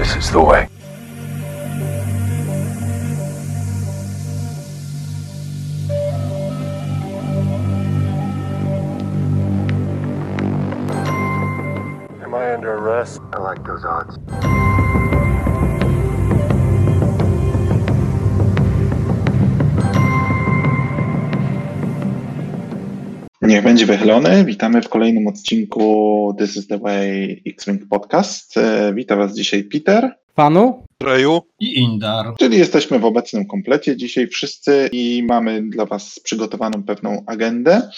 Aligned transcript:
This 0.00 0.16
is 0.16 0.30
the 0.30 0.42
way. 0.42 0.66
Am 12.22 12.34
I 12.34 12.54
under 12.54 12.72
arrest? 12.74 13.20
I 13.34 13.40
like 13.40 13.62
those 13.64 13.84
odds. 13.84 14.18
Niech 23.42 23.62
będzie 23.64 23.86
wychylony. 23.86 24.44
Witamy 24.44 24.82
w 24.82 24.88
kolejnym 24.88 25.26
odcinku 25.26 26.34
This 26.38 26.56
is 26.56 26.66
the 26.66 26.78
Way 26.78 27.42
X-Wing 27.46 27.88
Podcast. 27.88 28.56
E, 28.56 28.92
Witam 28.94 29.18
Was 29.18 29.34
dzisiaj 29.36 29.64
Peter, 29.64 30.14
Panu? 30.34 30.84
Reju? 31.02 31.40
I 31.60 31.78
Indar. 31.78 32.34
czyli 32.38 32.58
jesteśmy 32.58 32.98
w 32.98 33.04
obecnym 33.04 33.46
komplecie 33.46 33.96
dzisiaj 33.96 34.28
wszyscy 34.28 34.88
i 34.92 35.22
mamy 35.28 35.62
dla 35.62 35.86
Was 35.86 36.20
przygotowaną 36.24 36.82
pewną 36.82 37.22
agendę. 37.26 37.90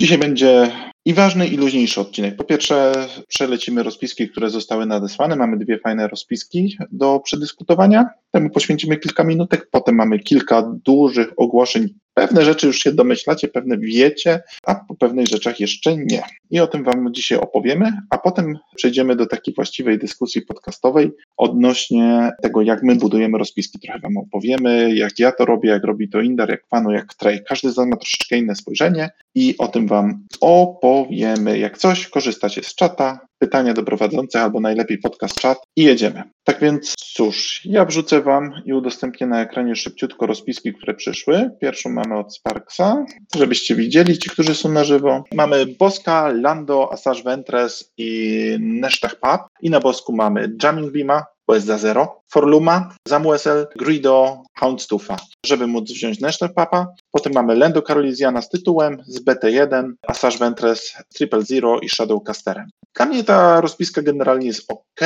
Dzisiaj 0.00 0.18
będzie 0.18 0.70
i 1.04 1.14
ważny, 1.14 1.46
i 1.46 1.56
luźniejszy 1.56 2.00
odcinek. 2.00 2.36
Po 2.36 2.44
pierwsze, 2.44 2.92
przelecimy 3.28 3.82
rozpiski, 3.82 4.28
które 4.28 4.50
zostały 4.50 4.86
nadesłane. 4.86 5.36
Mamy 5.36 5.58
dwie 5.58 5.78
fajne 5.78 6.08
rozpiski 6.08 6.76
do 6.92 7.20
przedyskutowania. 7.20 8.06
Temu 8.30 8.50
poświęcimy 8.50 8.96
kilka 8.96 9.24
minutek. 9.24 9.68
Potem 9.70 9.94
mamy 9.94 10.18
kilka 10.18 10.62
dużych 10.84 11.28
ogłoszeń. 11.36 11.88
Pewne 12.14 12.44
rzeczy 12.44 12.66
już 12.66 12.78
się 12.78 12.92
domyślacie, 12.92 13.48
pewne 13.48 13.78
wiecie, 13.78 14.42
a 14.62 14.74
po 14.74 14.94
pewnych 14.94 15.26
rzeczach 15.26 15.60
jeszcze 15.60 15.96
nie. 15.96 16.22
I 16.50 16.60
o 16.60 16.66
tym 16.66 16.84
Wam 16.84 17.14
dzisiaj 17.14 17.38
opowiemy, 17.38 17.92
a 18.10 18.18
potem 18.18 18.58
przejdziemy 18.76 19.16
do 19.16 19.26
takiej 19.26 19.54
właściwej 19.54 19.98
dyskusji 19.98 20.42
podcastowej 20.42 21.10
odnośnie 21.36 22.30
tego, 22.42 22.62
jak 22.62 22.82
my 22.82 22.96
budujemy 22.96 23.38
rozpiski. 23.38 23.78
Trochę 23.78 23.98
Wam 23.98 24.16
opowiemy, 24.16 24.94
jak 24.94 25.18
ja 25.18 25.32
to 25.32 25.44
robię, 25.44 25.70
jak 25.70 25.84
robi 25.84 26.08
to 26.08 26.20
Indar, 26.20 26.50
jak 26.50 26.66
Panu, 26.68 26.90
jak 26.90 27.14
Trej. 27.14 27.40
Każdy 27.48 27.70
z 27.70 27.76
nas 27.76 27.86
ma 27.86 27.96
troszeczkę 27.96 28.38
inne 28.38 28.54
spojrzenie 28.54 29.10
i 29.34 29.54
o 29.58 29.68
tym 29.68 29.86
Wam 29.86 30.26
opowiemy. 30.40 31.58
Jak 31.58 31.78
coś, 31.78 32.08
korzystacie 32.08 32.62
z 32.62 32.74
czata, 32.74 33.20
pytania 33.44 33.74
do 33.74 33.82
prowadzących 33.82 34.42
albo 34.42 34.60
najlepiej 34.60 34.98
podcast 34.98 35.40
czat 35.40 35.58
i 35.76 35.82
jedziemy. 35.82 36.22
Tak 36.44 36.60
więc 36.60 36.94
cóż, 36.98 37.60
ja 37.64 37.84
wrzucę 37.84 38.20
Wam 38.20 38.52
i 38.64 38.72
udostępnię 38.72 39.26
na 39.26 39.42
ekranie 39.42 39.76
szybciutko 39.76 40.26
rozpiski, 40.26 40.74
które 40.74 40.94
przyszły. 40.94 41.50
Pierwszą 41.60 41.90
mamy 41.90 42.18
od 42.18 42.34
Sparksa, 42.34 43.04
żebyście 43.36 43.74
widzieli, 43.74 44.18
ci, 44.18 44.30
którzy 44.30 44.54
są 44.54 44.72
na 44.72 44.84
żywo. 44.84 45.24
Mamy 45.34 45.66
Boska, 45.66 46.32
Lando, 46.34 46.92
Asajj 46.92 47.22
Ventress 47.22 47.92
i 47.98 48.56
Nesztach 48.60 49.20
Pap. 49.20 49.40
I 49.62 49.70
na 49.70 49.80
Bosku 49.80 50.16
mamy 50.16 50.52
Jamming 50.62 50.92
Beama, 50.92 51.24
za 51.58 51.78
zero, 51.78 52.22
Forluma, 52.32 52.94
Zamuesel, 53.08 53.66
Grido, 53.76 54.42
Houndstuffa, 54.58 55.16
żeby 55.46 55.66
móc 55.66 55.92
wziąć 55.92 56.20
Nesztach 56.20 56.54
Papa. 56.54 56.86
Potem 57.10 57.32
mamy 57.32 57.56
Lando 57.56 57.82
Caroliziana 57.82 58.42
z 58.42 58.48
tytułem, 58.48 59.02
z 59.06 59.24
BT1, 59.24 59.92
Asajj 60.08 60.38
Ventress, 60.38 60.94
Triple 61.14 61.42
Zero 61.42 61.80
i 61.80 61.88
Shadow 61.88 62.22
Casterem. 62.22 62.66
Dla 62.96 63.06
mnie 63.06 63.24
ta 63.24 63.60
rozpiska 63.60 64.02
generalnie 64.02 64.46
jest 64.46 64.72
ok, 64.72 65.00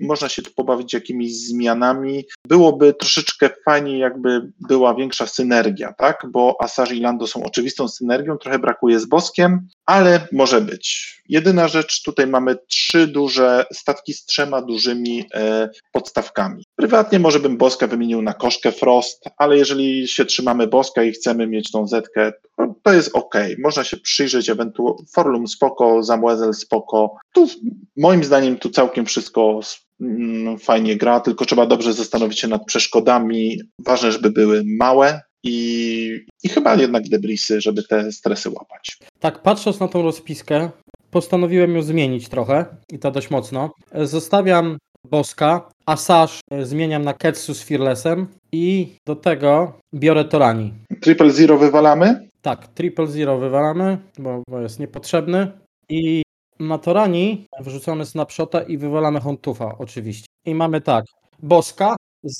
można 0.00 0.28
się 0.28 0.42
tu 0.42 0.50
pobawić 0.56 0.92
jakimiś 0.92 1.46
zmianami. 1.48 2.24
Byłoby 2.48 2.94
troszeczkę 2.94 3.50
fajniej, 3.64 3.98
jakby 3.98 4.52
była 4.68 4.94
większa 4.94 5.26
synergia, 5.26 5.92
tak? 5.92 6.26
Bo 6.30 6.56
Asajj 6.60 6.96
i 6.96 7.00
Lando 7.00 7.26
są 7.26 7.42
oczywistą 7.42 7.88
synergią, 7.88 8.38
trochę 8.38 8.58
brakuje 8.58 9.00
z 9.00 9.06
Boskiem, 9.06 9.68
ale 9.86 10.28
może 10.32 10.60
być. 10.60 11.16
Jedyna 11.28 11.68
rzecz, 11.68 12.02
tutaj 12.02 12.26
mamy 12.26 12.56
trzy 12.68 13.06
duże 13.06 13.64
statki 13.72 14.14
z 14.14 14.24
trzema 14.24 14.62
dużymi 14.62 15.24
e, 15.34 15.68
podstawkami. 15.92 16.64
Prywatnie 16.76 17.18
może 17.18 17.40
bym 17.40 17.56
Boska 17.56 17.86
wymienił 17.86 18.22
na 18.22 18.34
koszkę 18.34 18.72
Frost, 18.72 19.24
ale 19.38 19.56
jeżeli 19.56 20.08
się 20.08 20.24
trzymamy 20.24 20.66
Boska 20.66 21.02
i 21.02 21.12
chcemy 21.12 21.46
mieć 21.46 21.70
tą 21.70 21.86
zetkę, 21.86 22.32
to, 22.56 22.74
to 22.82 22.92
jest 22.92 23.10
ok. 23.14 23.34
Można 23.58 23.84
się 23.84 23.96
przyjrzeć 23.96 24.50
ewentualnie 24.50 24.76
Forlum 25.14 25.48
spoko, 25.48 26.02
Zamuezel 26.02 26.54
spoko. 26.54 27.16
Tu 27.32 27.48
moim 27.96 28.24
zdaniem 28.24 28.58
tu 28.58 28.70
całkiem 28.70 29.06
wszystko 29.06 29.60
mm, 30.00 30.58
fajnie 30.58 30.96
gra, 30.96 31.20
tylko 31.20 31.44
trzeba 31.44 31.66
dobrze 31.66 31.92
zastanowić 31.92 32.40
się 32.40 32.48
nad 32.48 32.64
przeszkodami. 32.64 33.60
Ważne, 33.78 34.12
żeby 34.12 34.30
były 34.30 34.62
małe, 34.78 35.20
i, 35.46 36.24
i 36.42 36.48
chyba 36.48 36.74
jednak 36.74 37.08
debrisy, 37.08 37.60
żeby 37.60 37.82
te 37.82 38.12
stresy 38.12 38.50
łapać. 38.50 38.98
Tak, 39.20 39.42
patrząc 39.42 39.80
na 39.80 39.88
tą 39.88 40.02
rozpiskę, 40.02 40.70
postanowiłem 41.10 41.74
ją 41.74 41.82
zmienić 41.82 42.28
trochę 42.28 42.64
i 42.92 42.98
to 42.98 43.10
dość 43.10 43.30
mocno. 43.30 43.70
Zostawiam 43.94 44.78
Boska, 45.10 45.68
Asajj 45.86 46.28
zmieniam 46.62 47.04
na 47.04 47.14
Ketsu 47.14 47.54
z 47.54 47.62
Fearlessem 47.62 48.26
i 48.52 48.96
do 49.06 49.16
tego 49.16 49.78
biorę 49.94 50.24
Torani. 50.24 50.72
Triple 51.00 51.30
Zero 51.30 51.58
wywalamy? 51.58 52.28
Tak, 52.42 52.68
Triple 52.68 53.06
Zero 53.06 53.38
wywalamy, 53.38 53.98
bo, 54.18 54.42
bo 54.48 54.60
jest 54.60 54.80
niepotrzebny 54.80 55.52
i 55.88 56.22
na 56.60 56.78
Torani 56.78 57.46
wrzucamy 57.60 58.06
snapshota 58.06 58.62
i 58.62 58.78
wywalamy 58.78 59.20
Hontufa 59.20 59.74
oczywiście. 59.78 60.26
I 60.46 60.54
mamy 60.54 60.80
tak, 60.80 61.04
Boska, 61.42 61.96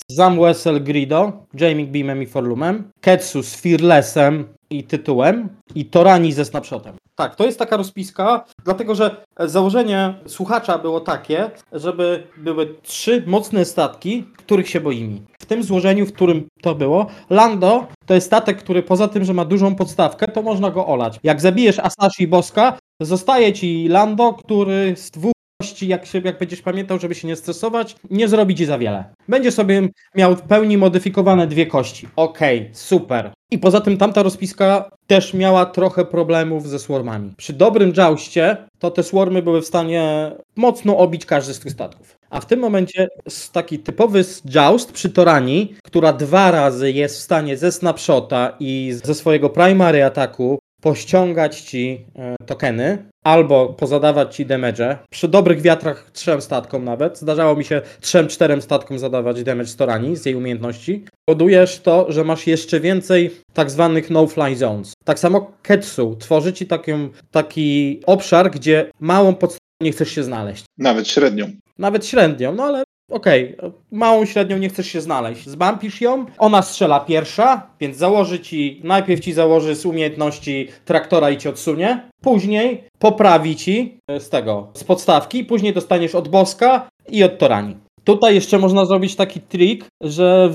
Zamwesel 0.09 0.85
Grido, 0.85 1.33
Jamie 1.55 1.87
Beamem 1.87 2.23
i 2.23 2.27
Forlumem, 2.27 2.91
Ketsu 3.01 3.43
z 3.43 3.55
Fearlessem 3.55 4.45
i 4.71 4.85
tytułem 4.85 5.49
i 5.75 5.85
Torani 5.85 6.33
ze 6.33 6.45
snapshotem. 6.45 6.97
Tak, 7.15 7.37
to 7.37 7.45
jest 7.47 7.59
taka 7.59 7.77
rozpiska, 7.77 8.45
dlatego 8.65 8.95
że 8.95 9.27
założenie 9.41 10.15
słuchacza 10.27 10.79
było 10.79 11.01
takie, 11.01 11.51
żeby 11.73 12.27
były 12.37 12.75
trzy 12.83 13.23
mocne 13.27 13.65
statki, 13.65 14.25
których 14.37 14.69
się 14.69 14.81
boimy. 14.81 15.21
W 15.39 15.47
tym 15.47 15.63
złożeniu, 15.63 16.07
w 16.07 16.13
którym 16.13 16.49
to 16.63 16.75
było, 16.75 17.07
Lando 17.31 17.87
to 18.07 18.15
jest 18.15 18.27
statek, 18.27 18.59
który 18.59 18.83
poza 18.83 19.09
tym, 19.09 19.25
że 19.25 19.35
ma 19.35 19.45
dużą 19.45 19.75
podstawkę, 19.75 20.29
to 20.29 20.43
można 20.43 20.71
go 20.71 20.87
olać. 20.87 21.19
Jak 21.23 21.41
zabijesz 21.41 21.79
Asashi 21.79 22.29
Boska, 22.29 22.79
zostaje 23.01 23.53
ci 23.53 23.89
Lando, 23.89 24.33
który 24.33 24.95
z 24.97 25.11
dwóch 25.11 25.36
jak, 25.83 26.07
się, 26.07 26.19
jak 26.19 26.39
będziesz 26.39 26.63
pamiętał, 26.63 26.99
żeby 26.99 27.15
się 27.15 27.29
nie 27.29 27.37
stresować, 27.37 27.97
nie 28.11 28.29
zrobi 28.29 28.55
ci 28.55 28.67
za 28.67 28.79
wiele. 28.79 29.05
Będzie 29.29 29.53
sobie 29.53 29.89
miał 30.15 30.37
w 30.37 30.43
pełni 30.43 30.79
modyfikowane 30.79 31.47
dwie 31.47 31.67
kości. 31.67 32.09
Okej, 32.17 32.61
okay, 32.61 32.75
super. 32.75 33.33
I 33.51 33.59
poza 33.59 33.81
tym 33.81 33.97
tamta 33.97 34.23
rozpiska 34.23 34.91
też 35.07 35.35
miała 35.35 35.67
trochę 35.67 36.05
problemów 36.05 36.69
ze 36.69 36.79
swarmami. 36.79 37.35
Przy 37.37 37.53
dobrym 37.53 37.93
jouście 37.97 38.57
to 38.79 38.91
te 38.91 39.03
swarmy 39.03 39.43
były 39.43 39.63
w 39.63 39.67
stanie 39.67 40.33
mocno 40.57 40.99
obić 40.99 41.27
każdy 41.27 41.55
z 41.55 41.61
tych 41.61 41.73
statków. 41.73 42.17
A 42.31 42.41
w 42.41 42.47
tym 42.47 42.61
momencie 42.61 43.09
taki 43.53 43.79
typowy 43.79 44.25
joust 44.45 44.93
przy 44.93 45.11
Torani, 45.11 45.75
która 45.85 46.13
dwa 46.13 46.51
razy 46.51 46.93
jest 46.93 47.17
w 47.17 47.23
stanie 47.23 47.57
ze 47.57 47.73
snapshota 47.73 48.57
i 48.61 48.93
ze 49.05 49.15
swojego 49.15 49.51
primary 49.51 50.05
ataku 50.05 50.59
pościągać 50.87 51.61
ci 51.61 52.07
tokeny 52.47 53.11
albo 53.25 53.67
pozadawać 53.69 54.37
ci 54.37 54.47
damage. 54.47 54.99
Przy 55.11 55.29
dobrych 55.29 55.61
wiatrach 55.61 56.11
trzem 56.13 56.41
statkom 56.41 56.85
nawet. 56.85 57.19
Zdarzało 57.19 57.57
mi 57.57 57.65
się 57.65 57.83
trzem, 58.01 58.29
czterem 58.29 58.63
statkom 58.63 58.99
zadawać 58.99 59.45
damage 59.45 59.69
z 59.69 59.77
Torani, 59.77 60.17
z 60.17 60.27
jej 60.27 60.35
umiejętności. 60.35 61.05
Podujesz 61.25 61.81
to, 61.81 62.13
że 62.13 62.25
masz 62.25 62.47
jeszcze 62.47 62.81
więcej 62.81 63.31
tak 63.53 63.71
zwanych 63.71 64.11
no-fly 64.11 64.57
zones. 64.57 64.93
Tak 65.05 65.19
samo 65.19 65.53
Ketsu 65.63 66.17
tworzy 66.17 66.53
ci 66.53 66.67
taki, 66.67 66.93
taki 67.31 68.01
obszar, 68.07 68.51
gdzie 68.51 68.91
małą 69.01 69.35
podstawą 69.35 69.67
nie 69.81 69.93
chcesz 69.93 70.11
się 70.11 70.25
znaleźć. 70.25 70.65
Nawet 70.79 71.09
średnią. 71.09 71.51
Nawet 71.79 72.07
średnią, 72.07 72.55
no 72.55 72.65
ale 72.65 72.85
Okej, 73.11 73.57
okay. 73.57 73.73
małą 73.91 74.25
średnią 74.25 74.59
nie 74.59 74.69
chcesz 74.69 74.87
się 74.87 75.01
znaleźć. 75.01 75.49
Zbampisz 75.49 76.01
ją, 76.01 76.27
ona 76.39 76.63
strzela 76.63 77.01
pierwsza, 77.01 77.71
więc 77.81 77.97
założy 77.97 78.41
ci, 78.41 78.81
najpierw 78.85 79.21
ci 79.21 79.33
założy 79.33 79.75
z 79.75 79.87
umiejętności 79.87 80.69
traktora 80.85 81.31
i 81.31 81.39
cię 81.39 81.51
odsunie, 81.51 82.11
później 82.23 82.85
poprawi 82.99 83.57
ci 83.57 83.99
z 84.19 84.29
tego, 84.29 84.69
z 84.75 84.85
podstawki, 84.85 85.45
później 85.45 85.73
dostaniesz 85.73 86.15
od 86.15 86.29
boska 86.29 86.89
i 87.09 87.25
od 87.25 87.39
torani. 87.39 87.77
Tutaj 88.05 88.35
jeszcze 88.35 88.59
można 88.59 88.85
zrobić 88.85 89.17
taki 89.17 89.41
trik, 89.41 89.85
że 90.01 90.53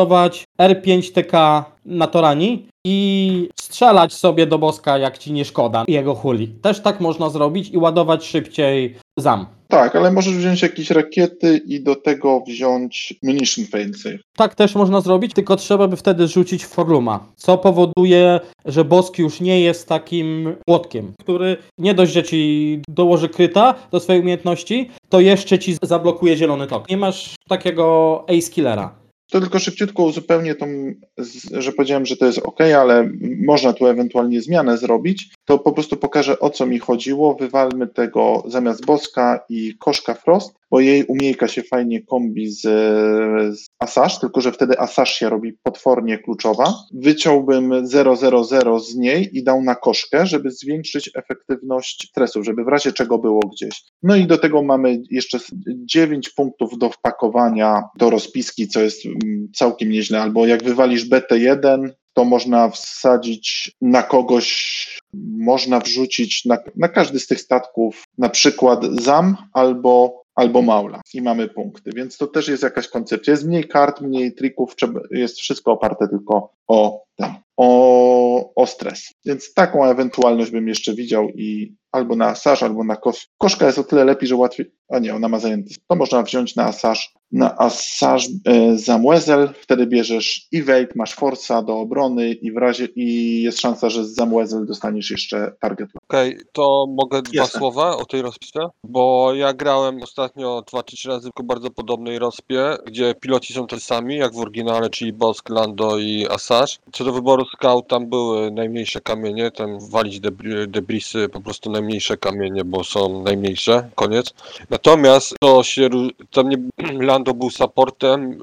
wzorować 0.00 0.44
R5TK 0.60 1.62
na 1.84 2.06
torani 2.06 2.66
i 2.84 3.48
strzelać 3.60 4.12
sobie 4.12 4.46
do 4.46 4.58
boska 4.58 4.98
jak 4.98 5.18
ci 5.18 5.32
nie 5.32 5.44
szkoda 5.44 5.84
jego 5.88 6.14
huli. 6.14 6.48
Też 6.48 6.80
tak 6.80 7.00
można 7.00 7.30
zrobić 7.30 7.70
i 7.70 7.78
ładować 7.78 8.24
szybciej 8.24 8.96
zam. 9.18 9.46
Tak, 9.68 9.96
ale 9.96 10.10
możesz 10.10 10.34
wziąć 10.34 10.62
jakieś 10.62 10.90
rakiety 10.90 11.60
i 11.66 11.82
do 11.82 11.96
tego 11.96 12.40
wziąć 12.46 13.14
munition 13.22 13.64
failsafe. 13.64 14.18
Tak 14.36 14.54
też 14.54 14.74
można 14.74 15.00
zrobić, 15.00 15.34
tylko 15.34 15.56
trzeba 15.56 15.88
by 15.88 15.96
wtedy 15.96 16.28
rzucić 16.28 16.66
Forluma, 16.66 17.26
co 17.36 17.58
powoduje, 17.58 18.40
że 18.64 18.84
Bosk 18.84 19.18
już 19.18 19.40
nie 19.40 19.60
jest 19.60 19.88
takim 19.88 20.56
młotkiem, 20.68 21.12
który 21.20 21.56
nie 21.78 21.94
dość, 21.94 22.12
że 22.12 22.22
ci 22.22 22.82
dołoży 22.88 23.28
kryta 23.28 23.74
do 23.90 24.00
swojej 24.00 24.22
umiejętności, 24.22 24.90
to 25.08 25.20
jeszcze 25.20 25.58
ci 25.58 25.76
zablokuje 25.82 26.36
zielony 26.36 26.66
tok. 26.66 26.88
Nie 26.88 26.96
masz 26.96 27.34
takiego 27.48 28.24
ace 28.28 28.50
killera. 28.50 28.99
To 29.30 29.40
tylko 29.40 29.58
szybciutko 29.58 30.02
uzupełnię 30.02 30.54
tą, 30.54 30.66
że 31.52 31.72
powiedziałem, 31.72 32.06
że 32.06 32.16
to 32.16 32.26
jest 32.26 32.38
ok, 32.38 32.60
ale 32.60 33.10
można 33.46 33.72
tu 33.72 33.86
ewentualnie 33.86 34.42
zmianę 34.42 34.78
zrobić. 34.78 35.34
to 35.44 35.58
po 35.58 35.72
prostu 35.72 35.96
pokażę 35.96 36.40
o 36.40 36.50
co 36.50 36.66
mi 36.66 36.78
chodziło. 36.78 37.34
Wywalmy 37.34 37.86
tego 37.86 38.42
zamiast 38.46 38.86
Boska 38.86 39.40
i 39.48 39.74
Koszka 39.78 40.14
Frost, 40.14 40.59
bo 40.70 40.80
jej 40.80 41.04
umiejka 41.04 41.48
się 41.48 41.62
fajnie 41.62 42.02
kombi 42.02 42.50
z, 42.50 42.60
z 43.58 43.66
Asasz, 43.78 44.20
tylko 44.20 44.40
że 44.40 44.52
wtedy 44.52 44.78
Asasz 44.78 45.14
się 45.14 45.28
robi 45.28 45.52
potwornie 45.62 46.18
kluczowa. 46.18 46.74
Wyciąłbym 46.92 47.86
000 47.86 48.16
z 48.80 48.96
niej 48.96 49.38
i 49.38 49.44
dał 49.44 49.62
na 49.62 49.74
koszkę, 49.74 50.26
żeby 50.26 50.50
zwiększyć 50.50 51.10
efektywność 51.14 52.08
stresów, 52.10 52.44
żeby 52.44 52.64
w 52.64 52.68
razie 52.68 52.92
czego 52.92 53.18
było 53.18 53.40
gdzieś. 53.40 53.82
No 54.02 54.16
i 54.16 54.26
do 54.26 54.38
tego 54.38 54.62
mamy 54.62 55.02
jeszcze 55.10 55.38
9 55.66 56.28
punktów 56.28 56.78
do 56.78 56.90
wpakowania 56.90 57.82
do 57.98 58.10
rozpiski, 58.10 58.68
co 58.68 58.80
jest 58.80 59.06
mm, 59.06 59.48
całkiem 59.54 59.90
nieźle, 59.90 60.22
albo 60.22 60.46
jak 60.46 60.64
wywalisz 60.64 61.08
BT1, 61.08 61.88
to 62.14 62.24
można 62.24 62.68
wsadzić 62.68 63.72
na 63.80 64.02
kogoś, 64.02 65.00
można 65.38 65.80
wrzucić 65.80 66.44
na, 66.44 66.58
na 66.76 66.88
każdy 66.88 67.20
z 67.20 67.26
tych 67.26 67.40
statków 67.40 68.04
na 68.18 68.28
przykład 68.28 68.84
ZAM 68.84 69.36
albo 69.52 70.19
albo 70.34 70.62
maula 70.62 71.00
i 71.14 71.22
mamy 71.22 71.48
punkty, 71.48 71.90
więc 71.96 72.16
to 72.16 72.26
też 72.26 72.48
jest 72.48 72.62
jakaś 72.62 72.88
koncepcja. 72.88 73.30
Jest 73.30 73.46
mniej 73.46 73.68
kart, 73.68 74.00
mniej 74.00 74.34
trików, 74.34 74.74
jest 75.10 75.38
wszystko 75.38 75.72
oparte 75.72 76.08
tylko 76.08 76.52
o 76.68 77.04
ten, 77.16 77.34
o, 77.56 78.54
o 78.54 78.66
stres. 78.66 79.14
Więc 79.24 79.54
taką 79.54 79.84
ewentualność 79.84 80.50
bym 80.50 80.68
jeszcze 80.68 80.94
widział 80.94 81.28
i 81.28 81.74
albo 81.92 82.16
na 82.16 82.26
asaż, 82.26 82.62
albo 82.62 82.84
na 82.84 82.96
kosz. 82.96 83.28
Koszka 83.38 83.66
jest 83.66 83.78
o 83.78 83.84
tyle 83.84 84.04
lepiej, 84.04 84.28
że 84.28 84.36
łatwiej, 84.36 84.72
a 84.88 84.98
nie, 84.98 85.14
ona 85.14 85.28
ma 85.28 85.38
zajęty. 85.38 85.74
To 85.88 85.96
można 85.96 86.22
wziąć 86.22 86.56
na 86.56 86.64
asaż, 86.64 87.14
na 87.32 87.58
asaż 87.58 88.28
e, 88.44 88.78
Zamwezel, 88.78 89.48
wtedy 89.60 89.86
bierzesz 89.86 90.48
evade, 90.54 90.88
masz 90.94 91.14
forsa 91.14 91.62
do 91.62 91.78
obrony 91.78 92.32
i 92.32 92.52
w 92.52 92.56
razie, 92.56 92.88
i 92.96 93.42
jest 93.42 93.60
szansa, 93.60 93.90
że 93.90 94.04
z 94.04 94.14
Zamwezel 94.14 94.66
dostaniesz 94.66 95.10
jeszcze 95.10 95.52
target. 95.60 95.90
Okej, 96.08 96.38
to 96.52 96.86
mogę 96.88 97.22
dwa 97.22 97.46
słowa 97.46 97.96
o 97.96 98.04
tej 98.04 98.22
rozpisce? 98.22 98.60
Bo 98.84 99.34
ja 99.34 99.52
grałem 99.52 100.02
ostatnio 100.02 100.62
dwa 100.62 100.82
czy 100.82 100.96
trzy 100.96 101.08
razy 101.08 101.30
w 101.38 101.42
bardzo 101.42 101.70
podobnej 101.70 102.18
rozpie, 102.18 102.76
gdzie 102.86 103.14
piloci 103.14 103.54
są 103.54 103.66
tacy 103.66 103.82
sami, 103.82 104.16
jak 104.16 104.34
w 104.34 104.38
oryginale, 104.38 104.90
czyli 104.90 105.12
Bosk, 105.12 105.48
Lando 105.48 105.98
i 105.98 106.26
Asaż. 106.30 106.78
Co 106.92 107.04
do 107.04 107.12
wyboru 107.12 107.44
scout, 107.44 107.88
tam 107.88 108.06
były 108.06 108.50
najmniejsze 108.50 109.00
kamienie, 109.00 109.50
tam 109.50 109.78
walić 109.90 110.20
debri- 110.20 110.66
debrisy, 110.66 111.28
po 111.28 111.40
prostu 111.40 111.70
najmniejsze 111.80 112.16
kamienie, 112.16 112.64
bo 112.64 112.84
są 112.84 113.22
najmniejsze, 113.22 113.90
koniec. 113.94 114.34
Natomiast 114.70 115.34
to 115.40 115.62
się, 115.62 115.88
tam 116.30 116.48
nie, 116.48 116.58
Lando 117.06 117.34
był 117.34 117.50
supportem, 117.50 118.38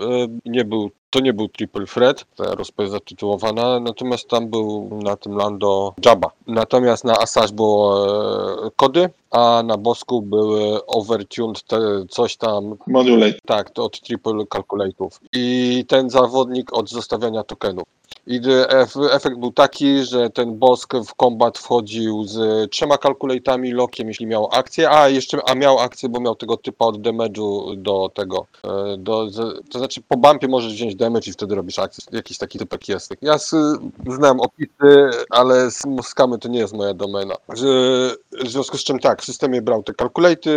nie 0.45 0.65
był 0.65 0.91
to 1.09 1.19
nie 1.19 1.33
był 1.33 1.47
Triple 1.47 1.85
Threat, 1.85 2.25
ta 2.35 2.55
rozpa 2.55 2.83
jest 2.83 2.93
zatytułowana, 2.93 3.79
natomiast 3.79 4.27
tam 4.27 4.47
był 4.47 4.89
na 5.03 5.15
tym 5.17 5.37
Lando 5.37 5.93
Jabba. 6.05 6.31
Natomiast 6.47 7.03
na 7.03 7.17
Asaż 7.17 7.51
było 7.51 8.07
e, 8.67 8.71
kody, 8.75 9.09
a 9.31 9.63
na 9.65 9.77
Bosku 9.77 10.21
były 10.21 10.85
overtuned 10.85 11.63
te, 11.63 11.79
coś 12.09 12.37
tam, 12.37 12.75
Modulate. 12.87 13.39
tak, 13.45 13.69
to 13.69 13.83
od 13.83 14.01
Triple 14.01 14.33
Calculate'ów. 14.33 15.19
I 15.33 15.85
ten 15.87 16.09
zawodnik 16.09 16.73
od 16.73 16.89
zostawiania 16.89 17.43
tokenów. 17.43 17.83
I 18.27 18.41
efekt 19.11 19.37
był 19.37 19.51
taki, 19.51 20.03
że 20.03 20.29
ten 20.29 20.59
bosk 20.59 20.93
w 21.07 21.15
kombat 21.15 21.57
wchodził 21.57 22.23
z 22.23 22.69
trzema 22.71 22.97
kalkulatami, 22.97 23.71
lokiem, 23.71 24.07
jeśli 24.07 24.25
miał 24.25 24.49
akcję, 24.51 24.89
a 24.91 25.09
jeszcze, 25.09 25.39
a 25.49 25.55
miał 25.55 25.79
akcję, 25.79 26.09
bo 26.09 26.19
miał 26.19 26.35
tego 26.35 26.57
typa 26.57 26.85
od 26.85 26.97
damage'u 26.97 27.75
do 27.75 28.09
tego, 28.13 28.45
e, 28.63 28.97
do, 28.97 29.27
to 29.71 29.79
znaczy 29.79 30.01
po 30.07 30.17
bumpie 30.17 30.47
możesz 30.47 30.73
wziąć 30.73 30.95
damage 30.97 31.29
i 31.29 31.33
wtedy 31.33 31.55
robisz 31.55 31.79
akcję. 31.79 32.03
Jakiś 32.11 32.37
taki 32.37 32.59
typek 32.59 32.89
jest. 32.89 33.13
Ja 33.21 33.33
s, 33.33 33.55
znam 34.07 34.39
opisy, 34.39 35.09
ale 35.29 35.55
s- 35.65 35.83
skamy 36.03 36.37
to 36.39 36.47
nie 36.47 36.59
jest 36.59 36.73
moja 36.73 36.93
domena. 36.93 37.35
Że, 37.53 37.65
w 38.45 38.47
związku 38.47 38.77
z 38.77 38.83
czym 38.83 38.99
tak, 38.99 39.21
w 39.21 39.25
systemie 39.25 39.61
brał 39.61 39.83
te 39.83 39.93
kalkulaty, 39.93 40.49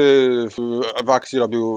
w, 0.50 0.80
w 1.06 1.10
akcji 1.10 1.38
robił 1.38 1.76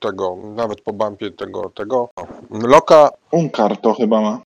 tego, 0.00 0.36
nawet 0.54 0.80
po 0.80 0.92
bumpie 0.92 1.30
tego, 1.30 1.70
tego, 1.74 2.08
loka, 2.50 3.10
Unkar 3.32 3.76
to 3.76 3.94
chyba 3.94 4.20
ma. 4.20 4.40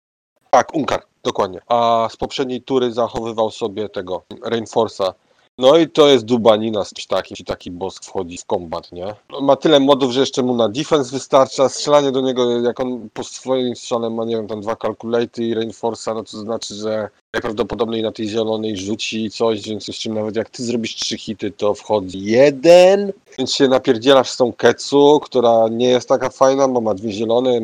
tak, 0.49 0.75
Unkar, 0.75 1.03
dokładnie. 1.23 1.59
A 1.67 2.07
z 2.11 2.17
poprzedniej 2.17 2.61
tury 2.61 2.91
zachowywał 2.91 3.51
sobie 3.51 3.89
tego 3.89 4.21
Rainforce'a. 4.45 5.13
No 5.57 5.77
i 5.77 5.89
to 5.89 6.07
jest 6.07 6.25
dubanina 6.25 6.85
z 6.85 6.93
takim, 7.07 7.27
jeśli 7.29 7.45
taki 7.45 7.71
boss 7.71 7.97
wchodzi 7.97 8.37
w 8.37 8.45
kombat, 8.45 8.91
nie? 8.91 9.15
Ma 9.41 9.55
tyle 9.55 9.79
modów, 9.79 10.11
że 10.11 10.19
jeszcze 10.19 10.43
mu 10.43 10.55
na 10.55 10.69
defense 10.69 11.11
wystarcza, 11.11 11.69
strzelanie 11.69 12.11
do 12.11 12.21
niego, 12.21 12.61
jak 12.61 12.79
on 12.79 13.09
po 13.13 13.23
swoim 13.23 13.75
strzale 13.75 14.09
ma, 14.09 14.25
nie 14.25 14.35
wiem, 14.35 14.47
tam 14.47 14.61
dwa 14.61 14.75
calculaty 14.75 15.43
i 15.43 15.55
Rainforce'a, 15.55 16.15
no 16.15 16.23
to 16.23 16.37
znaczy, 16.37 16.75
że 16.75 17.09
najprawdopodobniej 17.33 18.03
na 18.03 18.11
tej 18.11 18.29
zielonej 18.29 18.77
rzuci 18.77 19.29
coś, 19.29 19.61
więc 19.61 19.85
z 19.85 19.95
czym 19.95 20.13
nawet 20.13 20.35
jak 20.35 20.49
ty 20.49 20.63
zrobisz 20.63 20.95
trzy 20.95 21.17
hity, 21.17 21.51
to 21.51 21.73
wchodzi 21.73 22.23
jeden, 22.23 23.13
więc 23.37 23.53
się 23.53 23.67
napierdzielasz 23.67 24.29
z 24.29 24.37
tą 24.37 24.53
Ketsu, 24.53 25.19
która 25.23 25.67
nie 25.71 25.89
jest 25.89 26.09
taka 26.09 26.29
fajna, 26.29 26.67
bo 26.67 26.81
ma 26.81 26.93
dwie 26.93 27.11
zielone, 27.11 27.59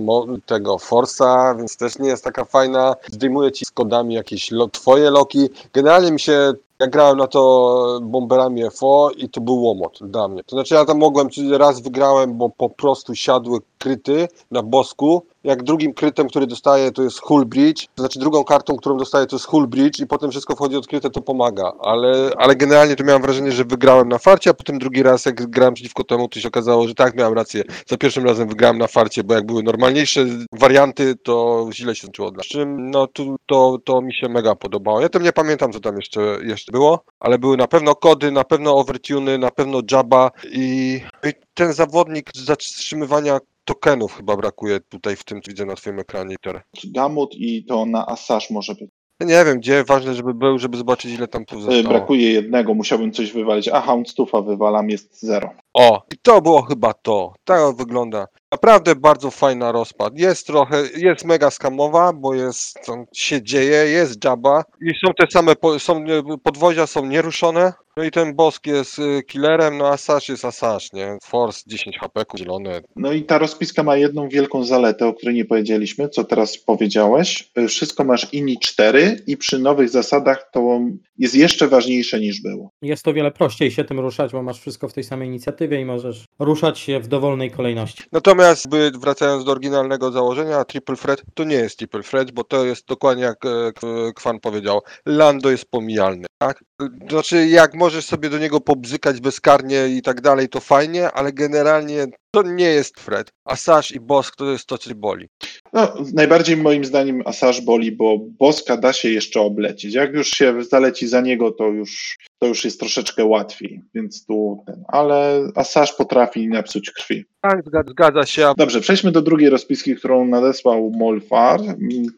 tego 0.45 0.75
Force'a, 0.75 1.57
więc 1.57 1.77
też 1.77 1.99
nie 1.99 2.09
jest 2.09 2.23
taka 2.23 2.45
fajna. 2.45 2.95
Zdejmuje 3.11 3.51
ci 3.51 3.65
z 3.65 3.71
kodami 3.71 4.13
jakieś 4.13 4.51
lo- 4.51 4.67
twoje 4.67 5.09
loki. 5.09 5.49
Generalnie 5.73 6.11
mi 6.11 6.19
się 6.19 6.53
ja 6.79 6.87
grałem 6.87 7.17
na 7.17 7.27
to 7.27 7.99
bomberami 8.03 8.61
FO 8.71 9.11
i 9.17 9.29
to 9.29 9.41
był 9.41 9.63
łomot 9.63 9.99
dla 10.01 10.27
mnie. 10.27 10.43
To 10.43 10.55
znaczy 10.55 10.73
ja 10.73 10.85
tam 10.85 10.97
mogłem, 10.97 11.27
raz 11.51 11.81
wygrałem, 11.81 12.37
bo 12.37 12.49
po 12.49 12.69
prostu 12.69 13.15
siadły 13.15 13.59
kryty 13.77 14.27
na 14.51 14.63
bosku. 14.63 15.25
Jak 15.43 15.63
drugim 15.63 15.93
krytem, 15.93 16.27
który 16.27 16.47
dostaję, 16.47 16.91
to 16.91 17.03
jest 17.03 17.21
Hull 17.21 17.45
Bridge. 17.45 17.85
To 17.95 18.03
znaczy 18.03 18.19
drugą 18.19 18.43
kartą, 18.43 18.77
którą 18.77 18.97
dostaję, 18.97 19.25
to 19.25 19.35
jest 19.35 19.45
Hull 19.45 19.67
Bridge 19.67 19.99
i 19.99 20.07
potem 20.07 20.31
wszystko 20.31 20.55
wchodzi 20.55 20.77
odkryte, 20.77 21.09
to 21.09 21.21
pomaga. 21.21 21.71
Ale, 21.79 22.31
ale 22.37 22.55
generalnie 22.55 22.95
to 22.95 23.03
miałem 23.03 23.21
wrażenie, 23.21 23.51
że 23.51 23.65
wygrałem 23.65 24.09
na 24.09 24.17
farcie, 24.17 24.49
a 24.49 24.53
potem 24.53 24.79
drugi 24.79 25.03
raz, 25.03 25.25
jak 25.25 25.49
grałem 25.49 25.73
przeciwko 25.73 26.03
temu, 26.03 26.27
to 26.27 26.39
się 26.39 26.47
okazało, 26.47 26.87
że 26.87 26.95
tak, 26.95 27.15
miałem 27.15 27.33
rację. 27.33 27.63
Za 27.87 27.97
pierwszym 27.97 28.25
razem 28.25 28.47
wygrałem 28.47 28.77
na 28.77 28.87
farcie, 28.87 29.23
bo 29.23 29.33
jak 29.33 29.45
były 29.45 29.63
normalniejsze 29.63 30.25
warianty, 30.51 31.15
to 31.15 31.67
źle 31.73 31.95
się 31.95 32.07
skończyło 32.07 32.31
dla 32.31 32.43
czym, 32.43 32.89
no 32.89 33.07
tu, 33.07 33.35
to, 33.45 33.77
to 33.85 34.01
mi 34.01 34.13
się 34.13 34.29
mega 34.29 34.55
podobało. 34.55 35.01
Ja 35.01 35.09
tam 35.09 35.23
nie 35.23 35.33
pamiętam, 35.33 35.73
co 35.73 35.79
tam 35.79 35.95
jeszcze, 35.95 36.37
jeszcze 36.43 36.71
było, 36.71 37.03
ale 37.19 37.39
były 37.39 37.57
na 37.57 37.67
pewno 37.67 37.95
kody, 37.95 38.31
na 38.31 38.43
pewno 38.43 38.75
overtuny, 38.75 39.37
na 39.37 39.51
pewno 39.51 39.81
Jabba 39.91 40.31
i, 40.51 41.01
i 41.23 41.33
ten 41.53 41.73
zawodnik 41.73 42.29
zatrzymywania 42.35 43.39
tokenów 43.67 44.17
chyba 44.17 44.37
brakuje 44.37 44.79
tutaj 44.79 45.15
w 45.15 45.23
tym, 45.23 45.41
co 45.41 45.49
widzę 45.51 45.65
na 45.65 45.75
twoim 45.75 45.99
ekranie. 45.99 46.35
Gamut 46.83 47.35
i 47.35 47.65
to 47.65 47.85
na 47.85 48.07
Asaż 48.07 48.49
może 48.49 48.75
być. 48.75 48.89
Nie 49.19 49.45
wiem, 49.45 49.59
gdzie, 49.59 49.83
ważne, 49.83 50.13
żeby 50.13 50.33
był, 50.33 50.59
żeby 50.59 50.77
zobaczyć, 50.77 51.11
ile 51.11 51.27
tam 51.27 51.45
tu 51.45 51.57
E, 51.57 51.61
zostało. 51.61 51.83
Brakuje 51.83 52.31
jednego, 52.31 52.73
musiałbym 52.73 53.11
coś 53.11 53.31
wywalić. 53.31 53.67
A 53.67 53.81
Houndstuffa 53.81 54.41
wywalam, 54.41 54.89
jest 54.89 55.21
zero. 55.21 55.49
O, 55.73 56.03
i 56.13 56.17
to 56.21 56.41
było 56.41 56.61
chyba 56.61 56.93
to. 56.93 57.33
Tak 57.43 57.75
wygląda. 57.75 58.27
Naprawdę 58.51 58.95
bardzo 58.95 59.31
fajna 59.31 59.71
rozpad. 59.71 60.19
Jest 60.19 60.47
trochę, 60.47 60.83
jest 60.97 61.25
mega 61.25 61.51
skamowa, 61.51 62.13
bo 62.13 62.33
jest, 62.33 62.85
tam 62.85 63.05
się 63.13 63.41
dzieje, 63.41 63.75
jest 63.75 64.23
Jabba 64.23 64.63
i 64.81 64.93
są 65.05 65.13
te 65.13 65.27
same, 65.31 65.55
po, 65.55 65.79
są, 65.79 66.05
podwozia 66.43 66.87
są 66.87 67.05
nieruszone. 67.05 67.73
No 67.97 68.03
i 68.03 68.11
ten 68.11 68.35
bosk 68.35 68.67
jest 68.67 68.99
y, 68.99 69.23
killerem, 69.23 69.77
no 69.77 69.87
Asash 69.87 70.29
jest 70.29 70.45
Asash, 70.45 70.93
nie? 70.93 71.17
Force 71.23 71.63
10 71.67 71.97
HP, 71.99 72.23
zielone. 72.37 72.81
No 72.95 73.11
i 73.11 73.23
ta 73.23 73.37
rozpiska 73.37 73.83
ma 73.83 73.97
jedną 73.97 74.29
wielką 74.29 74.63
zaletę, 74.63 75.07
o 75.07 75.13
której 75.13 75.35
nie 75.35 75.45
powiedzieliśmy, 75.45 76.09
co 76.09 76.23
teraz 76.23 76.57
powiedziałeś. 76.57 77.51
E, 77.55 77.67
Wszystko 77.67 78.03
masz 78.03 78.33
INI 78.33 78.57
4 78.59 79.23
i 79.27 79.37
przy 79.37 79.59
nowych 79.59 79.89
zasadach 79.89 80.49
to 80.53 80.79
jest 81.17 81.35
jeszcze 81.35 81.67
ważniejsze 81.67 82.19
niż 82.19 82.41
było. 82.41 82.71
Jest 82.81 83.03
to 83.03 83.13
wiele 83.13 83.31
prościej 83.31 83.71
się 83.71 83.83
tym 83.83 83.99
ruszać, 83.99 84.31
bo 84.31 84.43
masz 84.43 84.59
wszystko 84.59 84.89
w 84.89 84.93
tej 84.93 85.03
samej 85.03 85.27
inicjatywie 85.27 85.81
i 85.81 85.85
możesz 85.85 86.25
ruszać 86.39 86.79
się 86.79 86.99
w 86.99 87.07
dowolnej 87.07 87.51
kolejności. 87.51 88.03
Natomiast 88.11 88.69
by, 88.69 88.91
wracając 88.99 89.45
do 89.45 89.51
oryginalnego 89.51 90.11
założenia, 90.11 90.65
Triple 90.65 90.95
Threat 90.95 91.21
to 91.33 91.43
nie 91.43 91.55
jest 91.55 91.77
Triple 91.77 92.03
Threat, 92.03 92.31
bo 92.31 92.43
to 92.43 92.65
jest 92.65 92.87
dokładnie 92.87 93.23
jak 93.23 93.45
e, 93.45 93.71
Kwan 94.15 94.39
powiedział, 94.39 94.81
Lando 95.05 95.51
jest 95.51 95.65
pomijalny, 95.65 96.27
tak? 96.37 96.63
Znaczy 97.09 97.47
jak 97.47 97.73
możesz 97.73 98.05
sobie 98.05 98.29
do 98.29 98.37
niego 98.37 98.61
pobzykać 98.61 99.21
bezkarnie 99.21 99.87
i 99.87 100.01
tak 100.01 100.21
dalej, 100.21 100.49
to 100.49 100.59
fajnie, 100.59 101.11
ale 101.11 101.33
generalnie 101.33 102.07
to 102.43 102.51
nie 102.51 102.65
jest 102.65 102.95
threat. 102.95 103.33
A 103.45 103.55
Sash 103.55 103.91
i 103.91 103.99
Bosk 103.99 104.35
to 104.35 104.51
jest 104.51 104.65
to, 104.65 104.77
co 104.77 104.95
boli. 104.95 105.27
No, 105.73 105.93
najbardziej 106.13 106.57
moim 106.57 106.85
zdaniem 106.85 107.21
Asaż 107.25 107.61
boli, 107.61 107.91
bo 107.91 108.17
Boska 108.19 108.77
da 108.77 108.93
się 108.93 109.09
jeszcze 109.09 109.41
oblecieć. 109.41 109.93
Jak 109.93 110.13
już 110.13 110.27
się 110.29 110.63
zaleci 110.63 111.07
za 111.07 111.21
niego, 111.21 111.51
to 111.51 111.67
już, 111.67 112.17
to 112.39 112.47
już 112.47 112.65
jest 112.65 112.79
troszeczkę 112.79 113.25
łatwiej, 113.25 113.81
więc 113.93 114.25
tu 114.25 114.63
ten. 114.65 114.83
Ale 114.87 115.47
Asaż 115.55 115.93
potrafi 115.93 116.47
napsuć 116.47 116.91
krwi. 116.91 117.25
Tak, 117.41 117.61
zgadza, 117.87 118.25
się. 118.25 118.53
Dobrze, 118.57 118.81
przejdźmy 118.81 119.11
do 119.11 119.21
drugiej 119.21 119.49
rozpiski, 119.49 119.95
którą 119.95 120.25
nadesłał 120.25 120.91
Molfar, 120.95 121.59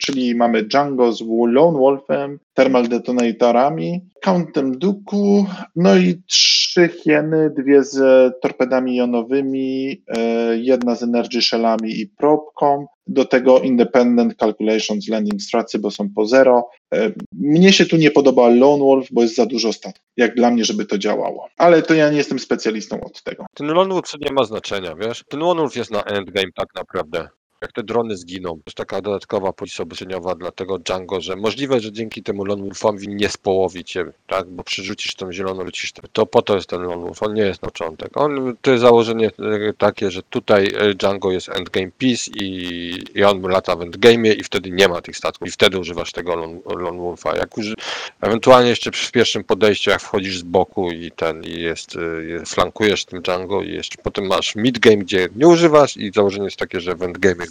czyli 0.02 0.36
mamy 0.36 0.64
Django 0.64 1.14
z 1.14 1.22
Lone 1.48 1.78
Wolfem, 1.80 2.40
Thermal 2.54 2.88
Detonatorami, 2.88 4.02
Countem 4.24 4.78
Duku, 4.78 5.46
no 5.76 5.98
i 5.98 6.22
trz- 6.32 6.59
trzy 6.70 6.90
hieny, 6.90 7.50
dwie 7.58 7.84
z 7.84 7.98
torpedami 8.42 8.96
jonowymi, 8.96 10.04
e, 10.08 10.58
jedna 10.58 10.96
z 10.96 11.04
energy 11.04 11.42
shellami 11.42 12.00
i 12.00 12.08
probką, 12.08 12.86
do 13.08 13.26
tego 13.26 13.60
independent 13.60 14.36
calculations 14.36 15.08
landing 15.08 15.42
stracy, 15.42 15.80
bo 15.80 15.92
są 15.92 16.10
po 16.16 16.26
zero. 16.26 16.70
E, 16.94 17.12
Mnie 17.34 17.74
się 17.74 17.86
tu 17.86 17.98
nie 17.98 18.12
podoba 18.12 18.50
Lone 18.50 18.84
Wolf, 18.84 19.08
bo 19.12 19.22
jest 19.22 19.36
za 19.36 19.46
dużo 19.46 19.74
statków, 19.74 20.04
jak 20.18 20.36
dla 20.36 20.52
mnie, 20.52 20.66
żeby 20.66 20.86
to 20.86 20.98
działało. 20.98 21.48
Ale 21.58 21.82
to 21.82 21.94
ja 21.94 22.10
nie 22.10 22.18
jestem 22.18 22.40
specjalistą 22.40 23.02
od 23.02 23.24
tego. 23.24 23.46
Ten 23.56 23.68
Lone 23.68 23.94
Wolf 23.94 24.14
nie 24.22 24.34
ma 24.34 24.44
znaczenia, 24.44 24.96
wiesz? 24.96 25.24
Ten 25.30 25.40
Lone 25.40 25.62
Wolf 25.62 25.76
jest 25.76 25.92
na 25.92 26.04
endgame 26.04 26.52
tak 26.56 26.68
naprawdę. 26.76 27.28
Jak 27.62 27.72
te 27.72 27.84
drony 27.84 28.18
zginą. 28.18 28.50
To 28.50 28.64
jest 28.66 28.78
taka 28.78 29.02
dodatkowa 29.02 29.54
policja 29.54 29.84
obyczajowa 29.84 30.36
dla 30.36 30.52
tego 30.52 30.80
Django, 30.80 31.22
że 31.22 31.36
możliwe, 31.36 31.80
że 31.80 31.92
dzięki 31.92 32.24
temu 32.24 32.46
Lone 32.46 32.64
Wolfowi 32.64 33.08
nie 33.08 33.30
społowi 33.30 33.84
cię, 33.84 34.06
tak? 34.28 34.48
Bo 34.48 34.64
przerzucisz 34.64 35.16
tą 35.16 35.34
zieloną, 35.34 35.64
lecisz. 35.64 35.94
To 36.14 36.26
po 36.26 36.42
to 36.42 36.56
jest 36.56 36.70
ten 36.70 36.82
Lone 36.82 37.04
Wolf. 37.04 37.24
On 37.24 37.34
nie 37.34 37.42
jest 37.42 37.62
na 37.62 37.70
początek. 37.70 38.18
On, 38.18 38.58
to 38.62 38.72
jest 38.72 38.82
założenie 38.82 39.28
e, 39.28 39.74
takie, 39.78 40.12
że 40.12 40.24
tutaj 40.24 40.72
e, 40.78 40.94
Django 40.94 41.32
jest 41.32 41.50
endgame 41.50 41.92
piece 41.98 42.32
i, 42.36 43.04
i 43.16 43.24
on 43.24 43.42
lata 43.42 43.76
w 43.76 43.80
endgame'ie 43.80 44.40
i 44.40 44.44
wtedy 44.44 44.72
nie 44.72 44.88
ma 44.88 45.02
tych 45.02 45.18
statków. 45.18 45.48
I 45.48 45.52
wtedy 45.52 45.80
używasz 45.80 46.12
tego 46.12 46.36
Lone, 46.36 46.60
Lone 46.66 47.00
Wolfa. 47.00 47.36
Jak 47.36 47.58
uży, 47.58 47.74
ewentualnie 48.22 48.70
jeszcze 48.70 48.92
przy 48.92 49.12
pierwszym 49.12 49.44
podejściu, 49.44 49.90
jak 49.90 50.02
wchodzisz 50.02 50.40
z 50.40 50.44
boku 50.44 50.92
i 50.92 51.12
ten, 51.12 51.44
i 51.44 51.62
jest, 51.62 51.96
e, 51.96 52.46
flankujesz 52.46 53.06
tym 53.06 53.22
Django 53.22 53.62
i 53.62 53.74
jeszcze 53.74 53.98
potem 54.04 54.28
masz 54.28 54.56
midgame, 54.56 54.98
gdzie 54.98 55.30
nie 55.36 55.48
używasz 55.48 55.98
i 55.98 56.12
założenie 56.16 56.46
jest 56.46 56.58
takie, 56.58 56.80
że 56.80 56.96
w 56.96 57.00
endgame'ie 57.00 57.49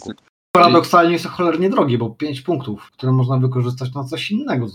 Paradoksalnie 0.51 1.13
jest 1.13 1.23
to 1.23 1.29
cholernie 1.29 1.69
drogie, 1.69 1.97
bo 1.97 2.09
5 2.09 2.41
punktów, 2.41 2.91
które 2.91 3.11
można 3.11 3.37
wykorzystać 3.37 3.93
na 3.93 4.03
coś 4.03 4.31
innego. 4.31 4.67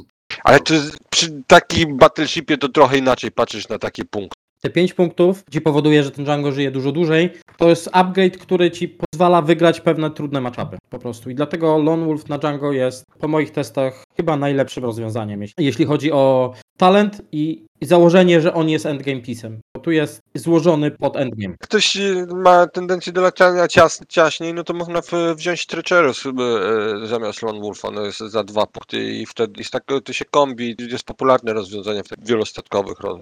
Ale 0.45 0.61
to 0.61 0.75
jest, 0.75 0.97
przy 1.11 1.43
takim 1.47 1.97
battleshipie 1.97 2.59
to 2.59 2.69
trochę 2.69 2.99
inaczej 2.99 3.31
patrzysz 3.31 3.69
na 3.69 3.78
taki 3.78 4.04
punkt. 4.04 4.35
Te 4.61 4.71
5 4.71 4.95
punktów 4.95 5.45
ci 5.50 5.61
powoduje, 5.61 6.02
że 6.02 6.11
ten 6.11 6.25
Django 6.25 6.52
żyje 6.52 6.71
dużo 6.71 6.93
dłużej. 6.93 7.31
To 7.57 7.69
jest 7.69 7.88
upgrade, 7.93 8.38
który 8.38 8.71
ci 8.71 8.88
pozwala 8.88 9.43
wygrać 9.43 9.81
pewne 9.81 10.11
trudne 10.11 10.40
matchupy 10.40 10.78
po 10.90 10.99
prostu. 10.99 11.31
I 11.31 11.35
dlatego 11.35 11.78
Lone 11.78 12.07
Wolf 12.07 12.28
na 12.28 12.38
Django 12.38 12.73
jest 12.73 13.04
po 13.21 13.28
moich 13.28 13.50
testach 13.50 14.04
chyba 14.16 14.37
najlepszym 14.37 14.85
rozwiązaniem, 14.85 15.40
jeśli- 15.59 15.85
chodzi 15.85 16.12
o 16.12 16.52
talent 16.78 17.23
i, 17.33 17.66
założenie, 17.83 18.40
że 18.40 18.54
on 18.54 18.69
jest 18.69 18.87
endgame 18.87 19.21
piece'em. 19.21 19.57
Tu 19.83 19.90
jest 19.90 20.23
złożony 20.35 20.90
pod 20.90 21.16
endgame. 21.16 21.54
Ktoś 21.61 21.97
y, 21.97 22.26
ma 22.35 22.66
tendencję 22.66 23.12
do 23.12 23.21
latania 23.21 23.69
cias, 23.69 24.00
ciaśniej, 24.09 24.54
no 24.54 24.64
to 24.64 24.75
można 24.75 25.00
wziąć 25.37 25.66
Treacherous 25.66 26.26
y, 26.26 26.28
y, 26.28 27.07
zamiast 27.07 27.43
Lone 27.43 27.61
Wolfa, 27.61 27.90
no 27.90 28.02
jest 28.02 28.19
za 28.19 28.45
dwa 28.45 28.66
punkty 28.66 29.12
i 29.12 29.26
wtedy 29.26 29.52
jest 29.59 29.71
tak, 29.71 29.85
to 30.04 30.12
się 30.12 30.25
kombi, 30.25 30.76
jest 30.78 31.04
popularne 31.04 31.52
rozwiązanie 31.52 32.02
w 32.04 32.28
wielostatkowych 32.28 33.00
ro, 33.00 33.21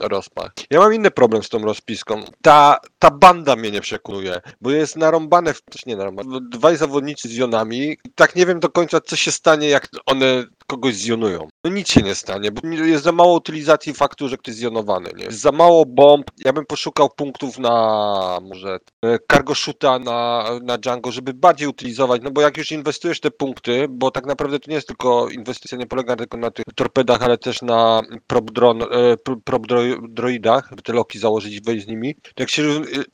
e, 0.00 0.08
rozpach. 0.08 0.50
Ja 0.70 0.80
mam 0.80 0.94
inny 0.94 1.10
problem 1.10 1.42
z 1.42 1.48
tą 1.48 1.58
rozpiską. 1.58 2.24
Ta, 2.42 2.80
ta 2.98 3.10
banda 3.10 3.56
mnie 3.56 3.70
nie 3.70 3.80
przekonuje, 3.80 4.40
bo 4.60 4.70
jest 4.70 4.96
narąbane, 4.96 5.54
w, 5.54 5.62
nie 5.86 5.96
narąbane, 5.96 6.38
dwaj 6.50 6.76
zawodnicy 6.76 7.28
z 7.28 7.36
jonami 7.36 7.96
tak 8.14 8.36
nie 8.36 8.46
wiem 8.46 8.60
do 8.60 8.68
końca, 8.68 9.00
co 9.00 9.16
się 9.16 9.32
stanie, 9.32 9.68
jak 9.68 9.88
one 10.06 10.44
kogoś 10.66 10.94
zjonują. 10.94 11.48
No 11.64 11.70
nic 11.70 11.88
się 11.88 12.02
nie 12.02 12.14
stanie, 12.14 12.50
bo 12.52 12.68
jest 12.68 13.04
za 13.04 13.12
mało 13.12 13.34
utylizacji 13.34 13.94
faktu, 13.94 14.28
że 14.28 14.36
ktoś 14.36 14.54
zjonowany, 14.54 15.10
nie? 15.16 15.24
Jest 15.24 15.40
za 15.40 15.52
mało 15.52 15.86
bomb. 15.86 16.30
Ja 16.44 16.52
bym 16.52 16.66
poszukał 16.66 17.10
punktów 17.16 17.58
na 17.58 18.38
może 18.42 18.78
e, 19.04 19.18
cargo 19.32 19.54
shoota 19.54 19.98
na, 19.98 20.44
na 20.62 20.78
Django, 20.78 21.12
żeby 21.12 21.34
bardziej 21.34 21.68
utylizować, 21.68 22.22
no 22.24 22.30
bo 22.30 22.40
jak 22.40 22.56
już 22.56 22.72
inwestujesz 22.72 23.20
te 23.20 23.30
punkty, 23.30 23.86
bo 23.90 24.10
tak 24.10 24.26
naprawdę 24.26 24.58
to 24.58 24.70
nie 24.70 24.74
jest 24.74 24.88
tylko 24.88 25.28
inwestycja, 25.28 25.78
nie 25.78 25.86
polega 25.86 26.16
tylko 26.16 26.36
na 26.36 26.50
tych 26.50 26.64
torpedach, 26.74 27.22
ale 27.22 27.38
też 27.38 27.62
na 27.62 28.02
prop, 28.26 28.50
dron, 28.50 28.82
e, 28.82 28.86
pr- 29.28 29.40
prop 29.44 29.66
dro- 29.66 30.08
droidach, 30.08 30.66
żeby 30.70 30.82
te 30.82 30.92
loki 30.92 31.18
założyć 31.18 31.54
i 31.54 31.60
wejść 31.60 31.84
z 31.84 31.88
nimi. 31.88 32.14
Jak 32.38 32.50
się 32.50 32.62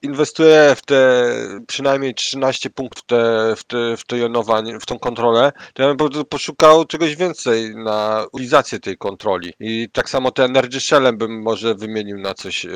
inwestuje 0.03 0.75
w 0.77 0.83
te 0.83 1.23
przynajmniej 1.67 2.15
13 2.15 2.71
punktów 2.71 3.05
te, 3.07 3.55
w 3.57 3.65
te, 3.65 3.97
w 3.97 4.05
to 4.05 4.17
jonowanie, 4.17 4.81
w 4.81 4.87
tą 4.87 4.99
kontrolę, 4.99 5.53
to 5.75 5.83
ja 5.83 5.95
bym 5.95 6.25
poszukał 6.25 6.85
czegoś 6.85 7.17
więcej 7.17 7.42
na 7.75 8.27
utylizację 8.33 8.81
tej 8.81 8.97
kontroli. 8.99 9.53
I 9.61 9.89
tak 9.93 10.11
samo 10.11 10.31
te 10.31 10.45
Energy 10.45 10.81
Shellem 10.81 11.17
bym 11.19 11.43
może 11.43 11.75
wymienił 11.75 12.19
na 12.19 12.35
coś, 12.35 12.65
e, 12.67 12.69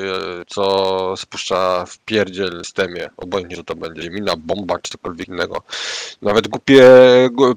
co 0.47 1.13
spuszcza 1.17 1.85
w 1.85 1.99
pierdziel 1.99 2.57
systemie. 2.63 3.09
Obojętnie, 3.17 3.55
że 3.55 3.63
to 3.63 3.75
będzie 3.75 4.09
mina, 4.09 4.33
bomba 4.37 4.79
czy 4.79 4.91
cokolwiek 4.91 5.27
innego. 5.27 5.61
Nawet 6.21 6.47
głupie, 6.47 6.83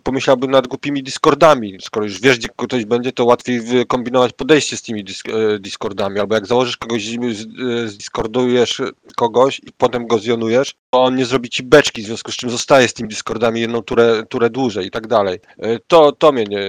pomyślałbym 0.03 0.51
nad 0.51 0.67
głupimi 0.67 1.03
Discordami. 1.03 1.79
Skoro 1.81 2.07
już 2.07 2.21
wiesz, 2.21 2.39
gdzie 2.39 2.49
ktoś 2.57 2.85
będzie, 2.85 3.13
to 3.13 3.25
łatwiej 3.25 3.61
wykombinować 3.61 4.33
podejście 4.33 4.77
z 4.77 4.83
tymi 4.83 5.01
e, 5.01 5.59
Discordami. 5.59 6.21
Albo 6.21 6.35
jak 6.35 6.47
założysz 6.47 6.77
kogoś, 6.77 7.05
z- 7.05 7.37
z- 7.37 7.91
zdiskordujesz 7.93 8.83
kogoś 9.17 9.59
i 9.59 9.73
potem 9.79 10.07
go 10.07 10.19
zjonujesz, 10.19 10.75
to 10.91 11.03
on 11.05 11.17
nie 11.17 11.25
zrobi 11.27 11.49
ci 11.49 11.63
beczki, 11.63 12.03
w 12.03 12.07
związku 12.07 12.33
z 12.33 12.37
czym 12.37 12.51
zostaje 12.51 12.89
z 12.89 12.95
tymi 12.95 13.09
Discordami 13.09 13.61
jedną 13.61 13.83
turę, 13.83 14.23
turę 14.29 14.51
dłużej 14.51 14.87
i 14.87 14.91
tak 14.91 15.07
dalej. 15.07 15.39
E, 15.59 15.79
To, 15.87 16.13
to 16.13 16.33
mnie 16.33 16.45
nie, 16.45 16.61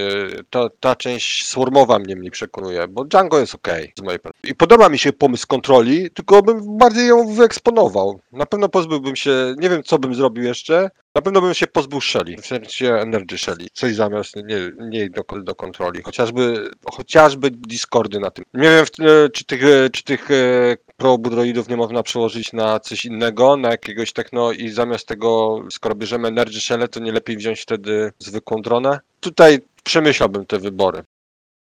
to, 0.50 0.70
ta 0.80 0.96
część 0.96 1.48
swarmowa 1.48 2.00
mnie 2.00 2.16
nie 2.16 2.32
przekonuje, 2.32 2.88
bo 2.88 3.06
Django 3.06 3.40
jest 3.40 3.56
ok 3.56 3.68
z 4.00 4.02
mojej 4.02 4.20
perspektywy. 4.20 4.52
I 4.52 4.56
podoba 4.56 4.90
mi 4.90 5.00
się 5.00 5.14
pomysł 5.14 5.48
kontroli, 5.48 6.12
tylko 6.12 6.42
bym 6.42 6.78
bardziej 6.78 7.08
ją 7.08 7.36
wyeksponował. 7.36 8.20
Na 8.32 8.46
pewno 8.46 8.70
pozbyłbym 8.70 9.16
się, 9.16 9.56
nie 9.58 9.70
wiem 9.70 9.84
co 9.84 10.00
bym 10.00 10.16
zrobił 10.16 10.44
jeszcze, 10.44 10.90
na 11.16 11.22
pewno 11.22 11.42
bym 11.42 11.54
się 11.54 11.68
pozbył 11.68 12.02
Shelly, 12.02 12.38
w 12.38 12.46
sensie 12.46 12.94
Energy 12.94 13.38
Shelly, 13.38 13.68
coś 13.74 13.96
zamiast 13.96 14.36
nie, 14.36 14.72
nie 14.90 15.10
do, 15.10 15.24
do 15.44 15.56
kontroli, 15.56 16.02
chociażby, 16.04 16.70
chociażby 16.92 17.52
Discordy 17.52 18.20
na 18.20 18.32
tym. 18.32 18.46
Nie 18.54 18.70
wiem, 18.70 18.86
e, 19.00 19.30
czy 19.30 19.46
tych, 19.46 19.64
e, 19.64 19.90
czy 19.90 20.04
tych 20.04 20.32
e, 20.32 20.78
probudroidów 20.98 21.70
nie 21.70 21.78
można 21.78 22.04
przełożyć 22.04 22.54
na 22.54 22.80
coś 22.80 23.06
innego, 23.06 23.58
na 23.58 23.70
jakiegoś 23.70 24.14
techno 24.14 24.52
i 24.52 24.70
zamiast 24.70 25.08
tego, 25.08 25.60
skoro 25.72 25.96
bierzemy 25.96 26.28
Energy 26.28 26.62
Shell, 26.62 26.90
to 26.90 27.00
nie 27.00 27.12
lepiej 27.12 27.38
wziąć 27.38 27.62
wtedy 27.62 28.12
zwykłą 28.20 28.62
dronę? 28.62 29.00
Tutaj 29.20 29.60
przemyślałbym 29.84 30.46
te 30.46 30.60
wybory 30.60 31.04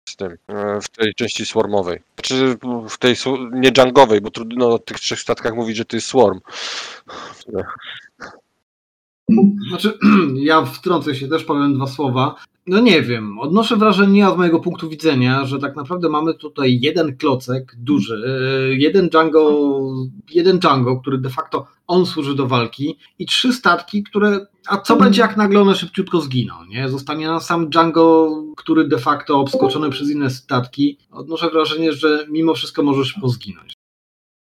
z 0.10 0.16
tym, 0.16 0.38
e, 0.48 0.82
w 0.82 0.90
tej 0.90 1.14
części 1.14 1.46
swarmowej. 1.46 2.00
Czy 2.22 2.58
w 2.90 2.98
tej 2.98 3.16
nie 3.52 3.72
jungowej, 3.78 4.22
bo 4.22 4.32
trudno 4.32 4.70
o 4.70 4.80
tych 4.80 5.00
trzech 5.00 5.20
statkach 5.20 5.56
mówić, 5.56 5.78
że 5.78 5.86
to 5.86 5.98
jest 5.98 6.08
swarm. 6.08 6.40
Znaczy, 9.70 9.98
ja 10.36 10.66
wtrącę 10.66 11.16
się, 11.16 11.28
też 11.28 11.44
powiem 11.44 11.74
dwa 11.74 11.88
słowa. 11.88 12.36
No 12.68 12.80
nie 12.80 13.02
wiem, 13.02 13.40
odnoszę 13.40 13.78
wrażenie 13.78 14.28
z 14.34 14.38
mojego 14.38 14.60
punktu 14.60 14.90
widzenia, 14.90 15.46
że 15.46 15.60
tak 15.60 15.76
naprawdę 15.76 16.10
mamy 16.10 16.34
tutaj 16.34 16.80
jeden 16.82 17.18
klocek 17.18 17.76
duży, 17.78 18.24
e, 18.26 18.74
jeden 18.74 19.10
Django, 19.10 19.70
jeden 20.34 20.60
Django, 20.60 21.02
który 21.02 21.18
de 21.18 21.30
facto 21.30 21.68
on 21.88 22.06
służy 22.06 22.36
do 22.36 22.48
walki 22.48 22.98
i 23.20 23.26
trzy 23.26 23.54
statki, 23.54 24.04
które, 24.04 24.46
a 24.68 24.78
co 24.78 24.96
będzie 24.96 25.22
jak 25.22 25.38
nagle 25.38 25.62
one 25.62 25.76
szybciutko 25.76 26.22
zginą, 26.22 26.54
nie? 26.70 26.90
Zostanie 26.90 27.28
nam 27.28 27.42
sam 27.42 27.70
Django, 27.70 28.32
który 28.58 28.88
de 28.88 28.98
facto 28.98 29.40
obskoczony 29.40 29.90
przez 29.90 30.10
inne 30.10 30.30
statki. 30.30 30.98
Odnoszę 31.12 31.50
wrażenie, 31.50 31.94
że 31.94 32.28
mimo 32.30 32.54
wszystko 32.54 32.84
możesz 32.84 33.14
pozginąć. 33.14 33.74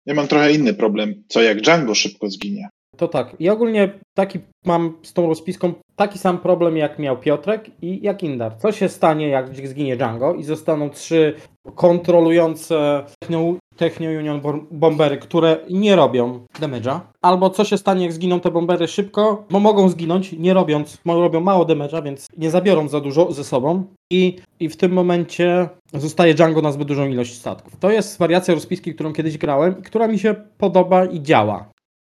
Ja 0.06 0.14
mam 0.14 0.28
trochę 0.28 0.52
inny 0.52 0.74
problem. 0.74 1.24
Co 1.28 1.42
jak 1.42 1.60
Django 1.60 1.94
szybko 1.94 2.30
zginie? 2.30 2.68
To 3.00 3.08
tak. 3.08 3.36
I 3.38 3.50
ogólnie 3.50 3.98
taki 4.14 4.38
mam 4.66 4.96
z 5.02 5.12
tą 5.12 5.26
rozpiską 5.26 5.72
taki 5.96 6.18
sam 6.18 6.38
problem, 6.38 6.76
jak 6.76 6.98
miał 6.98 7.16
Piotrek 7.16 7.70
i 7.82 8.02
jak 8.02 8.22
Indar. 8.22 8.56
Co 8.58 8.72
się 8.72 8.88
stanie, 8.88 9.28
jak 9.28 9.54
zginie 9.68 9.96
Django 9.96 10.34
i 10.34 10.44
zostaną 10.44 10.90
trzy 10.90 11.34
kontrolujące 11.74 13.04
Techno, 13.20 13.54
Techno 13.76 14.06
Union 14.06 14.40
bom- 14.40 14.66
bombery, 14.70 15.18
które 15.18 15.56
nie 15.70 15.96
robią 15.96 16.46
damage'a? 16.60 17.00
Albo 17.22 17.50
co 17.50 17.64
się 17.64 17.78
stanie, 17.78 18.02
jak 18.02 18.12
zginą 18.12 18.40
te 18.40 18.50
bombery 18.50 18.88
szybko, 18.88 19.44
bo 19.50 19.60
mogą 19.60 19.88
zginąć, 19.88 20.32
nie 20.32 20.54
robiąc, 20.54 20.98
robią 21.06 21.40
mało 21.40 21.64
damage'a, 21.64 22.02
więc 22.04 22.26
nie 22.36 22.50
zabiorą 22.50 22.88
za 22.88 23.00
dużo 23.00 23.32
ze 23.32 23.44
sobą. 23.44 23.84
I, 24.12 24.36
I 24.60 24.68
w 24.68 24.76
tym 24.76 24.92
momencie 24.92 25.68
zostaje 25.94 26.34
Django 26.34 26.62
na 26.62 26.72
zbyt 26.72 26.88
dużą 26.88 27.06
ilość 27.06 27.34
statków. 27.34 27.76
To 27.76 27.90
jest 27.90 28.18
wariacja 28.18 28.54
rozpiski, 28.54 28.94
którą 28.94 29.12
kiedyś 29.12 29.38
grałem 29.38 29.74
która 29.74 30.08
mi 30.08 30.18
się 30.18 30.34
podoba 30.58 31.04
i 31.04 31.22
działa. 31.22 31.70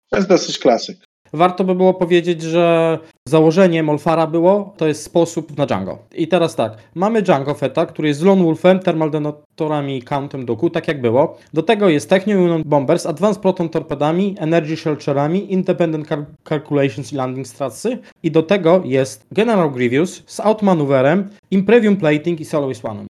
To 0.10 0.18
jest 0.18 0.30
dosyć 0.30 0.60
klasyk. 0.60 0.98
Warto 1.34 1.64
by 1.64 1.76
było 1.76 1.94
powiedzieć, 1.94 2.42
że 2.42 3.00
założenie 3.30 3.84
Molfara 3.84 4.28
było, 4.28 4.74
to 4.78 4.88
jest 4.88 5.04
sposób 5.04 5.58
na 5.58 5.66
Django. 5.66 5.98
I 6.16 6.28
teraz 6.28 6.56
tak, 6.56 6.78
mamy 6.96 7.22
Django 7.22 7.54
Feta, 7.54 7.86
który 7.86 8.08
jest 8.08 8.20
z 8.20 8.24
Lone 8.24 8.44
Wolfem, 8.44 8.80
Thermal 8.80 9.12
Detonatorami 9.12 10.02
Countem 10.04 10.46
Doku, 10.46 10.70
tak 10.70 10.88
jak 10.88 11.02
było. 11.02 11.38
Do 11.54 11.64
tego 11.64 11.90
jest 11.90 12.10
Techno 12.10 12.34
Union 12.34 12.62
Bombers, 12.66 13.06
Advanced 13.06 13.42
Proton 13.42 13.70
Torpedami, 13.70 14.36
Energy 14.40 14.78
Shelterami, 14.78 15.54
Independent 15.54 16.08
Cal- 16.08 16.26
Calculations 16.50 17.14
i 17.14 17.16
Landing 17.16 17.48
Stratsy. 17.48 17.98
I 18.24 18.32
do 18.32 18.44
tego 18.44 18.82
jest 18.86 19.26
General 19.32 19.72
Grievous 19.72 20.24
z 20.26 20.40
Outmaneuverem, 20.40 21.30
Imprevium 21.52 21.98
Plating 21.98 22.40
i 22.40 22.46
Soloist 22.46 22.86
One. 22.86 23.06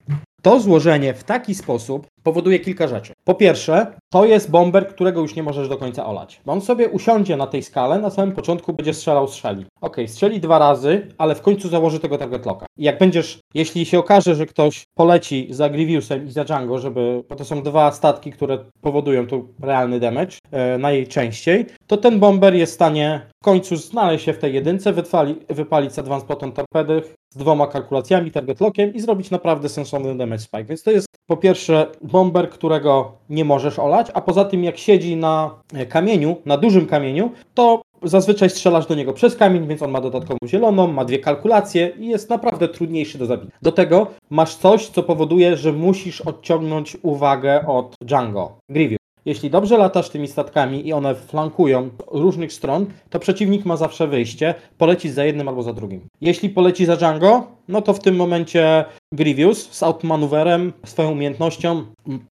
To 0.46 0.60
złożenie 0.60 1.14
w 1.14 1.24
taki 1.24 1.56
sposób 1.56 2.08
powoduje 2.24 2.60
kilka 2.60 2.88
rzeczy. 2.88 3.14
Po 3.24 3.36
pierwsze, 3.36 3.88
to 4.10 4.26
jest 4.26 4.52
bomber, 4.52 4.88
którego 4.88 5.22
już 5.22 5.36
nie 5.36 5.44
możesz 5.44 5.70
do 5.70 5.78
końca 5.78 6.06
olać. 6.06 6.42
Bo 6.46 6.52
on 6.52 6.62
sobie 6.62 6.90
usiądzie 6.90 7.38
na 7.38 7.48
tej 7.48 7.64
skale, 7.64 8.00
na 8.00 8.10
samym 8.10 8.36
początku 8.36 8.74
będzie 8.74 8.94
strzelał, 8.94 9.28
strzeli. 9.28 9.66
Ok, 9.82 9.98
strzeli 10.08 10.40
dwa 10.40 10.60
razy, 10.60 11.08
ale 11.18 11.36
w 11.36 11.42
końcu 11.42 11.70
założy 11.70 12.00
tego 12.00 12.18
target 12.18 12.46
locka. 12.46 12.66
I 12.78 12.84
jak 12.84 13.00
będziesz, 13.00 13.40
jeśli 13.54 13.86
się 13.86 14.00
okaże, 14.00 14.36
że 14.36 14.46
ktoś 14.46 14.84
poleci 14.96 15.48
za 15.50 15.70
Grievousem 15.70 16.28
i 16.28 16.32
za 16.32 16.44
Django, 16.44 16.80
żeby, 16.80 17.24
bo 17.30 17.36
to 17.36 17.46
są 17.46 17.64
dwa 17.64 17.92
statki, 17.92 18.32
które 18.32 18.58
powodują 18.82 19.28
tu 19.28 19.48
realny 19.62 20.00
damage 20.00 20.38
e, 20.52 20.78
najczęściej, 20.78 21.66
to 21.88 21.98
ten 21.98 22.20
bomber 22.20 22.56
jest 22.56 22.72
w 22.72 22.76
stanie 22.76 23.22
w 23.42 23.46
końcu 23.46 23.76
znaleźć 23.76 24.26
się 24.26 24.34
w 24.34 24.40
tej 24.40 24.54
jedynce, 24.54 24.94
wypali, 24.94 25.36
wypalić 25.50 26.00
Advanced 26.00 26.28
Proton 26.28 26.52
Torpedy 26.52 27.02
z 27.36 27.38
dwoma 27.38 27.68
kalkulacjami, 27.68 28.32
target 28.32 28.62
lockiem 28.62 28.94
i 28.94 29.00
zrobić 29.00 29.32
naprawdę 29.32 29.70
sensowny 29.70 30.18
damage 30.18 30.42
spike. 30.42 30.64
Więc 30.64 30.84
to 30.84 30.92
jest 30.92 31.08
po 31.28 31.38
pierwsze 31.38 31.88
bomber, 32.02 32.50
którego 32.50 33.12
nie 33.30 33.46
możesz 33.46 33.80
olać, 33.80 34.08
a 34.14 34.22
poza 34.22 34.46
tym 34.46 34.64
jak 34.64 34.78
siedzi 34.78 35.16
na 35.16 35.56
e, 35.74 35.86
kamieniu, 35.86 36.36
na 36.46 36.58
dużym 36.58 36.86
kamieniu, 36.88 37.32
to 37.54 37.82
zazwyczaj 38.04 38.50
strzelasz 38.50 38.88
do 38.88 38.96
niego 38.96 39.14
przez 39.14 39.36
kamień, 39.36 39.68
więc 39.68 39.82
on 39.82 39.92
ma 39.92 40.02
dodatkową 40.02 40.38
zieloną, 40.48 40.88
ma 40.88 41.06
dwie 41.06 41.20
kalkulacje 41.20 41.92
i 42.00 42.08
jest 42.08 42.30
naprawdę 42.30 42.68
trudniejszy 42.68 43.18
do 43.18 43.26
zabicia. 43.26 43.58
Do 43.62 43.72
tego 43.72 44.08
masz 44.30 44.56
coś, 44.56 44.88
co 44.88 45.04
powoduje, 45.04 45.58
że 45.58 45.74
musisz 45.74 46.22
odciągnąć 46.22 46.98
uwagę 47.02 47.68
od 47.68 47.96
Django, 48.02 48.58
Grievous. 48.70 49.06
Jeśli 49.26 49.50
dobrze 49.50 49.78
latasz 49.78 50.10
tymi 50.10 50.28
statkami 50.28 50.88
i 50.88 50.94
one 50.94 51.16
flankują 51.16 51.90
różnych 52.12 52.54
stron, 52.54 52.86
to 53.10 53.20
przeciwnik 53.20 53.66
ma 53.66 53.78
zawsze 53.78 54.08
wyjście, 54.08 54.56
poleci 54.78 55.10
za 55.10 55.26
jednym 55.26 55.48
albo 55.48 55.64
za 55.64 55.74
drugim. 55.74 56.02
Jeśli 56.22 56.50
poleci 56.50 56.86
za 56.86 56.98
Django, 56.98 57.48
no 57.68 57.82
to 57.82 57.94
w 57.94 58.00
tym 58.00 58.16
momencie 58.16 58.86
Grievous 59.14 59.72
z 59.72 59.84
outmaneuverem, 59.84 60.74
swoją 60.86 61.12
umiejętnością 61.12 61.86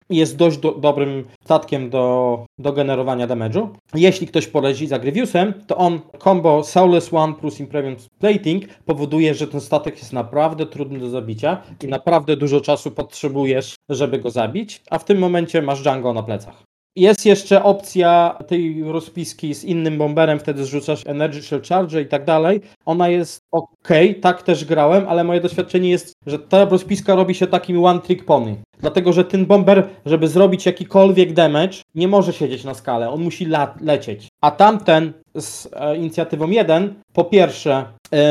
jest 0.10 0.38
dość 0.38 0.58
do, 0.58 0.72
dobrym 0.72 1.26
statkiem 1.44 1.90
do, 1.90 2.46
do 2.60 2.74
generowania 2.74 3.28
damage'u. 3.28 3.68
Jeśli 3.96 4.28
ktoś 4.28 4.48
poleci 4.48 4.88
za 4.88 5.00
Grievousem, 5.00 5.54
to 5.68 5.78
on 5.78 6.00
combo 6.24 6.64
Soulless 6.64 7.14
One 7.14 7.34
plus 7.34 7.60
Imperium 7.60 7.96
Plating 8.20 8.68
powoduje, 8.86 9.34
że 9.34 9.48
ten 9.48 9.62
statek 9.62 9.98
jest 9.98 10.14
naprawdę 10.14 10.66
trudny 10.66 11.00
do 11.00 11.10
zabicia 11.10 11.62
i 11.84 11.88
naprawdę 11.88 12.38
dużo 12.38 12.62
czasu 12.62 12.92
potrzebujesz, 12.92 13.76
żeby 13.90 14.20
go 14.20 14.30
zabić, 14.30 14.82
a 14.90 15.00
w 15.00 15.06
tym 15.06 15.18
momencie 15.18 15.62
masz 15.62 15.82
Django 15.82 16.14
na 16.14 16.24
plecach. 16.24 16.64
Jest 16.96 17.26
jeszcze 17.26 17.64
opcja 17.64 18.40
tej 18.48 18.84
rozpiski 18.84 19.56
z 19.56 19.64
innym 19.64 19.98
bomberem, 19.98 20.40
wtedy 20.40 20.66
zrzucasz 20.66 21.08
Energy 21.08 21.42
Shell 21.42 21.62
Charge 21.70 22.02
i 22.02 22.06
tak 22.06 22.26
dalej. 22.26 22.62
Ona 22.86 23.10
jest 23.10 23.42
ok, 23.52 23.90
tak 24.22 24.44
też 24.44 24.66
grałem, 24.66 25.06
ale 25.08 25.24
moje 25.24 25.42
doświadczenie 25.42 25.90
jest, 25.90 26.14
że 26.26 26.40
ta 26.40 26.66
rozpiska 26.66 27.16
robi 27.16 27.36
się 27.36 27.48
takim 27.48 27.86
one 27.86 28.00
trick 28.00 28.26
pony. 28.26 28.56
Dlatego, 28.80 29.14
że 29.14 29.26
ten 29.26 29.46
bomber, 29.46 29.88
żeby 30.06 30.28
zrobić 30.28 30.66
jakikolwiek 30.66 31.34
damage, 31.34 31.78
nie 31.96 32.08
może 32.08 32.34
siedzieć 32.34 32.64
na 32.64 32.74
skale, 32.74 33.10
on 33.10 33.22
musi 33.22 33.48
lecieć. 33.82 34.28
A 34.42 34.52
tamten 34.52 35.14
z 35.36 35.70
e, 35.74 35.98
inicjatywą 35.98 36.50
1, 36.50 36.94
po 37.14 37.24
pierwsze 37.24 37.86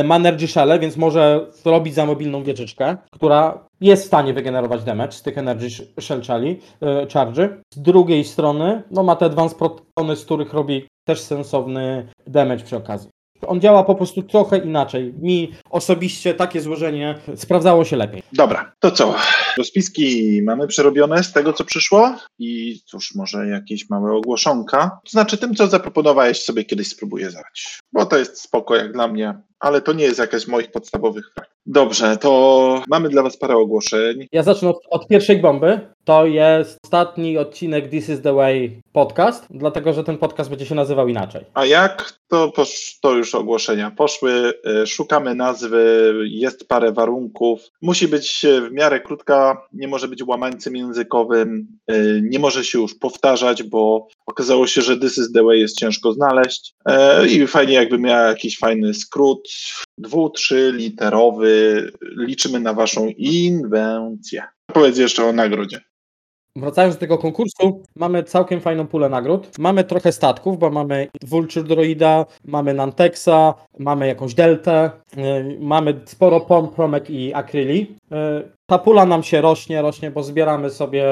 ma 0.04 0.16
Energy 0.16 0.49
Shell, 0.49 0.80
więc 0.80 0.96
może 0.96 1.46
zrobić 1.52 1.94
za 1.94 2.06
mobilną 2.06 2.42
wieczyczkę, 2.42 2.96
która 3.12 3.68
jest 3.80 4.02
w 4.02 4.06
stanie 4.06 4.34
wygenerować 4.34 4.84
damage 4.84 5.12
z 5.12 5.22
tych 5.22 5.38
Energy 5.38 5.70
Shell 6.00 6.22
e, 6.82 7.06
Charge. 7.12 7.49
Z 7.75 7.82
drugiej 7.82 8.25
strony, 8.25 8.82
no 8.90 9.02
ma 9.02 9.16
te 9.16 9.26
Advanced 9.26 9.58
Protony, 9.58 10.16
z 10.16 10.25
których 10.25 10.52
robi 10.52 10.88
też 11.04 11.20
sensowny 11.20 12.08
damage 12.26 12.64
przy 12.64 12.76
okazji. 12.76 13.10
On 13.46 13.60
działa 13.60 13.84
po 13.84 13.94
prostu 13.94 14.22
trochę 14.22 14.58
inaczej. 14.58 15.14
Mi 15.18 15.52
osobiście 15.70 16.34
takie 16.34 16.60
złożenie 16.60 17.18
sprawdzało 17.37 17.84
się 17.84 17.96
lepiej. 17.96 18.22
Dobra, 18.32 18.72
to 18.80 18.90
co? 18.90 19.14
Rozpiski 19.58 20.40
mamy 20.42 20.66
przerobione 20.66 21.25
z 21.25 21.32
tego, 21.32 21.52
co 21.52 21.64
przyszło 21.64 22.16
i 22.38 22.80
cóż, 22.84 23.14
może 23.14 23.46
jakieś 23.46 23.90
małe 23.90 24.12
ogłoszonka. 24.12 24.99
To 25.04 25.10
znaczy 25.10 25.38
tym, 25.38 25.54
co 25.54 25.66
zaproponowałeś 25.66 26.42
sobie 26.42 26.64
kiedyś 26.64 26.88
spróbuję 26.88 27.30
zagrać. 27.30 27.80
Bo 27.92 28.06
to 28.06 28.18
jest 28.18 28.40
spoko 28.40 28.76
jak 28.76 28.92
dla 28.92 29.08
mnie, 29.08 29.34
ale 29.60 29.80
to 29.80 29.92
nie 29.92 30.04
jest 30.04 30.18
jakaś 30.18 30.42
z 30.42 30.48
moich 30.48 30.70
podstawowych 30.70 31.32
frak. 31.34 31.50
Dobrze, 31.66 32.16
to 32.16 32.82
mamy 32.88 33.08
dla 33.08 33.22
Was 33.22 33.36
parę 33.36 33.56
ogłoszeń. 33.56 34.26
Ja 34.32 34.42
zacznę 34.42 34.68
od, 34.68 34.80
od, 34.90 35.08
pierwszej 35.08 35.40
bomby. 35.40 35.80
To 36.04 36.26
jest 36.26 36.78
ostatni 36.84 37.38
odcinek 37.38 37.90
This 37.90 38.08
is 38.08 38.22
the 38.22 38.32
Way 38.32 38.80
podcast, 38.92 39.46
dlatego 39.50 39.92
że 39.92 40.04
ten 40.04 40.18
podcast 40.18 40.50
będzie 40.50 40.66
się 40.66 40.74
nazywał 40.74 41.08
inaczej. 41.08 41.44
A 41.54 41.64
jak? 41.64 42.20
To, 42.28 42.52
to 43.00 43.12
już 43.12 43.34
ogłoszenia 43.34 43.90
poszły. 43.90 44.52
E, 44.64 44.86
szukamy 44.86 45.34
nazwy, 45.34 46.14
jest 46.26 46.68
parę 46.68 46.92
warunków. 46.92 47.60
Musi 47.82 48.08
być 48.08 48.46
w 48.68 48.72
miarę 48.72 49.00
krótka, 49.00 49.66
nie 49.72 49.88
może 49.88 50.08
być 50.08 50.22
łamańcem 50.22 50.76
językowym, 50.76 51.66
e, 51.86 51.94
nie 52.22 52.38
może 52.38 52.64
się 52.64 52.78
już 52.80 52.94
powtarzać, 52.94 53.62
bo 53.62 54.08
okazało 54.26 54.66
się, 54.66 54.82
że 54.82 54.98
This 54.98 55.18
is 55.18 55.32
the 55.32 55.42
Way 55.42 55.60
jest 55.60 55.78
ciężko 55.78 56.12
znaleźć. 56.12 56.74
I 57.30 57.46
fajnie, 57.46 57.74
jakby 57.74 57.98
miała 57.98 58.22
jakiś 58.22 58.58
fajny 58.58 58.94
skrót, 58.94 59.50
dwu, 59.99 60.30
trzy 60.30 60.73
literowy. 60.75 61.91
Liczymy 62.17 62.60
na 62.60 62.75
Waszą 62.75 63.08
inwencję. 63.08 64.43
Powiedz 64.67 64.99
jeszcze 64.99 65.25
o 65.25 65.32
nagrodzie. 65.32 65.80
Wracając 66.56 66.95
do 66.95 67.00
tego 67.00 67.19
konkursu, 67.19 67.82
mamy 67.97 68.23
całkiem 68.23 68.60
fajną 68.60 68.86
pulę 68.86 69.08
nagród. 69.08 69.58
Mamy 69.58 69.84
trochę 69.84 70.13
statków, 70.13 70.58
bo 70.58 70.71
mamy 70.71 71.08
Vulture 71.23 71.65
Droida, 71.65 72.26
mamy 72.45 72.75
Nantexa, 72.75 73.54
mamy 73.78 74.06
jakąś 74.06 74.34
Deltę, 74.34 74.91
yy, 75.17 75.58
mamy 75.60 76.00
sporo 76.04 76.41
pomp, 76.41 76.75
promek 76.75 77.10
i 77.10 77.34
akryli. 77.34 77.97
Yy, 78.10 78.52
ta 78.67 78.78
pula 78.78 79.06
nam 79.06 79.23
się 79.23 79.41
rośnie, 79.41 79.82
rośnie, 79.82 80.10
bo 80.10 80.23
zbieramy 80.23 80.71
sobie 80.71 81.04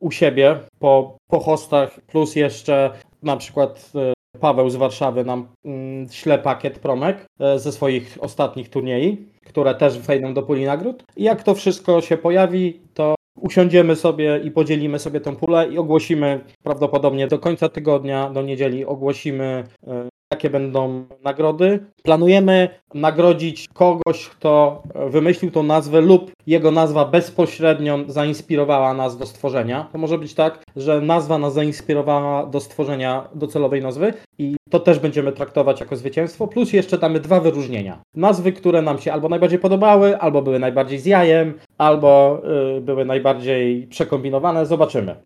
u 0.00 0.10
siebie 0.10 0.58
po, 0.78 1.16
po 1.26 1.40
hostach, 1.40 2.00
plus 2.06 2.36
jeszcze 2.36 2.90
na 3.22 3.36
przykład 3.36 3.90
yy, 3.94 4.15
Paweł 4.40 4.70
z 4.70 4.76
Warszawy 4.76 5.24
nam 5.24 5.48
mm, 5.64 6.08
śle 6.10 6.38
pakiet 6.38 6.78
promek 6.78 7.26
e, 7.40 7.58
ze 7.58 7.72
swoich 7.72 8.18
ostatnich 8.20 8.70
turniej, 8.70 9.28
które 9.46 9.74
też 9.74 9.98
wejdą 9.98 10.34
do 10.34 10.42
puli 10.42 10.64
nagród. 10.64 11.04
I 11.16 11.24
jak 11.24 11.42
to 11.42 11.54
wszystko 11.54 12.00
się 12.00 12.16
pojawi, 12.16 12.80
to 12.94 13.14
usiądziemy 13.40 13.96
sobie 13.96 14.40
i 14.44 14.50
podzielimy 14.50 14.98
sobie 14.98 15.20
tę 15.20 15.36
pulę 15.36 15.68
i 15.68 15.78
ogłosimy 15.78 16.40
prawdopodobnie 16.62 17.26
do 17.26 17.38
końca 17.38 17.68
tygodnia, 17.68 18.30
do 18.30 18.42
niedzieli 18.42 18.84
ogłosimy 18.84 19.64
e, 19.86 20.08
jakie 20.30 20.50
będą 20.50 21.04
nagrody. 21.24 21.86
Planujemy 22.02 22.68
nagrodzić 22.94 23.68
kogoś, 23.74 24.28
kto 24.28 24.82
wymyślił 25.10 25.50
tą 25.50 25.62
nazwę 25.62 26.00
lub 26.00 26.32
jego 26.46 26.70
nazwa 26.70 27.04
bezpośrednio 27.04 27.98
zainspirowała 28.06 28.94
nas 28.94 29.18
do 29.18 29.26
stworzenia. 29.26 29.88
To 29.92 29.98
może 29.98 30.18
być 30.18 30.34
tak, 30.34 30.62
że 30.76 31.00
nazwa 31.00 31.38
nas 31.38 31.54
zainspirowała 31.54 32.46
do 32.46 32.60
stworzenia 32.60 33.28
docelowej 33.34 33.82
nazwy 33.82 34.12
i 34.38 34.56
to 34.70 34.80
też 34.80 34.98
będziemy 34.98 35.32
traktować 35.32 35.80
jako 35.80 35.96
zwycięstwo. 35.96 36.46
Plus 36.46 36.72
jeszcze 36.72 36.98
damy 36.98 37.20
dwa 37.20 37.40
wyróżnienia. 37.40 38.02
Nazwy, 38.14 38.52
które 38.52 38.82
nam 38.82 38.98
się 38.98 39.12
albo 39.12 39.28
najbardziej 39.28 39.58
podobały, 39.58 40.18
albo 40.18 40.42
były 40.42 40.58
najbardziej 40.58 40.98
z 40.98 41.06
jajem, 41.06 41.54
albo 41.78 42.42
yy, 42.74 42.80
były 42.80 43.04
najbardziej 43.04 43.86
przekombinowane. 43.86 44.66
Zobaczymy. 44.66 45.16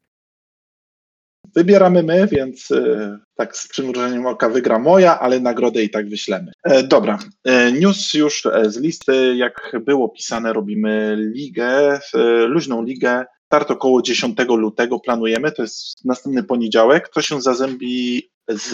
Wybieramy 1.54 2.02
my, 2.02 2.26
więc 2.26 2.70
e, 2.70 3.18
tak 3.34 3.56
z 3.56 3.68
przymrużeniem 3.68 4.26
oka 4.26 4.48
wygra 4.48 4.78
moja, 4.78 5.20
ale 5.20 5.40
nagrodę 5.40 5.82
i 5.82 5.90
tak 5.90 6.08
wyślemy. 6.08 6.52
E, 6.64 6.82
dobra, 6.82 7.18
e, 7.44 7.72
news 7.72 8.14
już 8.14 8.42
z 8.66 8.76
listy, 8.76 9.36
jak 9.36 9.72
było 9.84 10.08
pisane, 10.08 10.52
robimy 10.52 11.16
ligę, 11.34 12.00
luźną 12.46 12.82
ligę. 12.82 13.24
Start 13.46 13.70
około 13.70 14.02
10 14.02 14.38
lutego 14.48 15.00
planujemy, 15.00 15.52
to 15.52 15.62
jest 15.62 16.04
następny 16.04 16.42
poniedziałek. 16.42 17.08
To 17.08 17.22
się 17.22 17.40
zazębi 17.40 18.30
z 18.48 18.72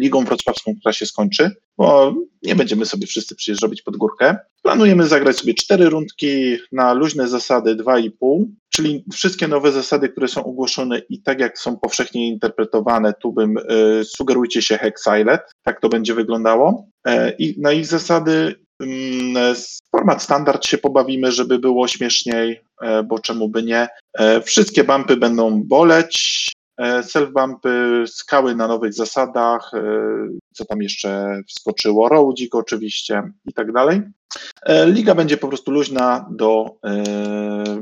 Ligą 0.00 0.24
Wrocławską, 0.24 0.74
która 0.80 0.92
się 0.92 1.06
skończy, 1.06 1.50
bo 1.78 2.14
nie 2.42 2.56
będziemy 2.56 2.86
sobie 2.86 3.06
wszyscy 3.06 3.36
przyjeżdżać 3.36 3.62
robić 3.62 3.82
pod 3.82 3.96
górkę. 3.96 4.36
Planujemy 4.62 5.06
zagrać 5.06 5.36
sobie 5.36 5.54
cztery 5.54 5.88
rundki 5.88 6.56
na 6.72 6.92
luźne 6.92 7.28
zasady 7.28 7.76
2,5, 7.76 8.44
czyli 8.78 9.04
wszystkie 9.12 9.48
nowe 9.48 9.72
zasady, 9.72 10.08
które 10.08 10.28
są 10.28 10.44
ogłoszone 10.44 10.98
i 11.08 11.22
tak 11.22 11.40
jak 11.40 11.58
są 11.58 11.76
powszechnie 11.76 12.28
interpretowane, 12.28 13.14
tu 13.22 13.32
bym 13.32 13.58
y, 13.58 14.04
sugerujcie 14.04 14.62
się 14.62 14.78
Hexilet, 14.78 15.40
tak 15.62 15.80
to 15.80 15.88
będzie 15.88 16.14
wyglądało. 16.14 16.86
E, 17.06 17.30
I 17.30 17.60
na 17.60 17.72
ich 17.72 17.86
zasady 17.86 18.54
mm, 18.80 19.56
format 19.90 20.22
standard 20.22 20.66
się 20.66 20.78
pobawimy, 20.78 21.32
żeby 21.32 21.58
było 21.58 21.88
śmieszniej, 21.88 22.60
e, 22.82 23.02
bo 23.02 23.18
czemu 23.18 23.48
by 23.48 23.62
nie. 23.62 23.88
E, 24.18 24.40
wszystkie 24.42 24.84
bumpy 24.84 25.16
będą 25.16 25.62
boleć, 25.64 26.48
self-bumpy, 27.02 28.06
skały 28.06 28.54
na 28.54 28.68
nowych 28.68 28.94
zasadach, 28.94 29.70
co 30.54 30.64
tam 30.64 30.82
jeszcze 30.82 31.40
wskoczyło, 31.48 32.08
roadzik 32.08 32.54
oczywiście 32.54 33.22
i 33.46 33.52
tak 33.52 33.72
dalej. 33.72 34.02
E, 34.62 34.86
Liga 34.90 35.14
będzie 35.14 35.36
po 35.36 35.48
prostu 35.48 35.70
luźna 35.70 36.28
do 36.30 36.76
e, 36.84 37.02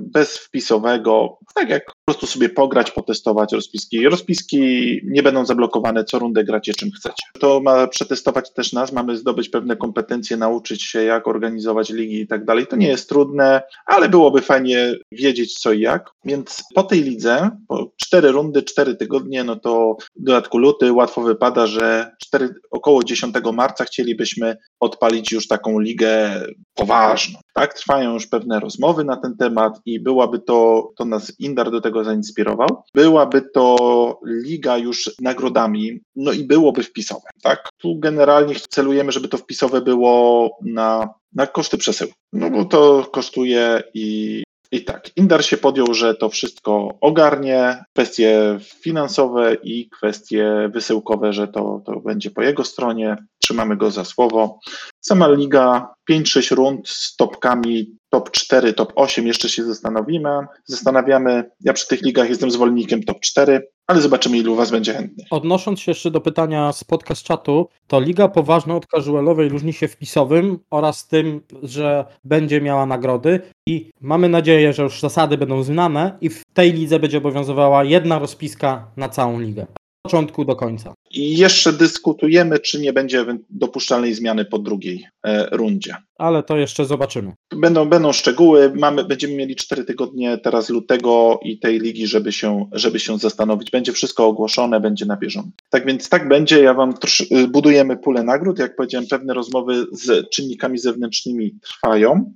bezwpisowego, 0.00 1.38
tak 1.54 1.68
jak 1.68 1.86
po 1.86 1.92
prostu 2.04 2.26
sobie 2.26 2.48
pograć, 2.48 2.90
potestować 2.90 3.52
rozpiski. 3.52 4.08
Rozpiski 4.08 5.00
nie 5.04 5.22
będą 5.22 5.46
zablokowane, 5.46 6.04
co 6.04 6.18
rundę 6.18 6.44
gracie 6.44 6.74
czym 6.74 6.90
chcecie. 6.90 7.22
To 7.40 7.60
ma 7.60 7.86
przetestować 7.86 8.52
też 8.52 8.72
nas, 8.72 8.92
mamy 8.92 9.16
zdobyć 9.16 9.48
pewne 9.48 9.76
kompetencje, 9.76 10.36
nauczyć 10.36 10.82
się 10.82 11.04
jak 11.04 11.28
organizować 11.28 11.90
ligi 11.90 12.20
i 12.20 12.26
tak 12.26 12.44
dalej. 12.44 12.66
To 12.66 12.76
nie 12.76 12.88
jest 12.88 13.08
trudne, 13.08 13.62
ale 13.86 14.08
byłoby 14.08 14.42
fajnie 14.42 14.94
wiedzieć 15.12 15.58
co 15.58 15.72
i 15.72 15.80
jak. 15.80 16.10
Więc 16.24 16.62
po 16.74 16.82
tej 16.82 17.02
lidze, 17.02 17.50
po 17.68 17.92
cztery 17.96 18.32
rundy, 18.32 18.62
cztery 18.62 18.96
tygodnie, 18.96 19.44
no 19.44 19.56
to 19.56 19.96
w 20.16 20.22
dodatku 20.22 20.58
luty 20.58 20.92
łatwo 20.92 21.22
wypada, 21.22 21.66
że 21.66 22.10
4, 22.22 22.54
około 22.70 23.04
10 23.04 23.34
marca 23.52 23.84
chcielibyśmy 23.84 24.56
odpalić 24.80 25.32
już 25.32 25.48
taką 25.48 25.80
ligę 25.80 26.35
poważną. 26.74 27.38
Tak, 27.54 27.74
trwają 27.74 28.12
już 28.12 28.26
pewne 28.26 28.60
rozmowy 28.60 29.04
na 29.04 29.16
ten 29.16 29.36
temat 29.36 29.80
i 29.86 30.00
byłaby 30.00 30.38
to, 30.38 30.90
to 30.96 31.04
nas 31.04 31.32
Indar 31.38 31.70
do 31.70 31.80
tego 31.80 32.04
zainspirował, 32.04 32.68
byłaby 32.94 33.42
to 33.54 34.20
liga 34.26 34.78
już 34.78 35.10
nagrodami, 35.20 36.00
no 36.16 36.32
i 36.32 36.44
byłoby 36.44 36.82
wpisowe, 36.82 37.28
tak? 37.42 37.68
Tu 37.78 37.98
generalnie 37.98 38.54
celujemy, 38.68 39.12
żeby 39.12 39.28
to 39.28 39.38
wpisowe 39.38 39.80
było 39.80 40.50
na, 40.62 41.08
na 41.32 41.46
koszty 41.46 41.78
przesyłu, 41.78 42.12
no 42.32 42.50
bo 42.50 42.64
to 42.64 43.08
kosztuje 43.12 43.82
i 43.94 44.42
i 44.76 44.84
tak, 44.84 45.10
Indar 45.16 45.44
się 45.44 45.56
podjął, 45.56 45.94
że 45.94 46.14
to 46.14 46.28
wszystko 46.28 46.98
ogarnie, 47.00 47.84
kwestie 47.92 48.58
finansowe 48.82 49.54
i 49.62 49.88
kwestie 49.90 50.70
wysyłkowe, 50.72 51.32
że 51.32 51.48
to, 51.48 51.82
to 51.86 52.00
będzie 52.00 52.30
po 52.30 52.42
jego 52.42 52.64
stronie. 52.64 53.16
Trzymamy 53.42 53.76
go 53.76 53.90
za 53.90 54.04
słowo. 54.04 54.58
Sama 55.00 55.28
liga 55.28 55.94
5-6 56.10 56.54
rund 56.54 56.88
z 56.88 57.16
topkami 57.16 57.96
top 58.16 58.30
4, 58.30 58.72
top 58.72 58.92
8 58.94 59.26
jeszcze 59.26 59.48
się 59.48 59.64
zastanowimy. 59.64 60.30
Zastanawiamy, 60.64 61.50
ja 61.60 61.72
przy 61.72 61.88
tych 61.88 62.02
ligach 62.02 62.28
jestem 62.28 62.50
zwolennikiem 62.50 63.02
top 63.02 63.20
4, 63.20 63.68
ale 63.86 64.00
zobaczymy 64.00 64.38
ilu 64.38 64.54
was 64.54 64.70
będzie 64.70 64.94
chętnych. 64.94 65.26
Odnosząc 65.30 65.80
się 65.80 65.90
jeszcze 65.90 66.10
do 66.10 66.20
pytania 66.20 66.72
z 66.72 66.84
podcast 66.84 67.22
czatu, 67.22 67.68
to 67.86 68.00
liga 68.00 68.28
poważna 68.28 68.76
od 68.76 68.86
casualowej 68.86 69.48
różni 69.48 69.72
się 69.72 69.88
wpisowym 69.88 70.58
oraz 70.70 71.08
tym, 71.08 71.40
że 71.62 72.04
będzie 72.24 72.60
miała 72.60 72.86
nagrody 72.86 73.40
i 73.66 73.90
mamy 74.00 74.28
nadzieję, 74.28 74.72
że 74.72 74.82
już 74.82 75.00
zasady 75.00 75.38
będą 75.38 75.62
znane 75.62 76.18
i 76.20 76.28
w 76.28 76.42
tej 76.54 76.72
lidze 76.72 76.98
będzie 76.98 77.18
obowiązywała 77.18 77.84
jedna 77.84 78.18
rozpiska 78.18 78.90
na 78.96 79.08
całą 79.08 79.40
ligę 79.40 79.66
początku 80.06 80.44
do 80.44 80.56
końca. 80.56 80.94
I 81.10 81.38
jeszcze 81.38 81.72
dyskutujemy, 81.72 82.58
czy 82.58 82.80
nie 82.80 82.92
będzie 82.92 83.24
dopuszczalnej 83.50 84.14
zmiany 84.14 84.44
po 84.44 84.58
drugiej 84.58 85.06
e, 85.22 85.48
rundzie. 85.52 85.96
Ale 86.18 86.42
to 86.42 86.56
jeszcze 86.56 86.84
zobaczymy. 86.84 87.32
Będą, 87.56 87.88
będą 87.88 88.12
szczegóły. 88.12 88.72
Mamy, 88.74 89.04
będziemy 89.04 89.34
mieli 89.34 89.56
cztery 89.56 89.84
tygodnie 89.84 90.38
teraz 90.38 90.68
lutego 90.68 91.40
i 91.42 91.58
tej 91.58 91.80
ligi, 91.80 92.06
żeby 92.06 92.32
się, 92.32 92.66
żeby 92.72 93.00
się 93.00 93.18
zastanowić. 93.18 93.70
Będzie 93.70 93.92
wszystko 93.92 94.26
ogłoszone, 94.26 94.80
będzie 94.80 95.06
na 95.06 95.16
bieżąco. 95.16 95.50
Tak 95.70 95.86
więc 95.86 96.08
tak 96.08 96.28
będzie. 96.28 96.62
Ja 96.62 96.74
wam 96.74 96.94
trosz, 96.94 97.26
budujemy 97.48 97.96
pulę 97.96 98.22
nagród. 98.22 98.58
Jak 98.58 98.76
powiedziałem, 98.76 99.08
pewne 99.08 99.34
rozmowy 99.34 99.86
z 99.92 100.30
czynnikami 100.30 100.78
zewnętrznymi 100.78 101.54
trwają. 101.62 102.32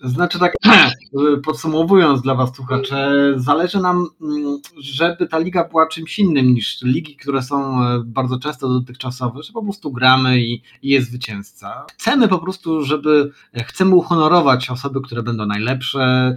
Znaczy 0.00 0.38
tak, 0.38 0.54
podsumowując 1.44 2.22
dla 2.22 2.34
Was 2.34 2.56
słuchacze, 2.56 3.14
zależy 3.36 3.80
nam, 3.80 4.06
mm, 4.20 4.58
żeby 4.78 5.26
ta 5.26 5.38
liga 5.38 5.68
była 5.68 5.86
czymś 5.86 6.18
innym 6.18 6.54
niż 6.54 6.82
ligi, 6.82 7.16
które 7.16 7.42
są 7.42 7.84
e, 7.84 8.02
bardzo 8.06 8.38
często 8.38 8.68
dotychczasowe, 8.68 9.42
że 9.42 9.52
po 9.52 9.62
prostu 9.62 9.92
gramy 9.92 10.40
i, 10.40 10.62
i 10.82 10.88
jest 10.88 11.08
zwycięzca. 11.08 11.86
Chcemy 11.92 12.28
po 12.28 12.38
prostu, 12.38 12.84
żeby, 12.84 13.32
e, 13.54 13.64
chcemy 13.64 13.94
uhonorować 13.94 14.70
osoby, 14.70 15.00
które 15.00 15.22
będą 15.22 15.46
najlepsze. 15.46 16.34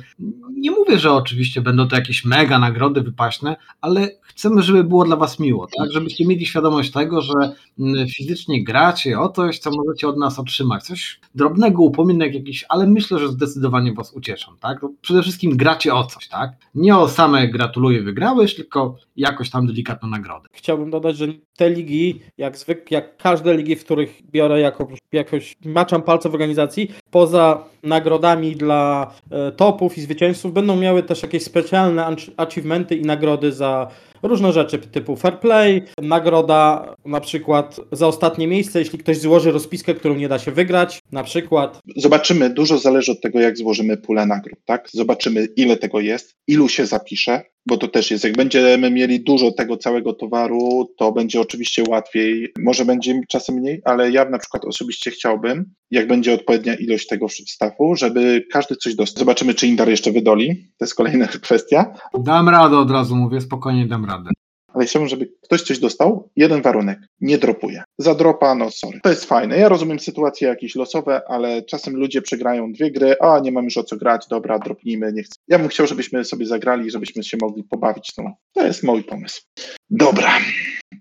Nie 0.58 0.72
mówię, 0.72 1.00
że 1.00 1.12
oczywiście 1.12 1.62
będą 1.62 1.88
to 1.88 1.96
jakieś 1.96 2.26
mega 2.26 2.60
nagrody 2.60 3.02
wypaśne, 3.02 3.56
ale 3.82 4.10
chcemy, 4.24 4.62
żeby 4.62 4.84
było 4.84 5.06
dla 5.06 5.16
Was 5.16 5.40
miło, 5.40 5.68
tak? 5.78 5.92
Żebyście 5.92 6.26
mieli 6.28 6.46
świadomość 6.46 6.92
tego, 6.92 7.22
że 7.22 7.34
mm, 7.80 8.08
fizycznie 8.08 8.64
gracie 8.64 9.20
o 9.20 9.30
coś, 9.30 9.60
co 9.60 9.72
możecie 9.72 10.08
od 10.08 10.18
nas 10.18 10.40
otrzymać. 10.40 10.84
Coś 10.84 11.20
drobnego, 11.36 11.84
upominek 11.84 12.34
jakiś, 12.34 12.66
ale 12.70 12.88
myślę, 12.88 13.20
że 13.20 13.28
zdecydowanie 13.28 13.53
zdecydowanie 13.54 13.94
Was 13.94 14.14
ucieszą, 14.14 14.58
tak? 14.58 14.80
przede 15.02 15.22
wszystkim 15.22 15.58
gracie 15.58 15.94
o 15.94 16.04
coś, 16.04 16.28
tak? 16.28 16.52
Nie 16.76 16.98
o 16.98 17.10
same 17.10 17.48
gratuluję, 17.48 18.02
wygrałeś, 18.02 18.56
tylko 18.56 18.96
jakoś 19.16 19.50
tam 19.50 19.68
delikatną 19.68 20.10
nagrodę. 20.10 20.50
Chciałbym 20.54 20.92
dodać, 20.92 21.18
że 21.18 21.28
te 21.58 21.70
ligi, 21.70 22.22
jak 22.38 22.58
zwykle, 22.58 22.96
jak 22.96 23.18
każde 23.18 23.58
ligi, 23.58 23.76
w 23.76 23.86
których 23.86 24.22
biorę 24.32 24.60
jako, 24.60 24.88
jakoś, 25.12 25.56
maczam 25.66 26.02
palce 26.02 26.30
w 26.30 26.34
organizacji, 26.34 26.92
poza 27.12 27.73
nagrodami 27.84 28.56
dla 28.56 29.14
e, 29.32 29.52
topów 29.52 29.98
i 29.98 30.02
zwycięzców 30.02 30.54
będą 30.54 30.76
miały 30.76 31.04
też 31.04 31.24
jakieś 31.24 31.44
specjalne 31.44 32.16
achievementy 32.38 32.96
i 32.96 33.02
nagrody 33.02 33.52
za 33.52 33.88
różne 34.24 34.54
rzeczy 34.54 34.78
typu 34.78 35.16
fair 35.16 35.40
play, 35.40 35.82
nagroda 36.02 36.96
na 37.06 37.20
przykład 37.20 37.80
za 37.92 38.08
ostatnie 38.08 38.48
miejsce, 38.48 38.80
jeśli 38.80 39.00
ktoś 39.00 39.18
złoży 39.18 39.52
rozpiskę, 39.52 39.94
którą 39.94 40.16
nie 40.16 40.28
da 40.28 40.40
się 40.40 40.52
wygrać, 40.52 41.00
na 41.12 41.24
przykład. 41.24 41.80
Zobaczymy, 41.96 42.50
dużo 42.50 42.78
zależy 42.78 43.12
od 43.12 43.22
tego, 43.22 43.40
jak 43.40 43.58
złożymy 43.58 43.98
pulę 43.98 44.26
nagród, 44.26 44.60
tak? 44.66 44.90
Zobaczymy, 44.94 45.48
ile 45.56 45.78
tego 45.78 46.00
jest, 46.00 46.36
ilu 46.48 46.70
się 46.70 46.86
zapisze, 46.86 47.42
bo 47.66 47.78
to 47.78 47.88
też 47.88 48.12
jest, 48.12 48.24
jak 48.24 48.38
będziemy 48.38 48.92
mieli 48.92 49.24
dużo 49.24 49.52
tego 49.52 49.78
całego 49.78 50.14
towaru, 50.14 50.90
to 50.98 51.12
będzie 51.12 51.42
oczywiście 51.42 51.84
łatwiej, 51.90 52.54
może 52.60 52.86
będzie 52.86 53.22
czasem 53.30 53.56
mniej, 53.56 53.82
ale 53.86 54.12
ja 54.12 54.30
na 54.30 54.38
przykład 54.40 54.66
osobiście 54.66 55.12
chciałbym, 55.12 55.66
jak 55.92 56.08
będzie 56.08 56.34
odpowiednia 56.34 56.76
ilość 56.76 57.08
tego 57.08 57.28
stafu, 57.30 57.96
żeby 57.96 58.46
każdy 58.52 58.76
coś 58.76 58.96
dostał. 58.96 59.20
Zobaczymy, 59.20 59.54
czy 59.54 59.68
Indar 59.68 59.90
jeszcze 59.90 60.12
wydoli, 60.12 60.68
to 60.78 60.86
jest 60.86 60.96
kolejna 60.96 61.28
kwestia. 61.46 61.94
Dam 62.20 62.50
radę 62.50 62.78
od 62.78 62.92
razu, 62.92 63.16
mówię, 63.16 63.42
spokojnie 63.42 63.88
dam 63.88 64.06
radę 64.06 64.30
ale 64.74 64.86
chciałbym, 64.86 65.10
żeby 65.10 65.34
ktoś 65.42 65.62
coś 65.62 65.80
dostał. 65.80 66.30
Jeden 66.36 66.62
warunek, 66.62 67.00
nie 67.22 67.38
dropuje. 67.38 67.84
Za 67.98 68.16
dropa, 68.16 68.56
no 68.56 68.72
sorry. 68.72 69.00
To 69.04 69.10
jest 69.10 69.26
fajne. 69.26 69.58
Ja 69.58 69.70
rozumiem 69.70 70.00
sytuacje 70.00 70.48
jakieś 70.48 70.76
losowe, 70.76 71.22
ale 71.28 71.64
czasem 71.64 71.96
ludzie 71.96 72.22
przegrają 72.22 72.74
dwie 72.74 72.92
gry, 72.92 73.16
a 73.20 73.40
nie 73.40 73.52
mam 73.52 73.66
już 73.66 73.78
o 73.78 73.84
co 73.84 73.98
grać, 73.98 74.28
dobra, 74.30 74.60
dropnijmy, 74.60 75.14
nie 75.14 75.24
chcę. 75.24 75.36
Ja 75.48 75.60
bym 75.60 75.68
chciał, 75.68 75.88
żebyśmy 75.88 76.26
sobie 76.26 76.46
zagrali, 76.46 76.92
żebyśmy 76.92 77.24
się 77.24 77.38
mogli 77.42 77.64
pobawić. 77.64 78.12
No, 78.18 78.36
to 78.54 78.66
jest 78.66 78.84
mój 78.84 79.04
pomysł. 79.04 79.42
Dobra, 79.90 80.40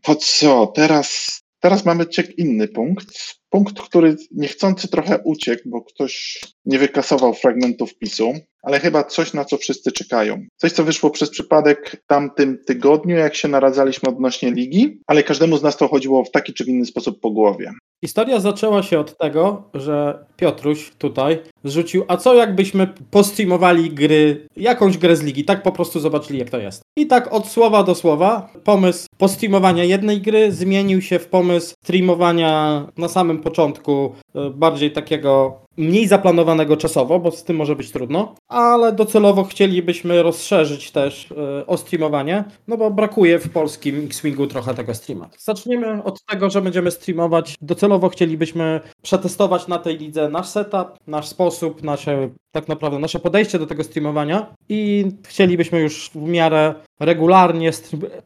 to 0.03 0.17
co, 0.17 0.67
teraz, 0.67 1.41
teraz 1.61 1.85
mamy 1.85 2.07
ciek 2.07 2.39
inny 2.39 2.69
punkt. 2.69 3.09
Punkt, 3.51 3.81
który 3.81 4.17
niechcący 4.31 4.89
trochę 4.89 5.19
uciekł, 5.25 5.63
bo 5.67 5.83
ktoś 5.83 6.41
nie 6.65 6.79
wykasował 6.79 7.35
fragmentu 7.35 7.87
wpisu 7.87 8.33
ale 8.63 8.81
chyba 8.81 9.05
coś, 9.05 9.35
na 9.35 9.45
co 9.45 9.57
wszyscy 9.57 9.93
czekają. 9.93 10.45
Coś, 10.57 10.73
co 10.73 10.85
wyszło 10.85 11.11
przez 11.11 11.31
przypadek 11.31 12.03
w 12.05 12.07
tamtym 12.07 12.59
tygodniu, 12.67 13.17
jak 13.17 13.35
się 13.35 13.49
naradzaliśmy 13.49 14.09
odnośnie 14.09 14.51
ligi, 14.51 15.01
ale 15.07 15.23
każdemu 15.23 15.57
z 15.57 15.63
nas 15.63 15.77
to 15.77 15.89
chodziło 15.89 16.25
w 16.25 16.31
taki 16.31 16.53
czy 16.53 16.65
w 16.65 16.69
inny 16.69 16.87
sposób 16.87 17.21
po 17.21 17.31
głowie. 17.31 17.73
Historia 18.05 18.41
zaczęła 18.41 18.83
się 18.83 18.99
od 18.99 19.19
tego, 19.19 19.63
że 19.75 20.25
Piotruś 20.37 20.91
tutaj 20.99 21.39
zrzucił, 21.65 22.05
a 22.09 22.17
co 22.17 22.35
jakbyśmy 22.35 22.89
postreamowali 23.11 23.91
gry, 23.91 24.47
jakąś 24.57 24.99
grę 24.99 25.17
z 25.17 25.23
ligi, 25.23 25.45
tak 25.45 25.63
po 25.63 25.73
prostu 25.73 26.01
zobaczyli 26.01 26.39
jak 26.39 26.51
to 26.51 26.59
jest. 26.59 26.83
I 26.97 27.07
tak 27.07 27.33
od 27.33 27.49
słowa 27.49 27.83
do 27.83 27.95
słowa 27.95 28.49
pomysł 28.65 29.07
postreamowania 29.19 29.85
jednej 29.85 30.21
gry 30.21 30.53
zmienił 30.53 31.03
się 31.03 31.19
w 31.19 31.27
pomysł 31.27 31.75
streamowania 31.85 32.87
na 32.97 33.09
samym 33.09 33.39
początku 33.39 34.13
e, 34.35 34.51
bardziej 34.51 34.93
takiego 34.93 35.63
mniej 35.77 36.09
zaplanowanego 36.09 36.77
czasowo, 36.77 37.21
bo 37.21 37.31
z 37.31 37.45
tym 37.45 37.57
może 37.57 37.77
być 37.77 37.91
trudno, 37.91 38.35
ale 38.49 38.93
docelowo 38.93 39.45
chcielibyśmy 39.45 40.23
rozszerzyć 40.23 40.91
też 40.91 41.31
yy, 41.31 41.67
o 41.67 41.77
streamowanie, 41.77 42.45
no 42.69 42.77
bo 42.77 42.91
brakuje 42.91 43.39
w 43.39 43.51
polskim 43.51 44.05
X-Wingu 44.05 44.47
trochę 44.47 44.75
tego 44.75 44.95
streama. 44.95 45.29
Zaczniemy 45.39 46.05
od 46.05 46.25
tego, 46.25 46.51
że 46.51 46.63
będziemy 46.63 46.91
streamować. 46.91 47.55
Docelowo 47.61 48.09
chcielibyśmy 48.09 48.81
przetestować 49.03 49.69
na 49.69 49.79
tej 49.79 49.99
lidze 49.99 50.29
nasz 50.29 50.49
setup, 50.49 50.89
nasz 51.07 51.29
sposób, 51.29 51.83
nasze 51.83 52.29
tak 52.53 52.69
naprawdę 52.69 52.99
nasze 52.99 53.19
podejście 53.19 53.59
do 53.59 53.67
tego 53.67 53.85
streamowania 53.85 54.55
i 54.69 55.07
chcielibyśmy 55.29 55.81
już 55.81 56.11
w 56.15 56.29
miarę 56.29 56.75
regularnie, 57.05 57.71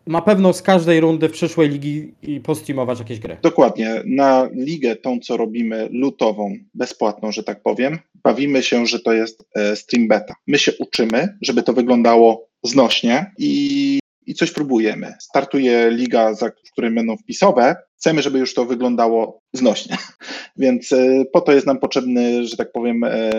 na 0.07 0.23
pewno 0.23 0.53
z 0.53 0.63
każdej 0.63 1.01
rundy 1.01 1.29
w 1.29 1.33
przyszłej 1.33 1.69
ligi 1.69 2.15
i 2.23 2.41
postreamować 2.41 2.99
jakieś 2.99 3.19
gry. 3.19 3.37
Dokładnie. 3.43 4.03
Na 4.07 4.49
ligę 4.55 4.97
tą, 4.97 5.21
co 5.21 5.37
robimy, 5.37 5.89
lutową, 5.93 6.57
bezpłatną, 6.75 7.33
że 7.33 7.43
tak 7.43 7.63
powiem, 7.63 7.99
bawimy 8.25 8.63
się, 8.63 8.87
że 8.87 9.01
to 9.01 9.13
jest 9.13 9.45
e, 9.55 9.77
stream 9.77 10.09
beta. 10.09 10.35
My 10.47 10.59
się 10.59 10.73
uczymy, 10.79 11.37
żeby 11.43 11.63
to 11.63 11.73
wyglądało 11.73 12.49
znośnie 12.63 13.33
i 13.39 13.99
i 14.27 14.35
coś 14.35 14.51
próbujemy. 14.51 15.15
Startuje 15.21 15.91
liga, 15.91 16.35
za, 16.35 16.51
której 16.73 16.91
będą 16.91 17.17
wpisowe. 17.17 17.77
Chcemy, 17.97 18.23
żeby 18.23 18.39
już 18.39 18.55
to 18.55 18.65
wyglądało 18.65 19.41
znośnie. 19.53 19.97
Więc 20.57 20.93
e, 20.93 21.25
po 21.33 21.41
to 21.41 21.53
jest 21.53 21.67
nam 21.67 21.79
potrzebny, 21.79 22.47
że 22.47 22.57
tak 22.57 22.73
powiem, 22.73 23.05
e, 23.05 23.31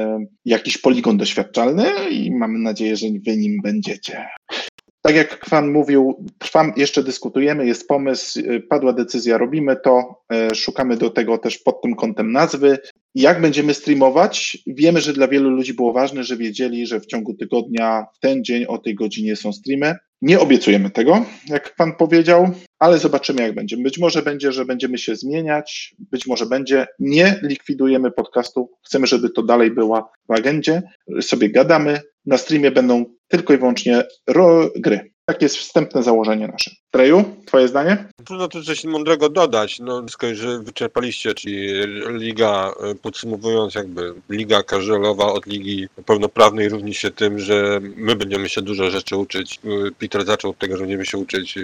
jakiś 0.45 0.78
poligon 0.78 1.17
doświadczalny 1.17 1.86
i 2.12 2.32
mamy 2.32 2.60
nadzieję, 2.60 2.95
że 2.95 3.08
wy 3.26 3.38
nim 3.38 3.62
będziecie. 3.63 4.28
Tak 5.08 5.15
jak 5.15 5.39
Kwan 5.39 5.72
mówił, 5.72 6.26
trwam, 6.38 6.74
jeszcze 6.78 7.04
dyskutujemy, 7.04 7.65
jest 7.65 7.88
pomysł, 7.88 8.39
e, 8.39 8.60
padła 8.60 8.93
decyzja, 8.93 9.38
robimy 9.38 9.76
to, 9.84 10.24
szukamy 10.54 10.98
do 10.98 11.10
tego 11.10 11.38
też 11.38 11.58
pod 11.58 11.82
tym 11.82 11.96
kątem 11.96 12.32
nazwy 12.32 12.78
Jak 13.15 13.41
będziemy 13.41 13.74
streamować? 13.74 14.58
Wiemy, 14.67 15.02
że 15.02 15.13
dla 15.13 15.28
wielu 15.28 15.50
ludzi 15.50 15.74
było 15.74 15.93
ważne, 15.93 16.24
że 16.24 16.38
wiedzieli, 16.38 16.88
że 16.88 17.00
w 17.00 17.06
ciągu 17.06 17.34
tygodnia, 17.34 18.06
w 18.15 18.20
ten 18.20 18.43
dzień 18.43 18.65
o 18.65 18.78
tej 18.78 18.96
godzinie 18.96 19.36
są 19.36 19.54
streamy. 19.54 19.96
Nie 20.22 20.39
obiecujemy 20.39 20.89
tego, 20.89 21.26
jak 21.50 21.76
pan 21.76 21.96
powiedział, 21.96 22.50
ale 22.80 22.98
zobaczymy, 22.98 23.41
jak 23.41 23.56
będzie. 23.56 23.78
Być 23.78 23.98
może 23.98 24.22
będzie, 24.22 24.52
że 24.52 24.65
będziemy 24.65 24.98
się 24.98 25.15
zmieniać, 25.15 25.96
być 26.12 26.28
może 26.28 26.46
będzie. 26.46 26.88
Nie 27.00 27.39
likwidujemy 27.43 28.12
podcastu. 28.12 28.72
Chcemy, 28.86 29.08
żeby 29.08 29.30
to 29.30 29.43
dalej 29.43 29.72
była 29.72 30.10
w 30.30 30.32
agendzie. 30.32 30.82
Sobie 31.22 31.50
gadamy. 31.50 32.02
Na 32.28 32.38
streamie 32.38 32.72
będą 32.72 33.06
tylko 33.28 33.54
i 33.54 33.58
wyłącznie 33.58 34.04
gry. 34.76 35.12
Takie 35.26 35.46
jest 35.46 35.58
wstępne 35.58 36.04
założenie 36.04 36.48
nasze. 36.48 36.72
Treju, 36.92 37.24
twoje 37.46 37.68
zdanie? 37.68 38.08
Trudno 38.26 38.48
tu 38.48 38.63
coś 38.63 38.84
mądrego 38.84 39.30
dodać. 39.30 39.80
No, 39.80 40.02
wszystko 40.02 40.28
już 40.28 40.46
wyczerpaliście, 40.63 41.34
czyli 41.34 41.68
liga, 42.08 42.72
e, 42.84 42.96
podsumowując, 42.96 43.76
jakby 43.76 44.13
liga 44.30 44.63
casualowa 44.63 45.26
od 45.26 45.46
ligi 45.46 45.88
pełnoprawnej 46.06 46.70
różni 46.70 46.94
się 46.94 47.12
tym, 47.12 47.40
że 47.40 47.80
my 47.96 48.16
będziemy 48.16 48.50
się 48.50 48.62
dużo 48.62 48.90
rzeczy 48.90 49.18
uczyć. 49.18 49.60
E, 49.66 49.92
Peter 50.00 50.26
zaczął 50.26 50.52
od 50.52 50.58
tego, 50.58 50.78
że 50.78 50.82
będziemy 50.82 51.06
się 51.06 51.18
uczyć 51.18 51.58
e, 51.58 51.62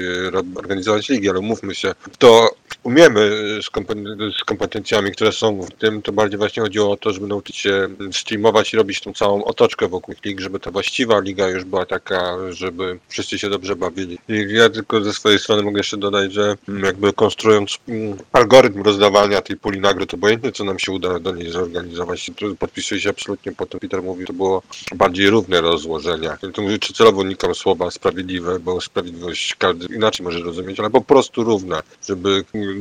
organizować 0.55 1.09
ligi, 1.09 1.29
ale 1.29 1.41
mówmy 1.41 1.75
się, 1.75 1.93
to 2.17 2.49
umiemy 2.83 3.29
z, 3.61 3.71
kompen- 3.71 4.31
z 4.39 4.43
kompetencjami, 4.43 5.11
które 5.11 5.31
są 5.31 5.61
w 5.61 5.71
tym, 5.71 6.01
to 6.01 6.11
bardziej 6.11 6.37
właśnie 6.37 6.63
chodziło 6.63 6.91
o 6.91 6.97
to, 6.97 7.13
żeby 7.13 7.27
nauczyć 7.27 7.55
się 7.55 7.87
streamować 8.11 8.73
i 8.73 8.77
robić 8.77 9.01
tą 9.01 9.13
całą 9.13 9.43
otoczkę 9.43 9.87
wokół 9.87 10.15
lig, 10.25 10.39
żeby 10.39 10.59
ta 10.59 10.71
właściwa 10.71 11.19
liga 11.19 11.49
już 11.49 11.63
była 11.63 11.85
taka, 11.85 12.35
żeby 12.49 12.99
wszyscy 13.09 13.39
się 13.39 13.49
dobrze 13.49 13.75
bawili. 13.75 14.17
I 14.29 14.45
ja 14.53 14.69
tylko 14.69 15.01
ze 15.01 15.13
swojej 15.13 15.39
strony 15.39 15.63
mogę 15.63 15.79
jeszcze 15.79 15.97
dodać, 15.97 16.33
że 16.33 16.55
mm, 16.69 16.83
jakby 16.83 17.13
konstruując 17.13 17.77
mm, 17.87 18.17
algorytm 18.31 18.81
rozdawania 18.81 19.41
tej 19.41 19.57
puli 19.57 19.79
nagród, 19.79 20.13
obojętnie 20.13 20.51
co 20.51 20.63
nam 20.63 20.79
się 20.79 20.91
uda 20.91 21.19
do 21.19 21.35
niej 21.35 21.51
zorganizować, 21.51 22.31
to 22.39 22.45
podpisuję 22.59 23.01
się 23.01 23.09
absolutnie 23.09 23.51
po 23.51 23.65
tym, 23.65 23.79
Peter 23.79 24.03
mówi, 24.03 24.25
to 24.25 24.33
było 24.33 24.63
bardziej 24.95 25.29
równe 25.29 25.61
rozłożenie. 25.61 26.29
To 26.53 26.61
mówię, 26.61 26.79
czy 26.79 26.93
celowo 26.93 27.21
unikam 27.21 27.55
słowa 27.55 27.91
sprawiedliwe, 27.91 28.59
bo 28.59 28.81
sprawiedliwość 28.81 29.55
każdy 29.55 29.95
inaczej 29.95 30.23
może 30.23 30.39
rozumieć, 30.39 30.79
ale 30.79 30.89
po 30.89 31.01
prostu 31.01 31.43
równe, 31.43 31.81
żeby 32.07 32.43
mm, 32.53 32.72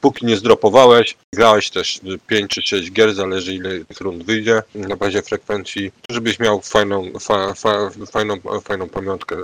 póki 0.00 0.26
nie 0.26 0.36
zdropowałeś, 0.36 1.16
grałeś 1.34 1.70
też 1.70 2.00
5 2.26 2.50
czy 2.50 2.62
6 2.62 2.92
gier, 2.92 3.14
zależy 3.14 3.54
ile 3.54 3.84
tych 3.84 4.00
rund 4.00 4.24
wyjdzie 4.24 4.62
na 4.74 4.96
bazie 4.96 5.22
frekwencji, 5.22 5.92
żebyś 6.10 6.38
miał 6.38 6.60
fajną, 6.60 7.12
fa, 7.20 7.54
fa, 7.54 7.90
fajną, 8.10 8.36
fajną 8.64 8.88
pamiątkę, 8.88 9.36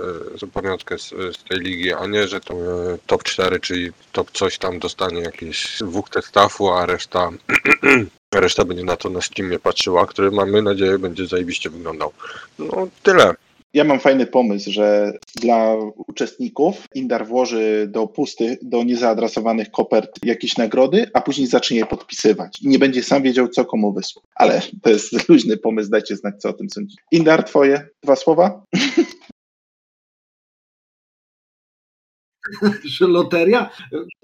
e, 0.43 0.47
pamiątkę 0.53 0.97
z, 0.97 1.09
z 1.09 1.43
tej 1.43 1.59
ligi, 1.59 1.93
a 1.93 2.07
nie, 2.07 2.27
że 2.27 2.41
to 2.41 2.53
e, 2.53 2.97
top 3.07 3.23
4, 3.23 3.59
czyli 3.59 3.91
top 4.11 4.31
coś 4.31 4.57
tam 4.57 4.79
dostanie 4.79 5.21
jakieś 5.21 5.77
dwóch 5.79 6.09
testafu, 6.09 6.69
a 6.69 6.85
reszta 6.85 7.29
reszta 8.33 8.65
będzie 8.65 8.83
na 8.83 8.97
to 8.97 9.09
na 9.09 9.21
Steamie 9.21 9.59
patrzyła, 9.59 10.05
który 10.05 10.31
mamy 10.31 10.61
nadzieję 10.61 10.99
będzie 10.99 11.27
zajebiście 11.27 11.69
wyglądał. 11.69 12.13
No 12.59 12.87
tyle. 13.03 13.35
Ja 13.73 13.83
mam 13.83 13.99
fajny 13.99 14.25
pomysł, 14.25 14.71
że 14.71 15.13
dla 15.35 15.75
uczestników 16.07 16.87
Indar 16.95 17.27
włoży 17.27 17.87
do 17.91 18.07
pustych, 18.07 18.57
do 18.61 18.83
niezaadresowanych 18.83 19.71
kopert 19.71 20.19
jakieś 20.23 20.57
nagrody, 20.57 21.09
a 21.13 21.21
później 21.21 21.47
zacznie 21.47 21.77
je 21.77 21.85
podpisywać. 21.85 22.61
Nie 22.61 22.79
będzie 22.79 23.03
sam 23.03 23.23
wiedział, 23.23 23.47
co 23.47 23.65
komu 23.65 23.93
wysłał. 23.93 24.23
Ale 24.35 24.61
to 24.81 24.89
jest 24.89 25.29
luźny 25.29 25.57
pomysł, 25.57 25.89
dajcie 25.89 26.15
znać, 26.15 26.35
co 26.41 26.49
o 26.49 26.53
tym 26.53 26.69
sądzicie. 26.69 27.01
Indar, 27.11 27.43
twoje 27.43 27.87
dwa 28.03 28.15
słowa? 28.15 28.65
że 32.97 33.07
loteria 33.07 33.69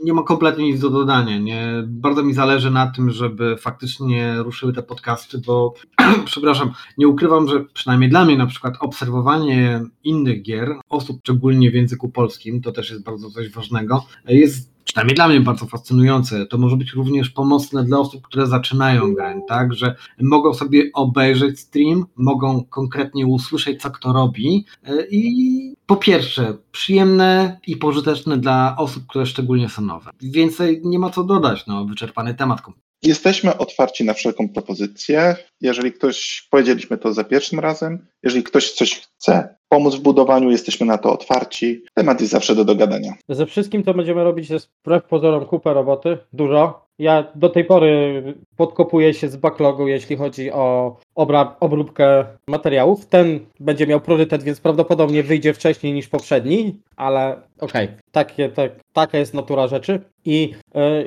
nie 0.03 0.13
ma 0.13 0.23
kompletnie 0.23 0.65
nic 0.65 0.79
do 0.79 0.89
dodania. 0.89 1.37
Nie? 1.37 1.83
Bardzo 1.87 2.23
mi 2.23 2.33
zależy 2.33 2.71
na 2.71 2.87
tym, 2.87 3.11
żeby 3.11 3.57
faktycznie 3.57 4.35
ruszyły 4.37 4.73
te 4.73 4.83
podcasty, 4.83 5.37
bo 5.47 5.73
przepraszam, 6.25 6.71
nie 6.97 7.07
ukrywam, 7.07 7.47
że 7.47 7.65
przynajmniej 7.73 8.09
dla 8.09 8.25
mnie 8.25 8.37
na 8.37 8.47
przykład 8.47 8.73
obserwowanie 8.79 9.81
innych 10.03 10.41
gier, 10.41 10.75
osób 10.89 11.19
szczególnie 11.23 11.71
w 11.71 11.73
języku 11.73 12.09
polskim, 12.09 12.61
to 12.61 12.71
też 12.71 12.89
jest 12.89 13.03
bardzo 13.03 13.29
coś 13.29 13.49
ważnego, 13.51 14.05
jest 14.27 14.78
przynajmniej 14.89 15.15
dla 15.15 15.27
mnie 15.27 15.41
bardzo 15.41 15.65
fascynujące. 15.65 16.45
To 16.45 16.57
może 16.57 16.77
być 16.77 16.93
również 16.93 17.29
pomocne 17.29 17.83
dla 17.83 17.99
osób, 17.99 18.27
które 18.27 18.47
zaczynają 18.47 19.13
grę, 19.13 19.41
tak, 19.47 19.73
że 19.73 19.95
mogą 20.21 20.53
sobie 20.53 20.83
obejrzeć 20.93 21.59
stream, 21.59 22.05
mogą 22.15 22.63
konkretnie 22.63 23.27
usłyszeć, 23.27 23.81
co 23.81 23.91
kto 23.91 24.13
robi 24.13 24.65
e, 24.83 25.07
i 25.11 25.75
po 25.85 25.95
pierwsze, 25.95 26.57
przyjemne 26.71 27.59
i 27.67 27.77
pożyteczne 27.77 28.37
dla 28.37 28.75
osób, 28.77 29.07
które 29.07 29.25
szczególnie 29.25 29.69
są 29.69 29.81
nowe. 29.81 30.11
Więcej 30.21 30.81
nie 30.83 30.99
ma 30.99 31.09
co 31.09 31.23
dodać, 31.23 31.67
no, 31.67 31.85
wyczerpany 31.85 32.33
temat. 32.33 32.61
Jesteśmy 33.03 33.57
otwarci 33.57 34.03
na 34.05 34.13
wszelką 34.13 34.49
propozycję. 34.49 35.35
Jeżeli 35.61 35.91
ktoś, 35.91 36.47
powiedzieliśmy 36.51 36.97
to 36.97 37.13
za 37.13 37.23
pierwszym 37.23 37.59
razem, 37.59 38.07
jeżeli 38.23 38.43
ktoś 38.43 38.71
coś 38.71 38.95
chce 38.95 39.55
pomóc 39.69 39.95
w 39.95 39.99
budowaniu, 39.99 40.51
jesteśmy 40.51 40.85
na 40.85 40.97
to 40.97 41.13
otwarci. 41.13 41.83
Temat 41.93 42.21
jest 42.21 42.31
zawsze 42.31 42.55
do 42.55 42.65
dogadania. 42.65 43.13
Ze 43.29 43.45
wszystkim, 43.45 43.83
co 43.83 43.93
będziemy 43.93 44.23
robić, 44.23 44.49
jest 44.49 44.71
wbrew 44.81 45.03
pozorom 45.03 45.45
kupę 45.45 45.73
roboty, 45.73 46.17
dużo. 46.33 46.88
Ja 46.99 47.23
do 47.35 47.49
tej 47.49 47.65
pory 47.65 48.23
podkopuję 48.57 49.13
się 49.13 49.29
z 49.29 49.35
backlogu, 49.35 49.87
jeśli 49.87 50.15
chodzi 50.15 50.51
o 50.51 50.97
obra- 51.15 51.55
obróbkę 51.59 52.25
materiałów. 52.47 53.05
Ten 53.05 53.39
będzie 53.59 53.87
miał 53.87 54.01
priorytet, 54.01 54.43
więc 54.43 54.61
prawdopodobnie 54.61 55.23
wyjdzie 55.23 55.53
wcześniej 55.53 55.93
niż 55.93 56.07
poprzedni, 56.07 56.75
ale 56.95 57.41
okej, 57.59 57.87
takie, 58.11 58.49
tak, 58.49 58.71
taka 58.93 59.17
jest 59.17 59.33
natura 59.33 59.67
rzeczy. 59.67 60.01
I 60.25 60.53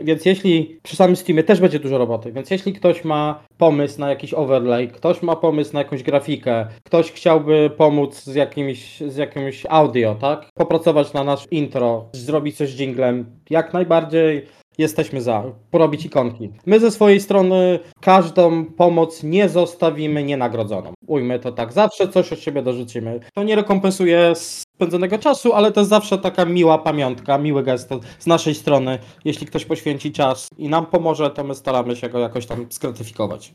y, 0.00 0.04
więc 0.04 0.24
jeśli 0.24 0.78
przy 0.82 0.96
samym 0.96 1.16
Steamie 1.16 1.42
też 1.42 1.60
będzie 1.60 1.78
dużo 1.78 1.98
roboty, 1.98 2.32
więc 2.32 2.50
jeśli 2.50 2.72
ktoś 2.72 3.04
ma 3.04 3.42
pomysł 3.58 4.00
na 4.00 4.10
jakiś 4.10 4.34
overlay, 4.34 4.88
ktoś 4.88 5.22
ma 5.22 5.36
pomysł 5.36 5.72
na 5.72 5.78
jakąś 5.78 6.02
grafikę, 6.02 6.66
ktoś 6.84 7.12
chciałby 7.12 7.70
pomóc 7.76 8.24
z 8.24 8.34
jakimś, 8.34 9.00
z 9.00 9.16
jakimś 9.16 9.66
audio, 9.68 10.14
tak? 10.14 10.48
Popracować 10.54 11.12
na 11.12 11.24
nasz 11.24 11.46
intro, 11.50 12.08
zrobić 12.12 12.56
coś 12.56 12.70
z 12.70 12.80
jinglem, 12.80 13.26
jak 13.50 13.72
najbardziej 13.72 14.46
jesteśmy 14.78 15.22
za, 15.22 15.42
porobić 15.70 16.04
ikonki. 16.04 16.50
My 16.66 16.80
ze 16.80 16.90
swojej 16.90 17.20
strony 17.20 17.78
każdą 18.00 18.64
pomoc 18.64 19.22
nie 19.22 19.48
zostawimy 19.48 20.24
nienagrodzoną. 20.24 20.92
Ujmy 21.06 21.38
to 21.38 21.52
tak, 21.52 21.72
zawsze 21.72 22.08
coś 22.08 22.32
od 22.32 22.40
siebie 22.40 22.62
dorzucimy. 22.62 23.20
To 23.34 23.42
nie 23.42 23.56
rekompensuje 23.56 24.32
spędzonego 24.36 25.18
czasu, 25.18 25.52
ale 25.52 25.72
to 25.72 25.80
jest 25.80 25.90
zawsze 25.90 26.18
taka 26.18 26.44
miła 26.44 26.78
pamiątka, 26.78 27.38
miły 27.38 27.62
gest 27.62 27.88
z 28.18 28.26
naszej 28.26 28.54
strony. 28.54 28.98
Jeśli 29.24 29.46
ktoś 29.46 29.64
poświęci 29.64 30.12
czas 30.12 30.48
i 30.58 30.68
nam 30.68 30.86
pomoże, 30.86 31.30
to 31.30 31.44
my 31.44 31.54
staramy 31.54 31.96
się 31.96 32.08
go 32.08 32.18
jakoś 32.18 32.46
tam 32.46 32.66
sgratyfikować. 32.70 33.54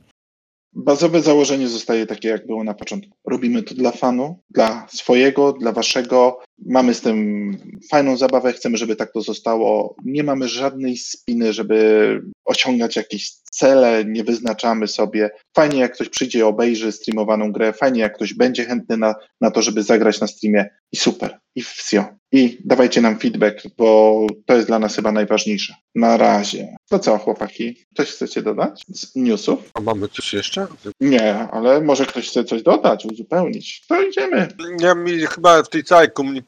Bazowe 0.73 1.21
założenie 1.21 1.67
zostaje 1.67 2.05
takie, 2.05 2.29
jak 2.29 2.47
było 2.47 2.63
na 2.63 2.73
początku. 2.73 3.17
Robimy 3.27 3.63
to 3.63 3.75
dla 3.75 3.91
fanu, 3.91 4.39
dla 4.49 4.87
swojego, 4.89 5.53
dla 5.53 5.71
waszego. 5.71 6.39
Mamy 6.65 6.93
z 6.93 7.01
tym 7.01 7.51
fajną 7.91 8.17
zabawę, 8.17 8.53
chcemy, 8.53 8.77
żeby 8.77 8.95
tak 8.95 9.11
to 9.13 9.21
zostało. 9.21 9.95
Nie 10.05 10.23
mamy 10.23 10.47
żadnej 10.47 10.97
spiny, 10.97 11.53
żeby 11.53 12.21
osiągać 12.45 12.95
jakieś 12.95 13.31
cele, 13.51 14.05
nie 14.05 14.23
wyznaczamy 14.23 14.87
sobie. 14.87 15.29
Fajnie, 15.55 15.79
jak 15.79 15.93
ktoś 15.93 16.09
przyjdzie 16.09 16.39
i 16.39 16.43
obejrzy 16.43 16.91
streamowaną 16.91 17.51
grę, 17.51 17.73
fajnie, 17.73 18.01
jak 18.01 18.15
ktoś 18.15 18.33
będzie 18.33 18.65
chętny 18.65 18.97
na, 18.97 19.15
na 19.41 19.51
to, 19.51 19.61
żeby 19.61 19.83
zagrać 19.83 20.21
na 20.21 20.27
streamie 20.27 20.69
i 20.91 20.97
super, 20.97 21.39
i 21.55 21.61
wsio. 21.61 22.05
I 22.31 22.57
dawajcie 22.65 23.01
nam 23.01 23.19
feedback, 23.19 23.63
bo 23.77 24.27
to 24.45 24.55
jest 24.55 24.67
dla 24.67 24.79
nas 24.79 24.95
chyba 24.95 25.11
najważniejsze. 25.11 25.73
Na 25.95 26.17
razie. 26.17 26.75
To 26.89 26.99
co, 26.99 27.17
chłopaki? 27.17 27.85
Coś 27.97 28.11
chcecie 28.11 28.41
dodać 28.41 28.83
z 28.93 29.15
newsów? 29.15 29.71
A 29.73 29.81
mamy 29.81 30.07
coś 30.07 30.33
jeszcze? 30.33 30.67
Nie, 30.99 31.33
ale 31.33 31.81
może 31.81 32.05
ktoś 32.05 32.29
chce 32.29 32.43
coś 32.43 32.63
dodać, 32.63 33.05
uzupełnić. 33.05 33.85
To 33.87 34.01
idziemy. 34.01 34.47
Ja 34.79 34.95
mi 34.95 35.19
chyba 35.19 35.63
w 35.63 35.69
tej 35.69 35.83
całej 35.83 36.11
komunikacji 36.11 36.46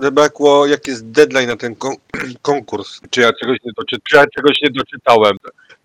zabrakło, 0.00 0.66
jaki 0.66 0.90
jest 0.90 1.10
deadline 1.10 1.48
na 1.48 1.56
ten 1.56 1.74
kon- 1.74 1.96
konkurs. 2.42 3.00
Czy 3.10 3.20
ja 3.20 3.32
czegoś 3.32 3.58
nie, 3.64 3.72
czy 3.88 4.16
ja 4.16 4.24
czegoś 4.36 4.62
nie 4.62 4.70
doczytałem. 4.70 5.36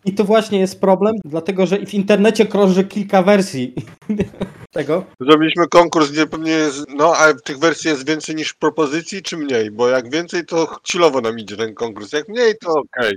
I 0.05 0.13
to 0.13 0.23
właśnie 0.23 0.59
jest 0.59 0.81
problem, 0.81 1.15
dlatego 1.25 1.65
że 1.65 1.77
w 1.85 1.93
internecie 1.93 2.45
krąży 2.45 2.83
kilka 2.83 3.23
wersji 3.23 3.73
tego. 4.75 5.03
Zrobiliśmy 5.19 5.67
konkurs, 5.67 6.11
gdzie 6.11 6.27
pewnie 6.27 6.51
jest, 6.51 6.85
no 6.95 7.13
a 7.17 7.33
tych 7.33 7.59
wersji 7.59 7.89
jest 7.89 8.07
więcej 8.07 8.35
niż 8.35 8.53
propozycji, 8.53 9.21
czy 9.21 9.37
mniej? 9.37 9.71
Bo 9.71 9.89
jak 9.89 10.11
więcej, 10.11 10.45
to 10.45 10.67
chillowo 10.91 11.21
nam 11.21 11.39
idzie 11.39 11.57
ten 11.57 11.73
konkurs. 11.73 12.13
Jak 12.13 12.29
mniej, 12.29 12.53
to 12.61 12.73
okej. 12.73 13.15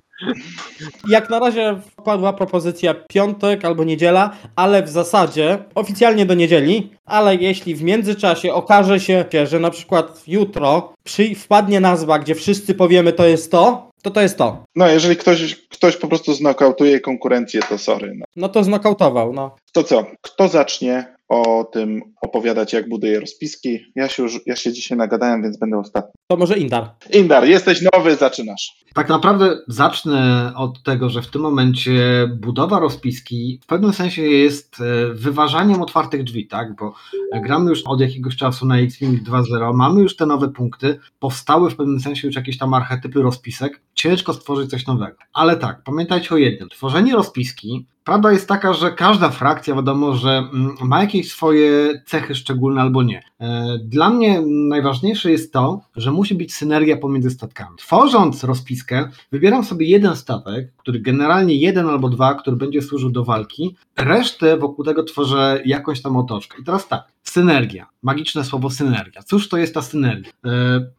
Jak 1.08 1.30
na 1.30 1.38
razie 1.38 1.80
wpadła 2.00 2.32
propozycja 2.32 2.94
piątek 2.94 3.64
albo 3.64 3.84
niedziela, 3.84 4.36
ale 4.56 4.82
w 4.82 4.88
zasadzie 4.88 5.58
oficjalnie 5.74 6.26
do 6.26 6.34
niedzieli, 6.34 6.92
ale 7.04 7.34
jeśli 7.34 7.74
w 7.74 7.82
międzyczasie 7.82 8.54
okaże 8.54 9.00
się, 9.00 9.24
że 9.44 9.60
na 9.60 9.70
przykład 9.70 10.22
jutro 10.26 10.92
przy, 11.04 11.34
wpadnie 11.34 11.80
nazwa, 11.80 12.18
gdzie 12.18 12.34
wszyscy 12.34 12.74
powiemy 12.74 13.12
to 13.12 13.26
jest 13.26 13.50
to, 13.50 13.90
to 14.02 14.10
to 14.10 14.20
jest 14.20 14.38
to. 14.38 14.64
No, 14.76 14.88
jeżeli 14.88 15.16
ktoś, 15.16 15.54
ktoś 15.68 15.96
po 15.96 16.08
prostu 16.08 16.34
znokautuje 16.34 17.00
konkurencję, 17.00 17.60
to 17.68 17.78
sorry. 17.78 18.14
No. 18.16 18.24
No 18.36 18.48
to 18.48 18.64
znokautował, 18.64 19.32
no. 19.32 19.56
To 19.72 19.84
co? 19.84 20.06
Kto 20.22 20.48
zacznie 20.48 21.17
o 21.28 21.64
tym 21.72 22.02
opowiadać, 22.22 22.72
jak 22.72 22.88
buduję 22.88 23.20
rozpiski. 23.20 23.78
Ja 23.94 24.08
się, 24.08 24.22
już, 24.22 24.40
ja 24.46 24.56
się 24.56 24.72
dzisiaj 24.72 24.98
nagadałem, 24.98 25.42
więc 25.42 25.58
będę 25.58 25.78
ostatni. 25.78 26.12
To 26.26 26.36
może 26.36 26.58
Indar. 26.58 26.90
Indar, 27.12 27.44
jesteś 27.44 27.84
nowy, 27.92 28.16
zaczynasz. 28.16 28.78
Tak 28.94 29.08
naprawdę 29.08 29.58
zacznę 29.68 30.52
od 30.56 30.82
tego, 30.82 31.10
że 31.10 31.22
w 31.22 31.30
tym 31.30 31.42
momencie 31.42 32.28
budowa 32.40 32.78
rozpiski 32.78 33.60
w 33.62 33.66
pewnym 33.66 33.92
sensie 33.92 34.22
jest 34.22 34.80
e, 34.80 35.14
wyważaniem 35.14 35.82
otwartych 35.82 36.24
drzwi, 36.24 36.46
tak? 36.46 36.76
Bo 36.76 36.94
gramy 37.42 37.70
już 37.70 37.82
od 37.82 38.00
jakiegoś 38.00 38.36
czasu 38.36 38.66
na 38.66 38.78
X-Wing 38.78 39.22
2.0, 39.22 39.74
mamy 39.74 40.00
już 40.00 40.16
te 40.16 40.26
nowe 40.26 40.48
punkty, 40.48 40.98
powstały 41.18 41.70
w 41.70 41.76
pewnym 41.76 42.00
sensie 42.00 42.26
już 42.26 42.36
jakieś 42.36 42.58
tam 42.58 42.74
archetypy 42.74 43.22
rozpisek, 43.22 43.80
ciężko 43.94 44.34
stworzyć 44.34 44.70
coś 44.70 44.86
nowego. 44.86 45.16
Ale 45.32 45.56
tak, 45.56 45.82
pamiętajcie 45.84 46.34
o 46.34 46.38
jednym. 46.38 46.68
Tworzenie 46.68 47.12
rozpiski 47.12 47.86
Prawda 48.08 48.32
jest 48.32 48.48
taka, 48.48 48.72
że 48.72 48.92
każda 48.92 49.30
frakcja 49.30 49.74
wiadomo, 49.74 50.14
że 50.14 50.30
mm, 50.30 50.76
ma 50.82 51.00
jakieś 51.00 51.30
swoje 51.30 52.02
cechy 52.06 52.34
szczególne 52.34 52.80
albo 52.80 53.02
nie. 53.02 53.22
E, 53.40 53.78
dla 53.84 54.10
mnie 54.10 54.42
najważniejsze 54.46 55.30
jest 55.30 55.52
to, 55.52 55.80
że 55.96 56.12
musi 56.12 56.34
być 56.34 56.54
synergia 56.54 56.96
pomiędzy 56.96 57.30
statkami. 57.30 57.76
Tworząc 57.76 58.44
rozpiskę, 58.44 59.08
wybieram 59.32 59.64
sobie 59.64 59.86
jeden 59.86 60.16
statek, 60.16 60.72
który 60.76 61.00
generalnie 61.00 61.54
jeden 61.54 61.88
albo 61.88 62.08
dwa, 62.08 62.34
który 62.34 62.56
będzie 62.56 62.82
służył 62.82 63.10
do 63.10 63.24
walki, 63.24 63.76
resztę 63.96 64.56
wokół 64.56 64.84
tego 64.84 65.04
tworzę 65.04 65.62
jakąś 65.64 66.02
tam 66.02 66.16
otoczkę. 66.16 66.62
I 66.62 66.64
teraz 66.64 66.88
tak, 66.88 67.04
synergia, 67.22 67.86
magiczne 68.02 68.44
słowo 68.44 68.70
synergia. 68.70 69.22
Cóż 69.22 69.48
to 69.48 69.56
jest 69.56 69.74
ta 69.74 69.82
synergia? 69.82 70.30
E, 70.30 70.50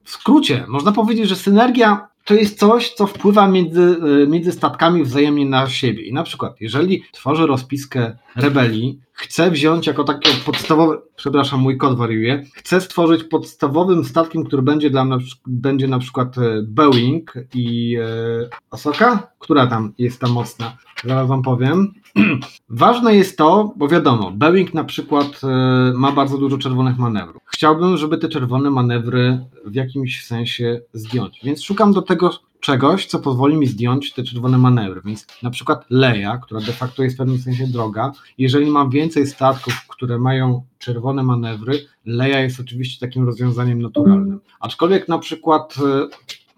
w 0.03 0.09
skrócie, 0.09 0.65
można 0.67 0.91
powiedzieć, 0.91 1.29
że 1.29 1.35
synergia 1.35 2.08
to 2.25 2.33
jest 2.33 2.59
coś, 2.59 2.93
co 2.93 3.07
wpływa 3.07 3.47
między, 3.47 3.97
e, 4.23 4.27
między 4.27 4.51
statkami 4.51 5.03
wzajemnie 5.03 5.45
na 5.45 5.69
siebie. 5.69 6.03
I 6.03 6.13
na 6.13 6.23
przykład, 6.23 6.61
jeżeli 6.61 7.03
tworzę 7.11 7.47
rozpiskę 7.47 8.17
rebelii, 8.35 8.99
chcę 9.13 9.51
wziąć 9.51 9.87
jako 9.87 10.03
takie 10.03 10.29
podstawowe, 10.45 10.97
przepraszam, 11.15 11.59
mój 11.59 11.77
kod 11.77 11.97
wariuje, 11.97 12.43
chcę 12.53 12.81
stworzyć 12.81 13.23
podstawowym 13.23 14.05
statkiem, 14.05 14.43
który 14.43 14.61
będzie 14.61 14.89
dla 14.89 15.05
mnie, 15.05 15.17
będzie 15.47 15.87
na 15.87 15.99
przykład 15.99 16.37
e, 16.37 16.41
Boeing 16.67 17.33
i 17.53 17.97
e, 18.01 18.49
Osoka, 18.71 19.31
która 19.39 19.67
tam 19.67 19.93
jest 19.97 20.21
ta 20.21 20.27
mocna, 20.27 20.77
zaraz 21.05 21.27
wam 21.27 21.41
powiem. 21.41 21.93
Ważne 22.69 23.15
jest 23.15 23.37
to, 23.37 23.73
bo 23.77 23.87
wiadomo, 23.87 24.31
Boeing 24.31 24.73
na 24.73 24.83
przykład 24.83 25.41
e, 25.43 25.47
ma 25.95 26.11
bardzo 26.11 26.37
dużo 26.37 26.57
czerwonych 26.57 26.97
manewrów. 26.97 27.41
Chciałbym, 27.45 27.97
żeby 27.97 28.17
te 28.17 28.29
czerwone 28.29 28.71
manewry 28.71 29.45
w 29.65 29.75
jakimś 29.75 30.25
sensie 30.25 30.81
zdjąć, 30.93 31.39
więc 31.43 31.63
szukam 31.63 31.93
do 31.93 32.01
tego 32.01 32.31
czegoś, 32.59 33.05
co 33.05 33.19
pozwoli 33.19 33.57
mi 33.57 33.67
zdjąć 33.67 34.13
te 34.13 34.23
czerwone 34.23 34.57
manewry. 34.57 35.01
Więc 35.05 35.27
na 35.43 35.49
przykład 35.49 35.85
Leia, 35.89 36.37
która 36.37 36.61
de 36.61 36.71
facto 36.71 37.03
jest 37.03 37.15
w 37.15 37.17
pewnym 37.19 37.39
sensie 37.39 37.67
droga, 37.67 38.11
jeżeli 38.37 38.71
mam 38.71 38.89
więcej 38.89 39.27
statków, 39.27 39.87
które 39.87 40.19
mają 40.19 40.63
czerwone 40.77 41.23
manewry, 41.23 41.85
Leia 42.05 42.39
jest 42.39 42.59
oczywiście 42.59 43.07
takim 43.07 43.25
rozwiązaniem 43.25 43.81
naturalnym. 43.81 44.39
Aczkolwiek 44.59 45.07
na 45.07 45.19
przykład 45.19 45.75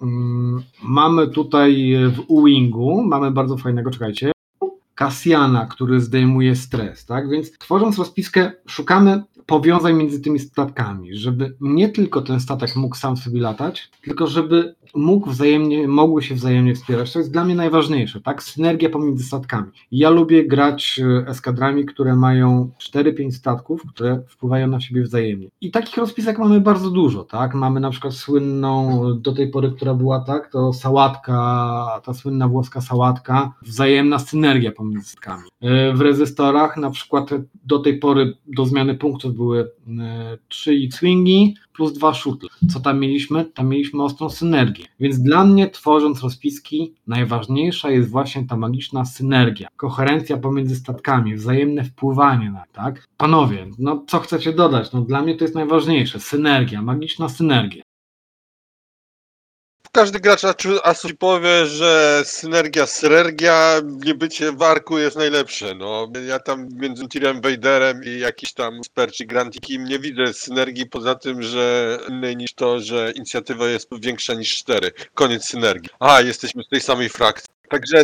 um, 0.02 0.64
mamy 0.84 1.28
tutaj 1.28 1.94
w 2.16 2.20
U-Wingu, 2.28 3.04
mamy 3.04 3.32
bardzo 3.32 3.58
fajnego, 3.58 3.92
czekajcie, 3.92 4.32
Cassiana, 5.02 5.66
który 5.66 6.02
zdejmuje 6.02 6.56
stres, 6.56 7.06
tak? 7.06 7.30
Więc 7.30 7.58
tworząc 7.58 7.98
rozpiskę, 7.98 8.52
szukamy 8.68 9.24
powiązań 9.46 9.94
między 9.94 10.22
tymi 10.22 10.40
statkami, 10.40 11.16
żeby 11.16 11.56
nie 11.62 11.90
tylko 11.90 12.22
ten 12.22 12.40
statek 12.40 12.76
mógł 12.76 12.96
sam 12.96 13.18
sobie 13.18 13.42
latać, 13.42 13.90
tylko 14.04 14.28
żeby 14.28 14.76
mógł 14.96 15.30
wzajemnie, 15.30 15.88
mogły 15.88 16.24
się 16.24 16.36
wzajemnie 16.36 16.76
wspierać. 16.76 17.14
To 17.14 17.20
jest 17.20 17.32
dla 17.32 17.46
mnie 17.46 17.56
najważniejsze, 17.56 18.22
tak? 18.22 18.44
Synergia 18.44 18.90
pomiędzy 18.90 19.24
statkami. 19.24 19.72
Ja 19.92 20.10
lubię 20.10 20.48
grać 20.48 21.00
e, 21.04 21.28
eskadrami, 21.28 21.86
które 21.86 22.16
mają 22.16 22.72
4-5 22.94 23.32
statków, 23.32 23.82
które 23.94 24.22
wpływają 24.28 24.68
na 24.68 24.82
siebie 24.82 25.02
wzajemnie. 25.02 25.48
I 25.62 25.72
takich 25.72 25.98
rozpisek 25.98 26.40
mamy 26.40 26.62
bardzo 26.62 26.92
dużo, 26.92 27.24
tak? 27.24 27.54
Mamy 27.54 27.80
na 27.80 27.90
przykład 27.90 28.14
słynną 28.14 29.02
do 29.22 29.34
tej 29.34 29.50
pory, 29.50 29.72
która 29.72 29.94
była 29.94 30.20
tak, 30.20 30.52
to 30.52 30.74
sałatka, 30.74 32.02
ta 32.06 32.14
słynna 32.14 32.48
włoska 32.48 32.82
sałatka, 32.82 33.54
wzajemna 33.62 34.20
synergia 34.20 34.72
pomiędzy 34.72 35.10
statkami. 35.10 35.44
E, 35.62 35.94
w 35.94 36.02
rezystorach 36.02 36.78
na 36.78 36.90
przykład 36.90 37.30
do 37.66 37.80
tej 37.80 38.00
pory 38.00 38.34
do 38.48 38.66
zmiany 38.66 38.96
punktów 38.96 39.31
były 39.32 39.72
3 40.48 40.72
e, 40.72 40.74
X-Wingi 40.74 41.56
plus 41.74 41.94
2 41.94 42.14
shuttle. 42.14 42.50
Co 42.74 42.80
tam 42.80 43.00
mieliśmy? 43.00 43.46
Tam 43.46 43.68
mieliśmy 43.68 44.04
ostrą 44.04 44.30
synergię. 44.30 44.86
Więc 45.00 45.20
dla 45.20 45.46
mnie 45.46 45.70
tworząc 45.70 46.22
rozpiski 46.24 46.94
najważniejsza 47.08 47.92
jest 47.92 48.10
właśnie 48.10 48.46
ta 48.46 48.58
magiczna 48.58 49.06
synergia, 49.06 49.68
koherencja 49.78 50.38
pomiędzy 50.38 50.76
statkami, 50.76 51.36
wzajemne 51.36 51.84
wpływanie 51.84 52.52
na 52.52 52.64
tak. 52.72 53.08
Panowie, 53.18 53.68
no 53.80 54.04
co 54.08 54.20
chcecie 54.20 54.54
dodać? 54.54 54.92
No 54.92 55.02
dla 55.02 55.22
mnie 55.22 55.36
to 55.36 55.44
jest 55.44 55.56
najważniejsze, 55.56 56.20
synergia, 56.20 56.82
magiczna 56.82 57.30
synergia 57.30 57.84
każdy 59.92 60.20
gracz 60.20 60.42
asu 60.84 61.08
ci 61.08 61.16
powie, 61.16 61.66
że 61.66 62.22
synergia, 62.26 62.86
synergia, 62.86 63.82
niebycie 64.06 64.52
warku 64.52 64.98
jest 64.98 65.18
najlepsze. 65.18 65.76
No, 65.76 66.08
ja 66.28 66.40
tam 66.40 66.68
między 66.74 67.08
Tyrem 67.08 67.42
Vaderem 67.42 68.04
i 68.04 68.20
jakiś 68.20 68.54
tam 68.54 68.84
Sperci 68.84 69.28
Grantikim 69.28 69.84
nie 69.84 70.00
widzę 70.00 70.34
synergii 70.34 70.86
poza 70.86 71.16
tym, 71.16 71.44
że 71.44 71.98
innej 72.10 72.38
niż 72.38 72.54
to, 72.54 72.80
że 72.80 73.12
inicjatywa 73.16 73.68
jest 73.68 73.90
większa 74.00 74.34
niż 74.34 74.56
cztery. 74.56 74.92
Koniec 75.14 75.46
synergii. 75.46 75.90
A, 76.00 76.22
jesteśmy 76.22 76.64
z 76.64 76.68
tej 76.68 76.82
samej 76.82 77.10
frakcji. 77.10 77.61
Także 77.72 78.04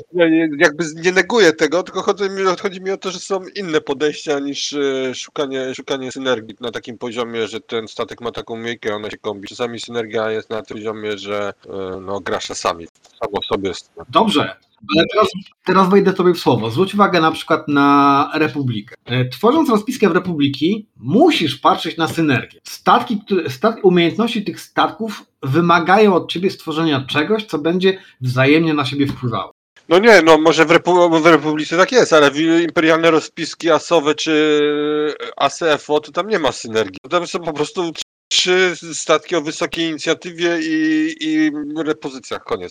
jakby 0.57 0.85
nie 0.95 1.11
neguję 1.11 1.53
tego, 1.53 1.83
tylko 1.83 2.01
chodzi 2.01 2.23
mi, 2.23 2.43
chodzi 2.61 2.81
mi 2.81 2.91
o 2.91 2.97
to, 2.97 3.11
że 3.11 3.19
są 3.19 3.39
inne 3.55 3.81
podejścia 3.81 4.39
niż 4.39 4.73
e, 4.73 5.15
szukanie, 5.15 5.75
szukanie 5.75 6.11
synergii 6.11 6.55
na 6.59 6.71
takim 6.71 6.97
poziomie, 6.97 7.47
że 7.47 7.61
ten 7.61 7.87
statek 7.87 8.21
ma 8.21 8.31
taką 8.31 8.57
miejkę, 8.57 8.95
ona 8.95 9.09
się 9.09 9.17
kombi. 9.17 9.47
Czasami 9.47 9.79
synergia 9.79 10.31
jest 10.31 10.49
na 10.49 10.61
tym 10.61 10.77
poziomie, 10.77 11.17
że 11.17 11.53
e, 11.65 11.99
no, 12.01 12.19
gra 12.19 12.39
czasami 12.39 12.87
samo 13.19 13.41
sobie. 13.49 13.71
Dobrze, 14.09 14.55
ale 14.95 15.05
teraz, 15.13 15.27
teraz 15.65 15.89
wejdę 15.89 16.13
tobie 16.13 16.33
w 16.33 16.39
słowo. 16.39 16.71
Zwróć 16.71 16.93
uwagę 16.93 17.21
na 17.21 17.31
przykład 17.31 17.67
na 17.67 18.29
Republikę. 18.33 18.95
E, 19.05 19.29
tworząc 19.29 19.69
rozpiskę 19.69 20.09
w 20.09 20.15
Republiki, 20.15 20.87
musisz 20.97 21.55
patrzeć 21.55 21.97
na 21.97 22.07
synergię. 22.07 22.59
Statki, 22.63 23.21
które, 23.25 23.49
statki, 23.49 23.81
umiejętności 23.81 24.43
tych 24.43 24.61
statków 24.61 25.25
wymagają 25.43 26.15
od 26.15 26.31
ciebie 26.31 26.51
stworzenia 26.51 27.05
czegoś, 27.05 27.45
co 27.45 27.57
będzie 27.57 27.97
wzajemnie 28.21 28.73
na 28.73 28.85
siebie 28.85 29.07
wpływało. 29.07 29.56
No 29.89 29.99
nie, 29.99 30.21
no 30.21 30.37
może 30.37 30.65
w, 30.65 30.71
Repu 30.71 31.21
w 31.21 31.25
Republice 31.25 31.77
tak 31.77 31.91
jest, 31.91 32.13
ale 32.13 32.31
imperialne 32.63 33.11
rozpiski 33.11 33.69
asowe 33.69 34.15
czy 34.15 35.13
ASFO 35.37 35.99
to 35.99 36.11
tam 36.11 36.27
nie 36.27 36.39
ma 36.39 36.51
synergii. 36.51 36.99
Tam 37.09 37.27
są 37.27 37.39
po 37.39 37.53
prostu 37.53 37.91
trzy 38.31 38.75
statki 38.93 39.35
o 39.35 39.41
wysokiej 39.41 39.89
inicjatywie 39.89 40.59
i, 40.61 41.15
i 41.19 41.51
repozycjach, 41.77 42.43
koniec. 42.43 42.69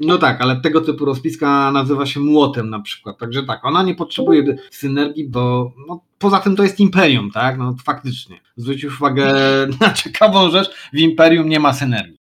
No 0.00 0.18
tak, 0.18 0.40
ale 0.40 0.60
tego 0.60 0.80
typu 0.80 1.04
rozpiska 1.04 1.72
nazywa 1.72 2.06
się 2.06 2.20
młotem 2.20 2.70
na 2.70 2.80
przykład. 2.80 3.18
Także 3.18 3.42
tak, 3.42 3.64
ona 3.64 3.82
nie 3.82 3.94
potrzebuje 3.94 4.56
synergii, 4.70 5.28
bo 5.28 5.72
no, 5.88 6.00
poza 6.18 6.38
tym 6.40 6.56
to 6.56 6.62
jest 6.62 6.80
imperium, 6.80 7.30
tak? 7.30 7.58
No 7.58 7.76
faktycznie. 7.84 8.40
Zwróć 8.56 8.84
uwagę 8.84 9.34
na 9.80 9.92
ciekawą 9.92 10.50
rzecz, 10.50 10.70
w 10.92 10.98
imperium 10.98 11.48
nie 11.48 11.60
ma 11.60 11.72
synergii. 11.72 12.19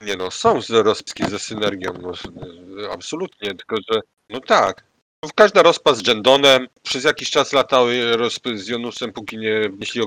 Nie 0.00 0.16
no, 0.16 0.30
są 0.30 0.60
rozpiski 0.70 1.24
ze 1.30 1.38
synergią, 1.38 1.92
no, 2.02 2.12
absolutnie, 2.92 3.54
tylko 3.54 3.76
że 3.92 4.00
no 4.28 4.40
tak, 4.40 4.84
Każda 5.34 5.62
rozpa 5.62 5.94
z 5.94 6.02
Gendonem, 6.02 6.66
przez 6.82 7.04
jakiś 7.04 7.30
czas 7.30 7.52
latały 7.52 8.16
rozpy 8.16 8.58
z 8.58 8.68
Jonusem, 8.68 9.12
póki 9.12 9.38
nie 9.38 9.68
wnieśli 9.68 10.02
o, 10.02 10.06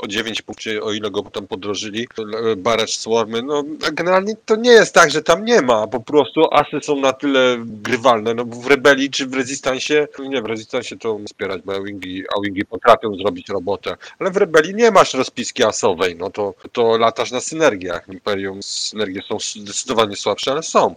o 0.00 0.06
9 0.06 0.42
punktów, 0.42 0.72
o 0.82 0.92
ile 0.92 1.10
go 1.10 1.22
tam 1.22 1.46
podrożyli, 1.46 2.08
Barrage 2.56 2.92
Swarmy, 2.92 3.42
no 3.42 3.62
generalnie 3.92 4.36
to 4.46 4.56
nie 4.56 4.70
jest 4.70 4.94
tak, 4.94 5.10
że 5.10 5.22
tam 5.22 5.44
nie 5.44 5.62
ma, 5.62 5.86
po 5.86 6.00
prostu 6.00 6.54
asy 6.54 6.80
są 6.82 6.96
na 6.96 7.12
tyle 7.12 7.56
grywalne, 7.58 8.34
no 8.34 8.44
w 8.44 8.66
Rebelii 8.66 9.10
czy 9.10 9.26
w 9.26 9.34
Rezystansie, 9.34 10.08
nie 10.18 10.42
w 10.42 10.46
Rezystansie 10.46 10.96
to 10.96 11.18
wspierać, 11.26 11.62
bo 11.64 11.82
wingi, 11.82 12.24
a 12.36 12.40
wingi 12.44 12.64
potrafią 12.64 13.16
zrobić 13.16 13.48
robotę, 13.48 13.96
ale 14.18 14.30
w 14.30 14.36
Rebelii 14.36 14.74
nie 14.74 14.90
masz 14.90 15.14
rozpiski 15.14 15.64
asowej, 15.64 16.16
no 16.16 16.30
to, 16.30 16.54
to 16.72 16.98
latasz 16.98 17.30
na 17.30 17.40
synergiach, 17.40 18.08
Imperium 18.08 18.62
synergie 18.62 19.22
są 19.28 19.38
zdecydowanie 19.40 20.16
słabsze, 20.16 20.52
ale 20.52 20.62
są. 20.62 20.94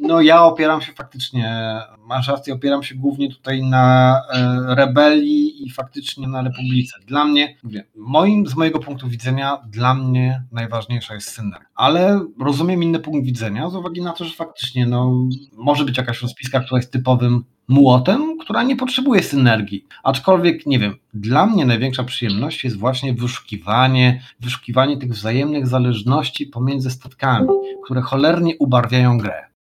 No 0.00 0.20
ja 0.20 0.44
opieram 0.44 0.82
się 0.82 0.92
faktycznie, 0.92 1.78
masz 2.06 2.28
rację, 2.28 2.54
opieram 2.54 2.82
się 2.82 2.94
głównie 2.94 3.30
tutaj 3.30 3.62
na 3.62 4.16
e, 4.32 4.74
rebelii 4.74 5.66
i 5.66 5.70
faktycznie 5.70 6.28
na 6.28 6.42
republice. 6.42 6.96
Dla 7.06 7.24
mnie, 7.24 7.56
mówię, 7.62 7.84
moim, 7.96 8.46
z 8.46 8.56
mojego 8.56 8.78
punktu 8.78 9.08
widzenia, 9.08 9.58
dla 9.68 9.94
mnie 9.94 10.42
najważniejsza 10.52 11.14
jest 11.14 11.30
synergia. 11.30 11.68
Ale 11.74 12.20
rozumiem 12.40 12.82
inny 12.82 12.98
punkt 12.98 13.26
widzenia 13.26 13.70
z 13.70 13.76
uwagi 13.76 14.02
na 14.02 14.12
to, 14.12 14.24
że 14.24 14.34
faktycznie 14.34 14.86
no, 14.86 15.28
może 15.56 15.84
być 15.84 15.98
jakaś 15.98 16.22
rozpiska, 16.22 16.60
która 16.60 16.78
jest 16.78 16.92
typowym 16.92 17.44
młotem, 17.68 18.38
która 18.38 18.62
nie 18.62 18.76
potrzebuje 18.76 19.22
synergii. 19.22 19.86
Aczkolwiek, 20.04 20.66
nie 20.66 20.78
wiem, 20.78 20.94
dla 21.14 21.46
mnie 21.46 21.66
największa 21.66 22.04
przyjemność 22.04 22.64
jest 22.64 22.78
właśnie 22.78 23.14
wyszukiwanie, 23.14 24.22
wyszukiwanie 24.40 24.96
tych 24.96 25.12
wzajemnych 25.12 25.66
zależności 25.66 26.46
pomiędzy 26.46 26.90
statkami, 26.90 27.48
które 27.84 28.00
cholernie 28.00 28.54
ubarwiają 28.58 29.18
grę. 29.18 29.55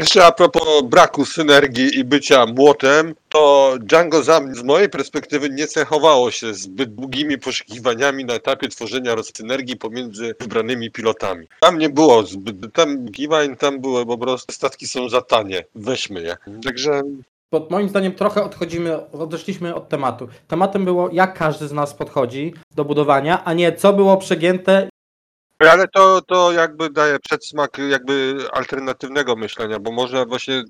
Jeszcze 0.00 0.26
a 0.26 0.32
propos 0.32 0.82
braku 0.84 1.24
synergii 1.24 1.98
i 1.98 2.04
bycia 2.04 2.46
młotem, 2.46 3.14
to 3.28 3.74
Django 3.80 4.22
Zam 4.22 4.54
z 4.54 4.62
mojej 4.62 4.88
perspektywy 4.88 5.50
nie 5.50 5.66
cechowało 5.66 6.30
się 6.30 6.54
zbyt 6.54 6.94
długimi 6.94 7.38
poszukiwaniami 7.38 8.24
na 8.24 8.34
etapie 8.34 8.68
tworzenia 8.68 9.16
synergii 9.36 9.76
pomiędzy 9.76 10.34
wybranymi 10.40 10.90
pilotami. 10.90 11.46
Tam 11.60 11.78
nie 11.78 11.88
było 11.88 12.22
zbyt, 12.22 12.72
tam 12.72 13.04
giwań, 13.04 13.56
tam 13.56 13.80
były 13.80 14.06
po 14.06 14.18
prostu 14.18 14.52
statki 14.52 14.86
są 14.86 15.08
za 15.08 15.20
tanie, 15.20 15.64
weźmy 15.74 16.22
je. 16.22 16.36
Także 16.64 17.02
Bo 17.52 17.66
moim 17.70 17.88
zdaniem 17.88 18.12
trochę 18.12 18.44
odchodzimy, 18.44 19.10
odeszliśmy 19.12 19.74
od 19.74 19.88
tematu. 19.88 20.28
Tematem 20.48 20.84
było, 20.84 21.08
jak 21.12 21.38
każdy 21.38 21.68
z 21.68 21.72
nas 21.72 21.94
podchodzi 21.94 22.54
do 22.74 22.84
budowania, 22.84 23.44
a 23.44 23.52
nie 23.52 23.72
co 23.72 23.92
było 23.92 24.16
przegięte. 24.16 24.88
Ale 25.68 25.88
to, 25.88 26.22
to 26.22 26.52
jakby 26.52 26.90
daje 26.90 27.18
przedsmak 27.18 27.78
jakby 27.90 28.36
alternatywnego 28.52 29.36
myślenia, 29.36 29.78
bo 29.78 29.92
można 29.92 30.24
właśnie 30.24 30.54
y, 30.54 30.64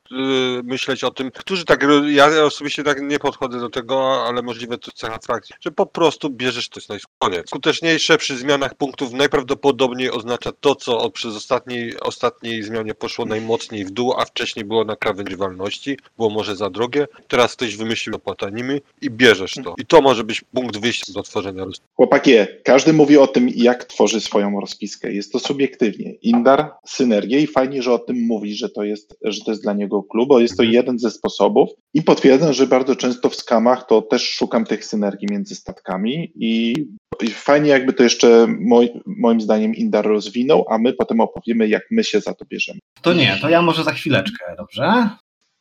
myśleć 0.65 1.05
o 1.05 1.11
tym, 1.11 1.31
którzy 1.31 1.65
tak, 1.65 1.87
ja 2.07 2.45
osobiście 2.45 2.83
tak 2.83 3.03
nie 3.03 3.19
podchodzę 3.19 3.61
do 3.61 3.71
tego, 3.71 4.25
ale 4.27 4.43
możliwe 4.43 4.79
to 4.79 4.91
cecha 4.93 5.19
frakcji, 5.19 5.55
że 5.61 5.71
po 5.71 5.87
prostu 5.87 6.31
bierzesz 6.31 6.69
to 6.69 6.81
na 6.89 6.97
koniec. 7.19 7.49
Skuteczniejsze 7.49 8.19
przy 8.19 8.37
zmianach 8.37 8.75
punktów 8.75 9.13
najprawdopodobniej 9.13 10.11
oznacza 10.11 10.53
to, 10.61 10.75
co 10.75 11.11
przez 11.11 11.37
ostatniej, 11.37 12.01
ostatniej 12.01 12.63
zmianie 12.63 12.95
poszło 12.95 13.25
najmocniej 13.25 13.85
w 13.85 13.91
dół, 13.91 14.15
a 14.19 14.25
wcześniej 14.25 14.65
było 14.65 14.85
na 14.85 14.97
krawędzi 14.97 15.37
walności, 15.37 15.99
było 16.17 16.31
może 16.31 16.57
za 16.57 16.71
drogie, 16.71 17.09
teraz 17.29 17.57
ktoś 17.57 17.77
wymyślił 17.77 18.17
opłatanimy 18.17 18.81
i 19.01 19.11
bierzesz 19.11 19.55
to. 19.65 19.75
I 19.79 19.87
to 19.87 20.01
może 20.01 20.25
być 20.25 20.45
punkt 20.55 20.77
wyjścia 20.77 21.13
do 21.13 21.23
tworzenia 21.23 21.65
rozwiązania. 21.65 21.89
Chłopaki, 21.97 22.33
każdy 22.65 22.93
mówi 22.93 23.19
o 23.19 23.27
tym, 23.27 23.49
jak 23.55 23.85
tworzy 23.85 24.21
swoją 24.21 24.61
rozpiskę. 24.81 25.13
Jest 25.13 25.33
to 25.33 25.39
subiektywnie. 25.39 26.13
Indar, 26.13 26.73
synergię 26.87 27.41
i 27.41 27.47
fajnie, 27.47 27.83
że 27.83 27.93
o 27.93 27.99
tym 27.99 28.27
mówi, 28.27 28.55
że 28.55 28.69
to 28.69 28.85
jest, 28.85 29.19
że 29.25 29.45
to 29.45 29.51
jest 29.51 29.63
dla 29.63 29.73
niego 29.73 30.03
klub, 30.03 30.29
bo 30.29 30.41
jest 30.41 30.57
to 30.57 30.63
jeden 30.63 30.99
ze 30.99 31.11
sposobów. 31.11 31.71
I 31.95 32.03
potwierdzam, 32.03 32.53
że 32.53 32.67
bardzo 32.67 32.97
często 32.97 33.29
w 33.29 33.37
skamach 33.37 33.87
to 33.87 34.03
też 34.03 34.23
szukam 34.23 34.65
tych 34.65 34.85
synergii 34.85 35.29
między 35.31 35.55
statkami 35.55 36.33
i 36.35 36.75
i 37.23 37.31
fajnie 37.31 37.71
jakby 37.71 37.93
to 37.93 38.03
jeszcze 38.03 38.47
moj, 38.61 38.91
moim 39.07 39.41
zdaniem 39.41 39.75
Indar 39.75 40.07
rozwinął, 40.07 40.67
a 40.71 40.79
my 40.79 40.93
potem 40.93 41.21
opowiemy, 41.21 41.69
jak 41.69 41.83
my 41.91 42.05
się 42.05 42.21
za 42.21 42.35
to 42.35 42.45
bierzemy. 42.45 42.79
To 43.03 43.13
nie, 43.13 43.39
to 43.41 43.49
ja 43.49 43.63
może 43.63 43.85
za 43.85 43.93
chwileczkę, 43.93 44.55
dobrze? 44.57 45.11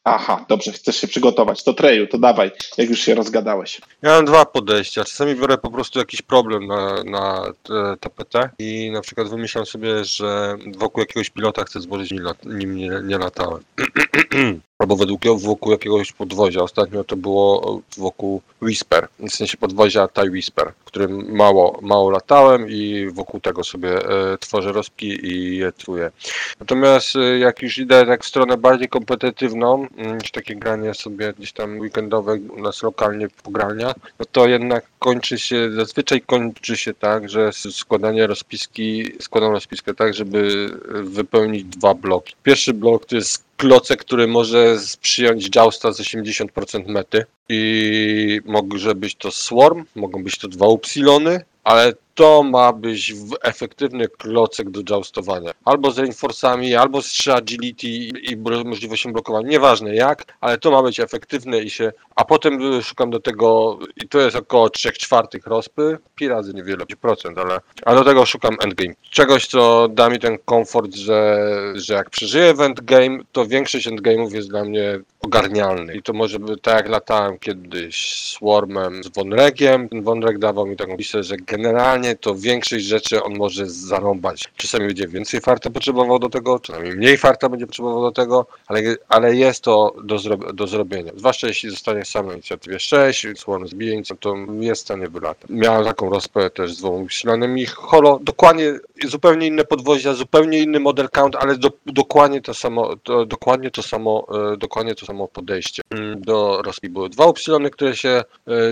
Aha, 0.04 0.46
dobrze, 0.50 0.72
chcesz 0.72 0.96
się 0.96 1.08
przygotować. 1.08 1.64
To 1.64 1.74
Treju, 1.74 2.08
to 2.08 2.18
dawaj, 2.18 2.52
jak 2.78 2.90
już 2.90 3.00
się 3.00 3.16
rozgadałeś. 3.16 3.82
Ja 4.02 4.10
mam 4.10 4.26
dwa 4.26 4.46
podejścia. 4.46 5.06
Czasami 5.06 5.36
biorę 5.36 5.58
po 5.58 5.72
prostu 5.72 6.00
jakiś 6.00 6.22
problem 6.22 6.68
na, 6.68 7.04
na 7.04 7.54
te- 7.64 7.96
tapetę 8.00 8.50
i 8.60 8.92
na 8.92 9.02
przykład 9.02 9.30
wymyślam 9.30 9.66
sobie, 9.66 10.06
że 10.06 10.58
wokół 10.78 11.02
jakiegoś 11.02 11.30
pilota 11.30 11.64
chcę 11.64 11.82
złożyć, 11.82 12.12
nim, 12.12 12.24
nim 12.46 12.76
nie, 12.76 12.92
nie 13.04 13.18
latałem. 13.18 13.64
Albo 14.80 14.96
według 14.96 15.22
wokół 15.38 15.72
jakiegoś 15.72 16.12
podwozia. 16.12 16.62
Ostatnio 16.62 17.04
to 17.04 17.16
było 17.16 17.82
wokół 17.98 18.42
Whisper, 18.62 19.08
w 19.20 19.32
sensie 19.32 19.58
podwozia 19.58 20.08
Thai 20.08 20.30
Whisper, 20.30 20.74
którym 20.86 21.36
mało, 21.36 21.80
mało 21.82 22.10
latałem 22.10 22.70
i 22.70 23.10
wokół 23.14 23.40
tego 23.40 23.64
sobie 23.64 23.90
e, 23.90 24.38
tworzę 24.38 24.72
rozpki 24.72 25.26
i 25.26 25.58
je 25.58 25.72
truję. 25.72 26.12
Natomiast 26.60 27.16
e, 27.16 27.40
jak 27.40 27.62
już 27.62 27.78
idę 27.78 28.06
tak 28.06 28.24
w 28.24 28.28
stronę 28.28 28.58
bardziej 28.58 28.90
kompetywną, 28.90 29.88
mm, 29.98 30.18
niż 30.18 30.32
takie 30.32 30.56
granie 30.56 30.94
sobie 30.94 31.34
gdzieś 31.34 31.54
tam 31.54 31.80
weekendowe 31.80 32.34
u 32.34 32.62
nas 32.62 32.84
lokalnie 32.84 33.28
pogrania, 33.44 33.94
no 34.20 34.26
to 34.32 34.48
jednak 34.48 34.86
kończy 35.00 35.40
się, 35.40 35.72
zazwyczaj 35.72 36.22
kończy 36.22 36.78
się 36.78 36.94
tak, 36.94 37.30
że 37.30 37.52
składanie 37.54 38.28
rozpiski, 38.28 39.12
składam 39.22 39.52
rozpiskę 39.52 39.94
tak, 39.94 40.14
żeby 40.14 40.70
e, 40.96 41.04
wypełnić 41.04 41.64
dwa 41.64 41.94
bloki. 41.94 42.36
Pierwszy 42.44 42.74
blok 42.74 43.06
to 43.06 43.16
jest 43.16 43.44
klocek, 43.58 44.00
który 44.00 44.28
może 44.28 44.78
przyjąć 45.02 45.56
jousta 45.56 45.92
z 45.92 46.00
80% 46.02 46.88
mety 46.88 47.26
i 47.50 48.42
może 48.46 48.96
być 48.96 49.16
to 49.16 49.32
swarm, 49.32 49.86
mogą 49.96 50.24
być 50.24 50.38
to 50.38 50.48
dwa 50.48 50.68
upsilony, 50.68 51.42
ale 51.64 51.94
to 52.20 52.44
ma 52.44 52.74
być 52.74 53.14
efektywny 53.44 54.08
klocek 54.08 54.70
do 54.70 54.82
joustowania. 54.90 55.52
Albo 55.66 55.92
z 55.92 56.00
reinforcami, 56.00 56.76
albo 56.76 57.02
z 57.02 57.06
3 57.06 57.34
agility 57.34 57.88
i 57.88 58.38
możliwością 58.66 59.14
blokowania. 59.14 59.50
Nieważne 59.50 59.96
jak, 59.96 60.26
ale 60.42 60.58
to 60.58 60.72
ma 60.72 60.84
być 60.84 61.00
efektywne 61.00 61.60
i 61.60 61.70
się. 61.70 61.92
A 62.16 62.26
potem 62.26 62.74
y, 62.74 62.84
szukam 62.84 63.10
do 63.10 63.20
tego, 63.20 63.80
i 64.04 64.08
to 64.08 64.20
jest 64.20 64.36
około 64.36 64.70
3 64.70 64.92
czwartych 64.92 65.48
rozpy, 65.48 65.98
pi 66.16 66.28
razy 66.28 66.54
niewiele, 66.54 66.86
procent, 67.02 67.38
ale. 67.38 67.60
A 67.86 67.96
do 67.96 68.04
tego 68.04 68.26
szukam 68.26 68.58
endgame. 68.64 68.94
Czegoś, 69.12 69.48
co 69.48 69.88
da 69.88 70.10
mi 70.10 70.20
ten 70.20 70.38
komfort, 70.46 70.96
że, 70.96 71.40
że 71.76 71.94
jak 71.94 72.10
przeżyję 72.10 72.54
w 72.54 72.62
endgame, 72.62 73.20
to 73.32 73.46
większość 73.46 73.88
endgame'ów 73.88 74.34
jest 74.34 74.50
dla 74.50 74.64
mnie 74.64 75.00
ogarnialny. 75.22 75.96
I 75.96 76.02
to 76.02 76.14
może 76.14 76.40
być 76.40 76.62
tak 76.62 76.76
jak 76.76 76.90
latałem 76.90 77.40
kiedyś 77.40 78.14
Swarmem 78.14 79.04
z 79.04 79.08
Vonregiem. 79.08 79.90
Ten 79.90 80.04
Vonreg 80.04 80.38
dawał 80.38 80.66
mi 80.66 80.76
taką 80.76 80.98
listę, 80.98 81.24
że 81.24 81.38
generalnie 81.38 82.09
to 82.16 82.36
większość 82.36 82.86
rzeczy 82.86 83.24
on 83.24 83.38
może 83.38 83.70
zarąbać. 83.70 84.50
Czasami 84.58 84.88
będzie 84.88 85.08
więcej 85.08 85.42
farta 85.42 85.70
potrzebował 85.70 86.20
do 86.20 86.30
tego, 86.30 86.60
czasami 86.60 86.92
mniej 86.92 87.18
farta 87.18 87.50
będzie 87.50 87.68
potrzebował 87.68 88.02
do 88.02 88.12
tego, 88.12 88.46
ale, 88.68 88.82
ale 89.10 89.36
jest 89.36 89.64
to 89.64 89.96
do, 90.04 90.20
zro, 90.20 90.38
do 90.38 90.68
zrobienia. 90.68 91.12
Zwłaszcza 91.16 91.48
jeśli 91.48 91.70
zostanie 91.70 92.06
sam 92.06 92.28
na 92.28 92.34
inicjatywie 92.34 92.80
6, 92.80 93.28
Swarm 93.36 93.68
z 93.68 93.74
bijęciem, 93.74 94.18
to 94.18 94.36
jest 94.60 94.82
w 94.82 94.86
stanie 94.86 95.08
wylatać. 95.08 95.50
Miałem 95.50 95.86
taką 95.86 96.10
rozpę 96.10 96.50
też 96.50 96.74
z 96.74 96.78
dwoma 96.78 96.98
usilanymi. 96.98 97.66
Holo, 97.66 98.20
dokładnie 98.22 98.80
zupełnie 99.08 99.48
inne 99.48 99.64
podwozia, 99.66 100.14
zupełnie 100.14 100.60
inny 100.60 100.80
model 100.80 101.10
count, 101.10 101.36
ale 101.36 101.58
do, 101.58 101.72
dokładnie 101.86 102.42
to 102.42 102.54
samo, 102.54 102.96
to, 102.96 103.26
dokładnie 103.26 103.72
to 103.72 103.84
samo, 103.84 104.28
e, 104.54 104.58
dokładnie 104.58 104.96
to 104.96 105.06
samo 105.06 105.28
podejście. 105.28 105.82
Mm, 105.90 106.22
Do 106.22 106.62
Rosji 106.62 106.90
były 106.90 107.10
dwa 107.10 107.26
upsilony, 107.26 107.70
które 107.70 107.96
się 107.96 108.10
e, 108.10 108.24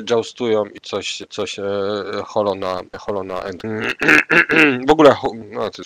joustują 0.09 0.65
i 0.65 0.81
coś, 0.81 1.23
coś 1.29 1.59
e, 1.59 1.63
holo 2.25 2.55
na, 2.55 2.81
holo 2.99 3.23
na 3.27 3.43
end. 3.43 3.63
W 4.87 4.91
ogóle, 4.91 5.15
no, 5.51 5.69
to 5.69 5.83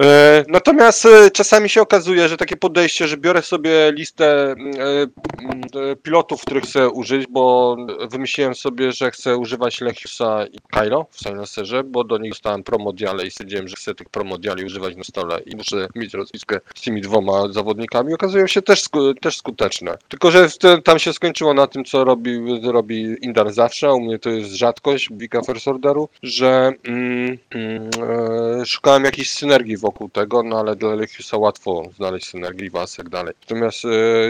E, 0.00 0.44
Natomiast 0.48 1.06
e, 1.06 1.30
czasami 1.30 1.68
się 1.68 1.82
okazuje, 1.82 2.28
że 2.28 2.36
takie 2.36 2.56
podejście, 2.56 3.08
że 3.08 3.16
biorę 3.16 3.42
sobie 3.42 3.92
listę 3.92 4.52
e, 4.52 5.96
pilotów, 6.02 6.42
których 6.42 6.64
chcę 6.64 6.88
użyć, 6.88 7.26
bo 7.26 7.76
wymyśliłem 8.10 8.54
sobie, 8.54 8.92
że 8.92 9.10
chcę 9.10 9.36
używać 9.36 9.80
Lechiusa 9.80 10.46
i 10.46 10.58
Kylo 10.70 11.06
w 11.10 11.18
Silencerze, 11.18 11.84
bo 11.84 12.04
do 12.04 12.18
nich 12.18 12.32
dostałem 12.32 12.62
promodiale 12.62 13.26
i 13.26 13.30
stwierdziłem, 13.30 13.68
że 13.68 13.76
chcę 13.76 13.94
tych 13.94 14.08
promodiali 14.08 14.64
używać 14.64 14.96
na 14.96 15.04
stole 15.04 15.40
i 15.46 15.56
muszę 15.56 15.88
mieć 15.94 16.14
rozpiskę 16.14 16.60
z 16.74 16.80
tymi 16.80 17.00
dwoma 17.00 17.52
zawodnikami. 17.52 18.14
Okazują 18.14 18.46
się 18.46 18.62
też, 18.62 18.84
też 19.20 19.36
skuteczne. 19.36 19.98
Tylko, 20.08 20.30
że 20.30 20.48
tam 20.84 20.98
się 20.98 21.12
skończyło 21.12 21.54
na 21.54 21.66
tym, 21.66 21.84
co 21.84 22.04
robi, 22.04 22.60
robi 22.62 23.16
Indar 23.22 23.52
zawsze, 23.52 23.88
a 23.88 23.92
u 23.92 24.00
mnie 24.00 24.18
to 24.18 24.30
jest 24.30 24.50
rzadkość 24.50 25.10
Bika 25.12 25.42
First 25.42 25.68
Orderu, 25.68 26.08
że 26.22 26.72
mm, 26.84 27.38
mm, 27.54 27.90
e, 28.60 28.66
szukałem 28.66 29.04
jakiejś 29.04 29.30
synergii 29.30 29.76
wokół 29.76 30.08
tego, 30.08 30.42
no 30.42 30.58
ale 30.60 30.76
dla 30.76 30.94
Lechiusa 30.94 31.36
łatwo 31.36 31.82
znaleźć 31.96 32.28
synergii, 32.28 32.70
was, 32.70 32.98
jak 32.98 33.08
dalej. 33.08 33.34
Natomiast 33.40 33.84
e, 33.84 33.88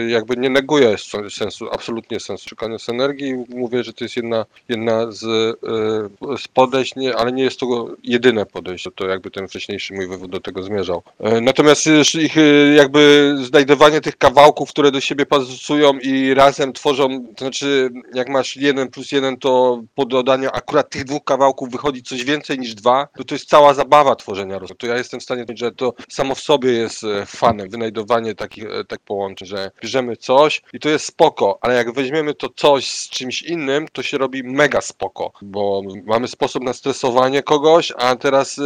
jakby 0.09 0.37
nie 0.37 0.49
neguję 0.49 0.95
sensu, 1.29 1.67
absolutnie 1.71 2.19
sensu 2.19 2.49
szukania 2.49 2.79
synergii. 2.79 3.33
Mówię, 3.49 3.83
że 3.83 3.93
to 3.93 4.05
jest 4.05 4.15
jedna, 4.15 4.45
jedna 4.69 5.11
z, 5.11 5.23
e, 5.23 6.37
z 6.37 6.47
podejść, 6.47 6.95
nie, 6.95 7.15
ale 7.15 7.31
nie 7.31 7.43
jest 7.43 7.59
to 7.59 7.87
jedyne 8.03 8.45
podejście. 8.45 8.91
To 8.91 9.07
jakby 9.07 9.31
ten 9.31 9.47
wcześniejszy 9.47 9.93
mój 9.93 10.07
wywód 10.07 10.31
do 10.31 10.39
tego 10.39 10.63
zmierzał. 10.63 11.03
Natomiast 11.41 11.85
ich 12.13 12.35
jakby 12.75 13.35
znajdowanie 13.41 14.01
tych 14.01 14.17
kawałków, 14.17 14.69
które 14.69 14.91
do 14.91 15.01
siebie 15.01 15.25
pasują 15.25 15.99
i 15.99 16.33
razem 16.33 16.73
tworzą, 16.73 17.25
to 17.35 17.45
znaczy 17.45 17.89
jak 18.13 18.29
masz 18.29 18.57
jeden 18.57 18.87
plus 18.87 19.11
jeden, 19.11 19.37
to 19.37 19.81
po 19.95 20.05
dodaniu 20.05 20.49
akurat 20.53 20.89
tych 20.89 21.03
dwóch 21.03 21.23
kawałków 21.23 21.69
wychodzi 21.69 22.03
coś 22.03 22.24
więcej 22.25 22.59
niż 22.59 22.75
dwa, 22.75 23.07
to 23.17 23.23
to 23.23 23.35
jest 23.35 23.49
cała 23.49 23.73
zabawa 23.73 24.15
tworzenia 24.15 24.59
rozwiązań. 24.59 24.77
To 24.77 24.87
ja 24.87 24.97
jestem 24.97 25.19
w 25.19 25.23
stanie 25.23 25.41
powiedzieć, 25.41 25.59
że 25.59 25.71
to 25.71 25.93
samo 26.09 26.35
w 26.35 26.39
sobie 26.39 26.71
jest 26.71 27.03
e, 27.03 27.25
fanem, 27.25 27.69
wynajdowanie 27.69 28.35
takich 28.35 28.65
e, 28.65 28.83
tak 28.83 28.99
połączeń, 28.99 29.47
że 29.47 29.71
bierzemy 29.81 30.17
coś 30.17 30.61
i 30.73 30.79
to 30.79 30.89
jest 30.89 31.05
spoko, 31.05 31.57
ale 31.61 31.75
jak 31.75 31.93
weźmiemy 31.93 32.33
to 32.33 32.49
coś 32.55 32.91
z 32.91 33.09
czymś 33.09 33.41
innym, 33.41 33.87
to 33.93 34.03
się 34.03 34.17
robi 34.17 34.43
mega 34.43 34.81
spoko, 34.81 35.31
bo 35.41 35.81
mamy 36.05 36.27
sposób 36.27 36.63
na 36.63 36.73
stresowanie 36.73 37.43
kogoś, 37.43 37.93
a 37.97 38.15
teraz 38.15 38.59
e, 38.59 38.61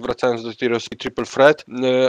wracając 0.00 0.42
do 0.42 0.54
tej 0.54 0.68
rozpiski 0.68 0.96
triple 0.96 1.24
threat, 1.24 1.64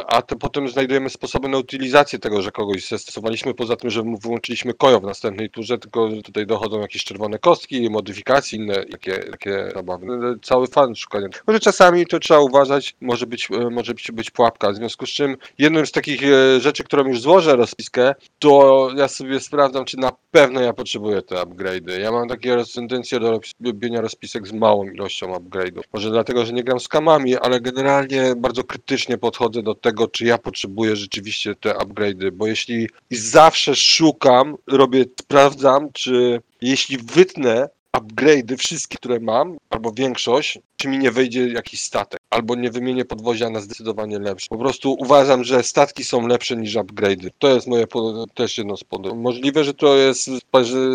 a 0.08 0.22
potem 0.22 0.70
znajdujemy 0.70 1.10
sposoby 1.10 1.50
na 1.50 1.58
utylizację 1.58 2.20
tego, 2.20 2.42
że 2.42 2.52
kogoś 2.52 2.88
zestresowaliśmy, 2.88 3.54
poza 3.54 3.76
tym, 3.76 3.90
że 3.90 4.04
mu 4.04 4.18
wyłączyliśmy 4.18 4.74
kojo 4.74 5.00
w 5.00 5.04
następnej 5.04 5.50
turze, 5.50 5.78
tylko 5.78 6.10
tutaj 6.24 6.46
dochodzą 6.46 6.80
jakieś 6.80 7.04
czerwone 7.04 7.40
kostki, 7.40 7.90
modyfikacje, 7.90 8.60
inne 8.60 8.86
takie, 8.86 9.18
takie 9.18 9.72
zabawy. 9.76 10.08
Cały 10.42 10.68
fan 10.68 10.91
szukania. 10.96 11.28
Może 11.48 11.60
czasami 11.60 12.06
to 12.06 12.20
trzeba 12.20 12.40
uważać, 12.40 12.96
może 13.02 13.28
być, 13.28 13.48
e, 13.52 13.70
może 13.70 13.94
być 13.94 14.12
być 14.12 14.32
pułapka. 14.32 14.72
W 14.72 14.76
związku 14.76 15.06
z 15.06 15.10
czym 15.10 15.38
jedną 15.58 15.86
z 15.86 15.92
takich 15.92 16.24
e, 16.24 16.60
rzeczy, 16.60 16.84
którą 16.84 17.08
już 17.08 17.22
złożę 17.22 17.56
rozpiskę, 17.56 18.16
to 18.40 18.90
ja 18.96 19.08
sobie 19.08 19.40
sprawdzam, 19.40 19.86
czy 19.86 19.98
na 19.98 20.12
pewno 20.32 20.62
ja 20.62 20.74
potrzebuję 20.74 21.22
te 21.22 21.36
upgrade'y. 21.36 22.00
Ja 22.00 22.12
mam 22.12 22.28
takie 22.28 22.58
tendencje 22.76 23.20
do 23.20 23.32
rob- 23.32 23.54
robienia 23.66 24.02
rozpisek 24.02 24.48
z 24.48 24.52
małą 24.52 24.84
ilością 24.84 25.34
upgrade'ów. 25.34 25.82
Może 25.94 26.10
dlatego, 26.10 26.46
że 26.46 26.54
nie 26.54 26.64
gram 26.64 26.80
z 26.80 26.88
kamami, 26.88 27.38
ale 27.38 27.62
generalnie 27.62 28.34
bardzo 28.38 28.64
krytycznie 28.64 29.18
podchodzę 29.18 29.64
do 29.64 29.76
tego, 29.76 30.08
czy 30.08 30.26
ja 30.26 30.38
potrzebuję 30.38 30.96
rzeczywiście 30.96 31.56
te 31.56 31.70
upgrade'y, 31.70 32.32
bo 32.32 32.48
jeśli 32.48 32.88
zawsze 33.12 33.76
szukam, 33.76 34.56
robię, 34.68 35.06
sprawdzam, 35.22 35.92
czy 35.94 36.42
jeśli 36.62 36.98
wytnę 36.98 37.70
upgrade'y 38.02 38.58
wszystkie, 38.58 38.98
które 38.98 39.20
mam, 39.20 39.58
albo 39.70 39.92
większość, 39.92 40.60
czy 40.78 40.88
mi 40.88 40.98
nie 40.98 41.12
wyjdzie 41.12 41.48
jakiś 41.48 41.82
statek, 41.82 42.21
albo 42.32 42.56
nie 42.56 42.72
wymienię 42.72 43.06
podwozia 43.06 43.50
na 43.50 43.62
zdecydowanie 43.62 44.20
lepszy. 44.20 44.50
Po 44.50 44.58
prostu 44.58 44.96
uważam, 45.00 45.44
że 45.44 45.64
statki 45.64 46.04
są 46.04 46.28
lepsze 46.28 46.56
niż 46.56 46.76
upgrade'y. 46.76 47.30
To 47.40 47.48
jest 47.48 47.68
moje 47.68 47.86
też 48.34 48.58
jedno 48.58 48.78
z 48.78 48.84
podejść. 48.84 49.18
Możliwe, 49.18 49.64
że 49.64 49.74
to 49.74 49.96
jest 49.96 50.30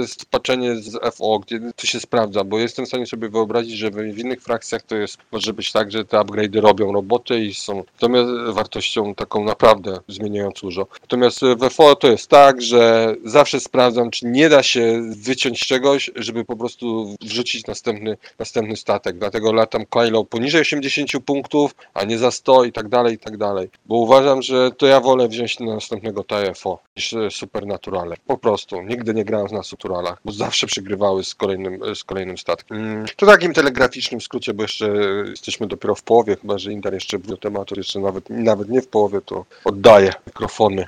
spaczenie 0.06 0.76
z 0.76 1.14
FO, 1.14 1.38
gdzie 1.38 1.60
to 1.76 1.86
się 1.86 2.00
sprawdza, 2.00 2.44
bo 2.44 2.58
jestem 2.58 2.84
w 2.84 2.88
stanie 2.88 3.06
sobie 3.06 3.28
wyobrazić, 3.28 3.78
że 3.78 3.90
w 3.90 3.96
w 3.96 4.18
innych 4.18 4.42
frakcjach 4.42 4.82
to 4.82 4.96
jest, 4.96 5.18
może 5.32 5.52
być 5.52 5.72
tak, 5.72 5.92
że 5.92 6.04
te 6.04 6.16
upgrade'y 6.16 6.60
robią 6.60 6.92
robotę 6.92 7.40
i 7.40 7.54
są 7.54 7.84
natomiast 7.94 8.30
wartością 8.52 9.14
taką 9.14 9.44
naprawdę 9.44 9.98
zmieniającą 10.08 10.66
dużo. 10.66 10.86
Natomiast 11.00 11.40
w 11.40 11.70
FO 11.70 11.96
to 11.96 12.08
jest 12.08 12.28
tak, 12.28 12.62
że 12.62 13.14
zawsze 13.24 13.60
sprawdzam, 13.60 14.10
czy 14.10 14.26
nie 14.26 14.48
da 14.48 14.62
się 14.62 15.10
wyciąć 15.16 15.60
czegoś, 15.60 16.10
żeby 16.16 16.44
po 16.44 16.56
prostu 16.56 17.16
wrzucić 17.20 17.66
następny, 17.66 18.16
następny 18.38 18.76
statek. 18.76 19.18
Dlatego 19.18 19.52
latam 19.52 19.86
Kylo 19.86 20.24
poniżej 20.24 20.60
80 20.60 21.10
punktów, 21.26 21.74
a 21.94 22.04
nie 22.04 22.18
za 22.18 22.30
100 22.30 22.64
i 22.64 22.72
tak 22.72 22.88
dalej, 22.88 23.14
i 23.14 23.18
tak 23.18 23.36
dalej. 23.36 23.68
Bo 23.86 23.94
uważam, 23.96 24.42
że 24.42 24.70
to 24.70 24.86
ja 24.86 25.00
wolę 25.00 25.28
wziąć 25.28 25.60
na 25.60 25.74
następnego 25.74 26.24
TFO 26.24 26.78
niż 26.96 27.12
e, 27.12 27.30
Supernaturale. 27.30 28.16
Po 28.26 28.38
prostu. 28.38 28.82
Nigdy 28.82 29.14
nie 29.14 29.24
grałem 29.24 29.46
na 29.46 29.62
Supernaturalach, 29.62 30.20
bo 30.24 30.32
zawsze 30.32 30.66
przegrywały 30.66 31.24
z 31.24 31.34
kolejnym, 31.34 31.80
z 31.94 32.04
kolejnym 32.04 32.38
statkiem. 32.38 32.76
Mm, 32.76 33.06
To 33.16 33.26
takim 33.26 33.52
telegraficznym 33.52 34.20
skrócie, 34.20 34.54
bo 34.54 34.62
jeszcze 34.62 34.88
jesteśmy 35.30 35.66
dopiero 35.66 35.94
w 35.94 36.02
połowie, 36.02 36.36
chyba 36.36 36.58
że 36.58 36.72
Inter 36.72 36.94
jeszcze 36.94 37.18
do 37.18 37.36
tematu, 37.36 37.74
jeszcze 37.76 38.00
nawet, 38.00 38.30
nawet 38.30 38.68
nie 38.68 38.82
w 38.82 38.88
połowie, 38.88 39.20
to 39.20 39.44
oddaję 39.64 40.12
mikrofony. 40.26 40.86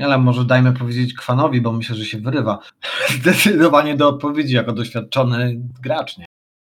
Ale 0.00 0.18
może 0.18 0.44
dajmy 0.44 0.72
powiedzieć 0.72 1.14
Kwanowi, 1.14 1.60
bo 1.60 1.72
myślę, 1.72 1.96
że 1.96 2.04
się 2.04 2.18
wyrywa 2.18 2.58
zdecydowanie 3.20 3.96
do 3.96 4.08
odpowiedzi 4.08 4.54
jako 4.54 4.72
doświadczony 4.72 5.60
gracz. 5.82 6.18
Nie? 6.18 6.27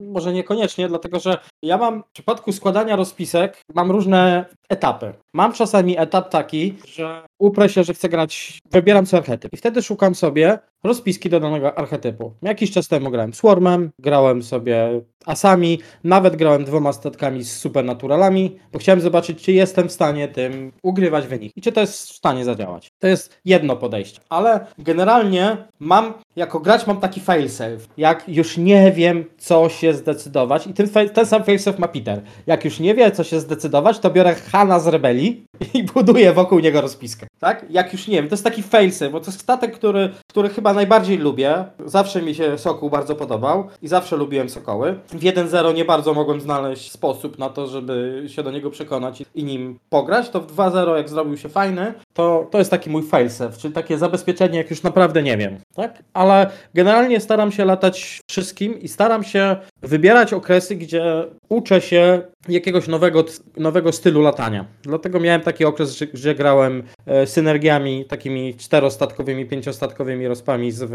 Może 0.01 0.33
niekoniecznie, 0.33 0.87
dlatego 0.87 1.19
że 1.19 1.37
ja 1.61 1.77
mam 1.77 2.03
w 2.03 2.11
przypadku 2.13 2.51
składania 2.51 2.95
rozpisek 2.95 3.61
mam 3.75 3.91
różne 3.91 4.45
etapy. 4.71 5.13
Mam 5.33 5.53
czasami 5.53 5.99
etap 5.99 6.29
taki, 6.29 6.75
że 6.85 7.21
uprę 7.39 7.69
się, 7.69 7.83
że 7.83 7.93
chcę 7.93 8.09
grać, 8.09 8.59
wybieram 8.71 9.05
sobie 9.05 9.19
archetyp 9.19 9.53
i 9.53 9.57
wtedy 9.57 9.81
szukam 9.81 10.15
sobie 10.15 10.59
rozpiski 10.83 11.29
do 11.29 11.39
danego 11.39 11.77
archetypu. 11.77 12.33
Jakiś 12.41 12.71
czas 12.71 12.87
temu 12.87 13.11
grałem 13.11 13.33
Swarmem, 13.33 13.91
grałem 13.99 14.43
sobie 14.43 15.01
Asami, 15.25 15.79
nawet 16.03 16.35
grałem 16.35 16.65
dwoma 16.65 16.93
statkami 16.93 17.43
z 17.43 17.57
Supernaturalami, 17.57 18.59
bo 18.73 18.79
chciałem 18.79 19.01
zobaczyć, 19.01 19.43
czy 19.43 19.51
jestem 19.51 19.89
w 19.89 19.91
stanie 19.91 20.27
tym 20.27 20.71
ugrywać 20.83 21.27
wynik 21.27 21.53
i 21.55 21.61
czy 21.61 21.71
to 21.71 21.81
jest 21.81 22.09
w 22.09 22.15
stanie 22.15 22.45
zadziałać. 22.45 22.91
To 22.99 23.07
jest 23.07 23.37
jedno 23.45 23.75
podejście, 23.75 24.19
ale 24.29 24.65
generalnie 24.77 25.57
mam, 25.79 26.13
jako 26.35 26.59
gracz 26.59 26.87
mam 26.87 26.99
taki 26.99 27.19
failsafe, 27.19 27.77
jak 27.97 28.29
już 28.29 28.57
nie 28.57 28.91
wiem, 28.91 29.25
co 29.37 29.69
się 29.69 29.93
zdecydować 29.93 30.67
i 30.67 30.73
ten, 30.73 30.89
ten 31.13 31.25
sam 31.25 31.43
failsafe 31.43 31.79
ma 31.79 31.87
Peter. 31.87 32.21
Jak 32.47 32.65
już 32.65 32.79
nie 32.79 32.95
wie, 32.95 33.11
co 33.11 33.23
się 33.23 33.39
zdecydować, 33.39 33.99
to 33.99 34.09
biorę 34.09 34.35
Hana 34.61 34.79
z 34.79 34.87
rebelii 34.87 35.45
i 35.73 35.83
buduję 35.93 36.33
wokół 36.33 36.59
niego 36.59 36.81
rozpiskę. 36.81 37.27
Tak? 37.39 37.65
Jak 37.69 37.93
już 37.93 38.07
nie 38.07 38.15
wiem, 38.15 38.27
to 38.27 38.33
jest 38.33 38.43
taki 38.43 38.63
failsafe, 38.63 39.11
bo 39.11 39.19
to 39.19 39.25
jest 39.25 39.39
statek, 39.39 39.75
który, 39.75 40.09
który 40.29 40.49
chyba 40.49 40.73
najbardziej 40.73 41.17
lubię. 41.17 41.65
Zawsze 41.85 42.21
mi 42.21 42.35
się 42.35 42.57
Sokół 42.57 42.89
bardzo 42.89 43.15
podobał 43.15 43.67
i 43.81 43.87
zawsze 43.87 44.15
lubiłem 44.15 44.49
Sokoły. 44.49 44.99
W 45.09 45.19
1.0 45.19 45.75
nie 45.75 45.85
bardzo 45.85 46.13
mogłem 46.13 46.41
znaleźć 46.41 46.91
sposób 46.91 47.39
na 47.39 47.49
to, 47.49 47.67
żeby 47.67 48.25
się 48.27 48.43
do 48.43 48.51
niego 48.51 48.69
przekonać 48.71 49.23
i 49.35 49.43
nim 49.43 49.79
pograć. 49.89 50.29
To 50.29 50.39
w 50.41 50.55
2.0 50.55 50.95
jak 50.95 51.09
zrobił 51.09 51.37
się 51.37 51.49
fajny, 51.49 51.93
to, 52.13 52.47
to 52.51 52.57
jest 52.57 52.71
taki 52.71 52.89
mój 52.89 53.03
failsafe, 53.03 53.57
czyli 53.57 53.73
takie 53.73 53.97
zabezpieczenie, 53.97 54.57
jak 54.57 54.69
już 54.69 54.83
naprawdę 54.83 55.23
nie 55.23 55.37
wiem. 55.37 55.57
Tak? 55.75 56.03
Ale 56.13 56.49
generalnie 56.73 57.19
staram 57.19 57.51
się 57.51 57.65
latać 57.65 58.19
wszystkim 58.29 58.79
i 58.81 58.87
staram 58.87 59.23
się 59.23 59.55
wybierać 59.81 60.33
okresy, 60.33 60.75
gdzie 60.75 61.25
uczę 61.51 61.81
się 61.81 62.21
jakiegoś 62.49 62.87
nowego, 62.87 63.25
nowego 63.57 63.91
stylu 63.91 64.21
latania. 64.21 64.65
Dlatego 64.83 65.19
miałem 65.19 65.41
taki 65.41 65.65
okres, 65.65 65.97
że, 65.97 66.07
że 66.13 66.35
grałem 66.35 66.83
e, 67.05 67.27
synergiami 67.27 68.05
takimi 68.05 68.55
czterostatkowymi, 68.55 69.45
pięciostatkowymi 69.45 70.27
rozpami 70.27 70.71
z, 70.71 70.83
w, 70.83 70.91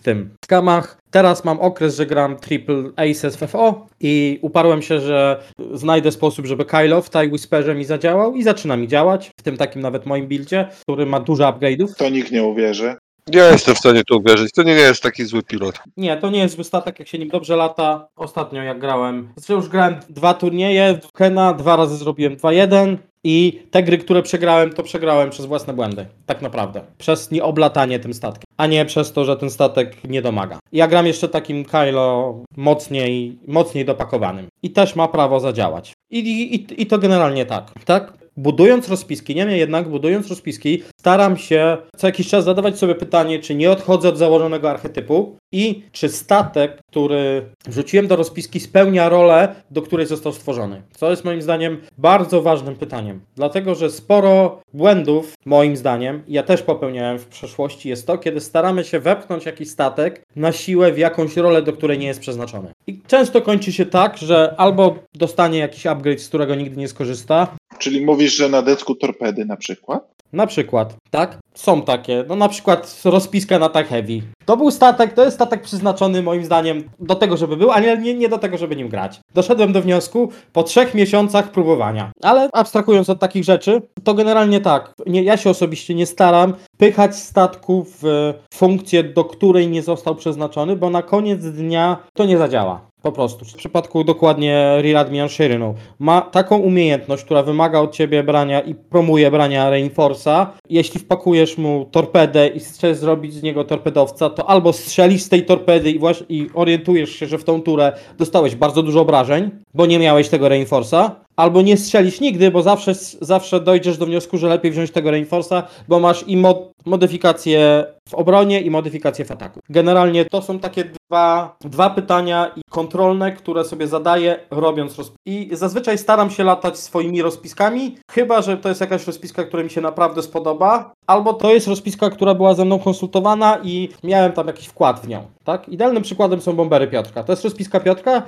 w 0.00 0.02
tym 0.02 0.30
w 0.42 0.44
skamach. 0.44 0.98
Teraz 1.10 1.44
mam 1.44 1.60
okres, 1.60 1.96
że 1.96 2.06
gram 2.06 2.36
triple 2.36 2.82
aces 2.96 3.36
w 3.36 3.46
FO 3.46 3.86
i 4.00 4.38
uparłem 4.42 4.82
się, 4.82 5.00
że 5.00 5.42
znajdę 5.72 6.12
sposób, 6.12 6.46
żeby 6.46 6.64
Kylo 6.64 7.02
w 7.02 7.10
TIE 7.10 7.28
Whisperze 7.32 7.74
mi 7.74 7.84
zadziałał 7.84 8.34
i 8.34 8.42
zaczyna 8.42 8.76
mi 8.76 8.88
działać, 8.88 9.30
w 9.40 9.42
tym 9.42 9.56
takim 9.56 9.82
nawet 9.82 10.06
moim 10.06 10.26
buildzie, 10.26 10.68
który 10.82 11.06
ma 11.06 11.20
dużo 11.20 11.52
upgrade'ów. 11.52 11.94
To 11.96 12.08
nikt 12.08 12.32
nie 12.32 12.44
uwierzy. 12.44 12.96
Ja 13.32 13.48
jestem 13.48 13.74
w 13.74 13.78
stanie 13.78 14.04
to 14.04 14.16
uwierzyć. 14.16 14.52
To 14.52 14.62
nie 14.62 14.72
jest 14.72 15.02
taki 15.02 15.24
zły 15.24 15.42
pilot. 15.42 15.78
Nie, 15.96 16.16
to 16.16 16.30
nie 16.30 16.38
jest 16.38 16.54
zły 16.54 16.64
statek, 16.64 16.98
jak 16.98 17.08
się 17.08 17.18
nim 17.18 17.28
dobrze 17.28 17.56
lata. 17.56 18.08
Ostatnio 18.16 18.62
jak 18.62 18.78
grałem, 18.78 19.32
znaczy 19.36 19.52
już 19.52 19.68
grałem 19.68 19.96
dwa 20.08 20.34
turnieje, 20.34 21.00
w 21.08 21.12
Kena, 21.12 21.54
dwa 21.54 21.76
razy 21.76 21.96
zrobiłem 21.96 22.36
2-1 22.36 22.96
i 23.24 23.62
te 23.70 23.82
gry, 23.82 23.98
które 23.98 24.22
przegrałem, 24.22 24.72
to 24.72 24.82
przegrałem 24.82 25.30
przez 25.30 25.46
własne 25.46 25.72
błędy. 25.72 26.06
Tak 26.26 26.42
naprawdę. 26.42 26.82
Przez 26.98 27.30
nieoblatanie 27.30 27.98
tym 27.98 28.14
statkiem, 28.14 28.44
a 28.56 28.66
nie 28.66 28.84
przez 28.84 29.12
to, 29.12 29.24
że 29.24 29.36
ten 29.36 29.50
statek 29.50 30.04
nie 30.04 30.22
domaga. 30.22 30.58
Ja 30.72 30.88
gram 30.88 31.06
jeszcze 31.06 31.28
takim 31.28 31.64
Kylo 31.64 32.42
mocniej, 32.56 33.38
mocniej 33.46 33.84
dopakowanym 33.84 34.46
i 34.62 34.70
też 34.70 34.96
ma 34.96 35.08
prawo 35.08 35.40
zadziałać. 35.40 35.92
I, 36.10 36.18
i, 36.18 36.82
i 36.82 36.86
to 36.86 36.98
generalnie 36.98 37.46
tak, 37.46 37.72
tak? 37.84 38.17
Budując 38.38 38.88
rozpiski, 38.88 39.34
niemniej 39.34 39.58
jednak 39.58 39.88
budując 39.88 40.28
rozpiski, 40.28 40.82
staram 41.00 41.36
się 41.36 41.76
co 41.96 42.06
jakiś 42.06 42.28
czas 42.28 42.44
zadawać 42.44 42.78
sobie 42.78 42.94
pytanie, 42.94 43.38
czy 43.38 43.54
nie 43.54 43.70
odchodzę 43.70 44.08
od 44.08 44.18
założonego 44.18 44.70
archetypu 44.70 45.36
i 45.52 45.82
czy 45.92 46.08
statek, 46.08 46.78
który 46.88 47.42
wrzuciłem 47.66 48.06
do 48.06 48.16
rozpiski, 48.16 48.60
spełnia 48.60 49.08
rolę, 49.08 49.54
do 49.70 49.82
której 49.82 50.06
został 50.06 50.32
stworzony. 50.32 50.82
Co 50.90 51.10
jest 51.10 51.24
moim 51.24 51.42
zdaniem 51.42 51.80
bardzo 51.98 52.42
ważnym 52.42 52.74
pytaniem. 52.74 53.20
Dlatego, 53.36 53.74
że 53.74 53.90
sporo 53.90 54.60
błędów, 54.74 55.32
moim 55.46 55.76
zdaniem, 55.76 56.22
ja 56.28 56.42
też 56.42 56.62
popełniałem 56.62 57.18
w 57.18 57.26
przeszłości, 57.26 57.88
jest 57.88 58.06
to, 58.06 58.18
kiedy 58.18 58.40
staramy 58.40 58.84
się 58.84 59.00
wepchnąć 59.00 59.46
jakiś 59.46 59.70
statek 59.70 60.22
na 60.36 60.52
siłę 60.52 60.92
w 60.92 60.98
jakąś 60.98 61.36
rolę, 61.36 61.62
do 61.62 61.72
której 61.72 61.98
nie 61.98 62.06
jest 62.06 62.20
przeznaczony. 62.20 62.70
I 62.86 63.00
często 63.06 63.42
kończy 63.42 63.72
się 63.72 63.86
tak, 63.86 64.18
że 64.18 64.54
albo 64.56 64.98
dostanie 65.14 65.58
jakiś 65.58 65.86
upgrade, 65.86 66.20
z 66.20 66.28
którego 66.28 66.54
nigdy 66.54 66.76
nie 66.76 66.88
skorzysta, 66.88 67.56
Czyli 67.78 68.04
mówisz, 68.04 68.36
że 68.36 68.48
na 68.48 68.62
decku 68.62 68.94
torpedy 68.94 69.44
na 69.44 69.56
przykład? 69.56 70.18
na 70.32 70.46
przykład, 70.46 70.96
tak? 71.10 71.38
Są 71.54 71.82
takie, 71.82 72.24
no 72.28 72.36
na 72.36 72.48
przykład 72.48 73.00
rozpiska 73.04 73.58
na 73.58 73.68
tak 73.68 73.88
heavy. 73.88 74.22
To 74.44 74.56
był 74.56 74.70
statek, 74.70 75.12
to 75.12 75.24
jest 75.24 75.36
statek 75.36 75.62
przeznaczony 75.62 76.22
moim 76.22 76.44
zdaniem 76.44 76.90
do 77.00 77.14
tego, 77.14 77.36
żeby 77.36 77.56
był, 77.56 77.70
a 77.70 77.80
nie, 77.80 77.96
nie, 77.96 78.14
nie 78.14 78.28
do 78.28 78.38
tego, 78.38 78.58
żeby 78.58 78.76
nim 78.76 78.88
grać. 78.88 79.20
Doszedłem 79.34 79.72
do 79.72 79.82
wniosku 79.82 80.28
po 80.52 80.62
trzech 80.62 80.94
miesiącach 80.94 81.50
próbowania. 81.50 82.12
Ale 82.22 82.48
abstrahując 82.52 83.10
od 83.10 83.20
takich 83.20 83.44
rzeczy, 83.44 83.82
to 84.04 84.14
generalnie 84.14 84.60
tak. 84.60 84.92
Nie, 85.06 85.22
ja 85.22 85.36
się 85.36 85.50
osobiście 85.50 85.94
nie 85.94 86.06
staram 86.06 86.54
pychać 86.78 87.16
statku 87.16 87.86
w 88.02 88.34
funkcję, 88.54 89.04
do 89.04 89.24
której 89.24 89.68
nie 89.68 89.82
został 89.82 90.14
przeznaczony, 90.14 90.76
bo 90.76 90.90
na 90.90 91.02
koniec 91.02 91.40
dnia 91.44 91.96
to 92.14 92.24
nie 92.24 92.38
zadziała. 92.38 92.88
Po 93.08 93.12
prostu. 93.12 93.44
W 93.44 93.54
przypadku 93.54 94.04
dokładnie 94.04 94.82
Real 94.82 94.96
Admiral 94.96 95.28
Shirinu. 95.28 95.74
Ma 95.98 96.20
taką 96.20 96.58
umiejętność, 96.58 97.24
która 97.24 97.42
wymaga 97.42 97.80
od 97.80 97.92
ciebie 97.92 98.22
brania 98.22 98.60
i 98.60 98.74
promuje 98.74 99.30
brania 99.30 99.70
Reinforce'a. 99.70 100.46
Jeśli 100.70 101.00
wpakujesz 101.00 101.58
mu 101.58 101.88
torpedę 101.90 102.48
i 102.48 102.60
chcesz 102.60 102.96
zrobić 102.96 103.34
z 103.34 103.42
niego 103.42 103.64
torpedowca, 103.64 104.30
to 104.30 104.50
albo 104.50 104.72
strzelisz 104.72 105.22
z 105.22 105.28
tej 105.28 105.44
torpedy 105.44 105.90
i, 105.90 105.98
właśnie, 105.98 106.26
i 106.28 106.50
orientujesz 106.54 107.10
się, 107.10 107.26
że 107.26 107.38
w 107.38 107.44
tą 107.44 107.62
turę 107.62 107.92
dostałeś 108.18 108.54
bardzo 108.54 108.82
dużo 108.82 109.00
obrażeń, 109.00 109.50
bo 109.74 109.86
nie 109.86 109.98
miałeś 109.98 110.28
tego 110.28 110.46
Reinforce'a, 110.46 111.10
albo 111.38 111.62
nie 111.62 111.76
strzelisz 111.76 112.20
nigdy, 112.20 112.50
bo 112.50 112.62
zawsze, 112.62 112.94
zawsze 113.20 113.60
dojdziesz 113.60 113.98
do 113.98 114.06
wniosku, 114.06 114.38
że 114.38 114.48
lepiej 114.48 114.70
wziąć 114.72 114.90
tego 114.90 115.10
Reinforce'a, 115.10 115.62
bo 115.88 116.00
masz 116.00 116.24
i 116.26 116.36
mod, 116.36 116.72
modyfikację 116.86 117.86
w 118.08 118.14
obronie 118.14 118.60
i 118.60 118.70
modyfikację 118.70 119.24
w 119.24 119.30
ataku. 119.30 119.60
Generalnie 119.68 120.24
to 120.24 120.42
są 120.42 120.58
takie 120.58 120.84
dwa, 120.84 121.56
dwa 121.60 121.90
pytania 121.90 122.54
kontrolne, 122.70 123.32
które 123.32 123.64
sobie 123.64 123.86
zadaję 123.86 124.38
robiąc 124.50 124.96
rozp- 124.96 125.12
I 125.26 125.48
zazwyczaj 125.52 125.98
staram 125.98 126.30
się 126.30 126.44
latać 126.44 126.78
swoimi 126.78 127.22
rozpiskami, 127.22 127.96
chyba 128.10 128.42
że 128.42 128.56
to 128.56 128.68
jest 128.68 128.80
jakaś 128.80 129.06
rozpiska, 129.06 129.44
która 129.44 129.62
mi 129.62 129.70
się 129.70 129.80
naprawdę 129.80 130.22
spodoba, 130.22 130.92
albo 131.06 131.32
to 131.34 131.54
jest 131.54 131.68
rozpiska, 131.68 132.10
która 132.10 132.34
była 132.34 132.54
ze 132.54 132.64
mną 132.64 132.78
konsultowana 132.78 133.58
i 133.62 133.88
miałem 134.04 134.32
tam 134.32 134.46
jakiś 134.46 134.66
wkład 134.66 135.00
w 135.00 135.08
nią. 135.08 135.22
Tak? 135.44 135.68
Idealnym 135.68 136.02
przykładem 136.02 136.40
są 136.40 136.52
bombery 136.52 136.86
Piotrka. 136.86 137.22
To 137.24 137.32
jest 137.32 137.44
rozpiska 137.44 137.80
Piotrka 137.80 138.22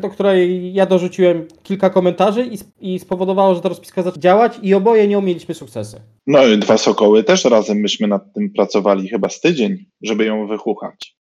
do 0.00 0.08
której 0.08 0.72
ja 0.74 0.86
dorzuciłem 0.86 1.46
kilka 1.62 1.90
komentarzy 1.90 2.46
i, 2.46 2.58
i 2.94 2.98
spowodowało, 2.98 3.54
że 3.54 3.60
ta 3.60 3.68
rozpiska 3.68 4.02
zaczęła 4.02 4.22
działać 4.22 4.58
i 4.62 4.74
oboje 4.74 5.08
nią 5.08 5.22
mieliśmy 5.22 5.54
sukcesy. 5.54 6.00
No 6.26 6.46
i 6.46 6.58
dwa 6.58 6.78
sokoły 6.78 7.24
też 7.24 7.44
razem 7.44 7.78
myśmy 7.78 8.08
nad 8.08 8.32
tym 8.32 8.50
pracowali 8.50 9.08
chyba 9.08 9.28
z 9.28 9.40
tydzień, 9.40 9.86
żeby 10.02 10.24
ją 10.24 10.46
wychuchać. 10.46 11.16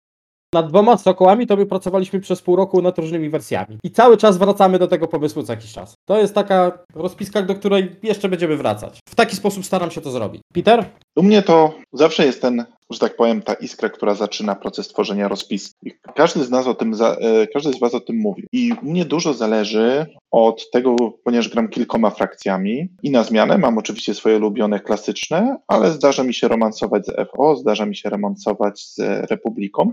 Nad 0.54 0.68
dwoma 0.68 0.98
sokołami 0.98 1.48
to 1.48 1.58
my 1.58 1.66
pracowaliśmy 1.66 2.20
przez 2.20 2.42
pół 2.42 2.56
roku 2.56 2.82
nad 2.82 2.98
różnymi 2.98 3.30
wersjami. 3.30 3.78
I 3.84 3.92
cały 3.92 4.18
czas 4.18 4.38
wracamy 4.38 4.80
do 4.80 4.88
tego 4.88 5.08
pomysłu 5.08 5.44
co 5.44 5.54
jakiś 5.54 5.74
czas. 5.74 5.94
To 6.06 6.18
jest 6.18 6.36
taka 6.36 6.86
rozpiska, 6.96 7.42
do 7.42 7.56
której 7.56 7.96
jeszcze 8.04 8.30
będziemy 8.30 8.58
wracać. 8.58 9.00
W 9.10 9.16
taki 9.16 9.36
sposób 9.36 9.66
staram 9.66 9.92
się 9.92 10.02
to 10.02 10.12
zrobić. 10.12 10.42
Peter? 10.54 10.86
U 11.16 11.24
mnie 11.24 11.42
to 11.42 11.74
zawsze 11.94 12.26
jest 12.26 12.42
ten, 12.42 12.66
że 12.90 13.00
tak 13.00 13.16
powiem, 13.16 13.42
ta 13.42 13.54
iskra, 13.54 13.90
która 13.90 14.16
zaczyna 14.16 14.56
proces 14.56 14.88
tworzenia 14.88 15.28
rozpiski. 15.28 15.92
Każdy 16.16 16.44
z 16.44 16.50
nas 16.50 16.68
o 16.68 16.74
tym, 16.74 16.96
za, 16.96 17.16
e, 17.16 17.48
każdy 17.48 17.74
z 17.74 17.80
Was 17.80 17.94
o 17.94 18.00
tym 18.00 18.18
mówił. 18.18 18.48
I 18.52 18.74
u 18.84 18.86
mnie 18.86 19.06
dużo 19.06 19.34
zależy 19.34 20.06
od 20.32 20.72
tego, 20.72 20.96
ponieważ 21.24 21.50
gram 21.50 21.70
kilkoma 21.70 22.10
frakcjami 22.10 22.88
i 23.04 23.12
na 23.12 23.24
zmianę 23.24 23.58
mam 23.58 23.78
oczywiście 23.78 24.14
swoje 24.14 24.38
ulubione 24.38 24.80
klasyczne, 24.80 25.58
ale 25.68 25.92
zdarza 25.92 26.24
mi 26.24 26.34
się 26.34 26.48
romansować 26.48 27.06
z 27.06 27.30
FO, 27.32 27.56
zdarza 27.56 27.86
mi 27.86 27.96
się 27.96 28.10
romansować 28.10 28.82
z 28.82 29.00
Republiką. 29.30 29.92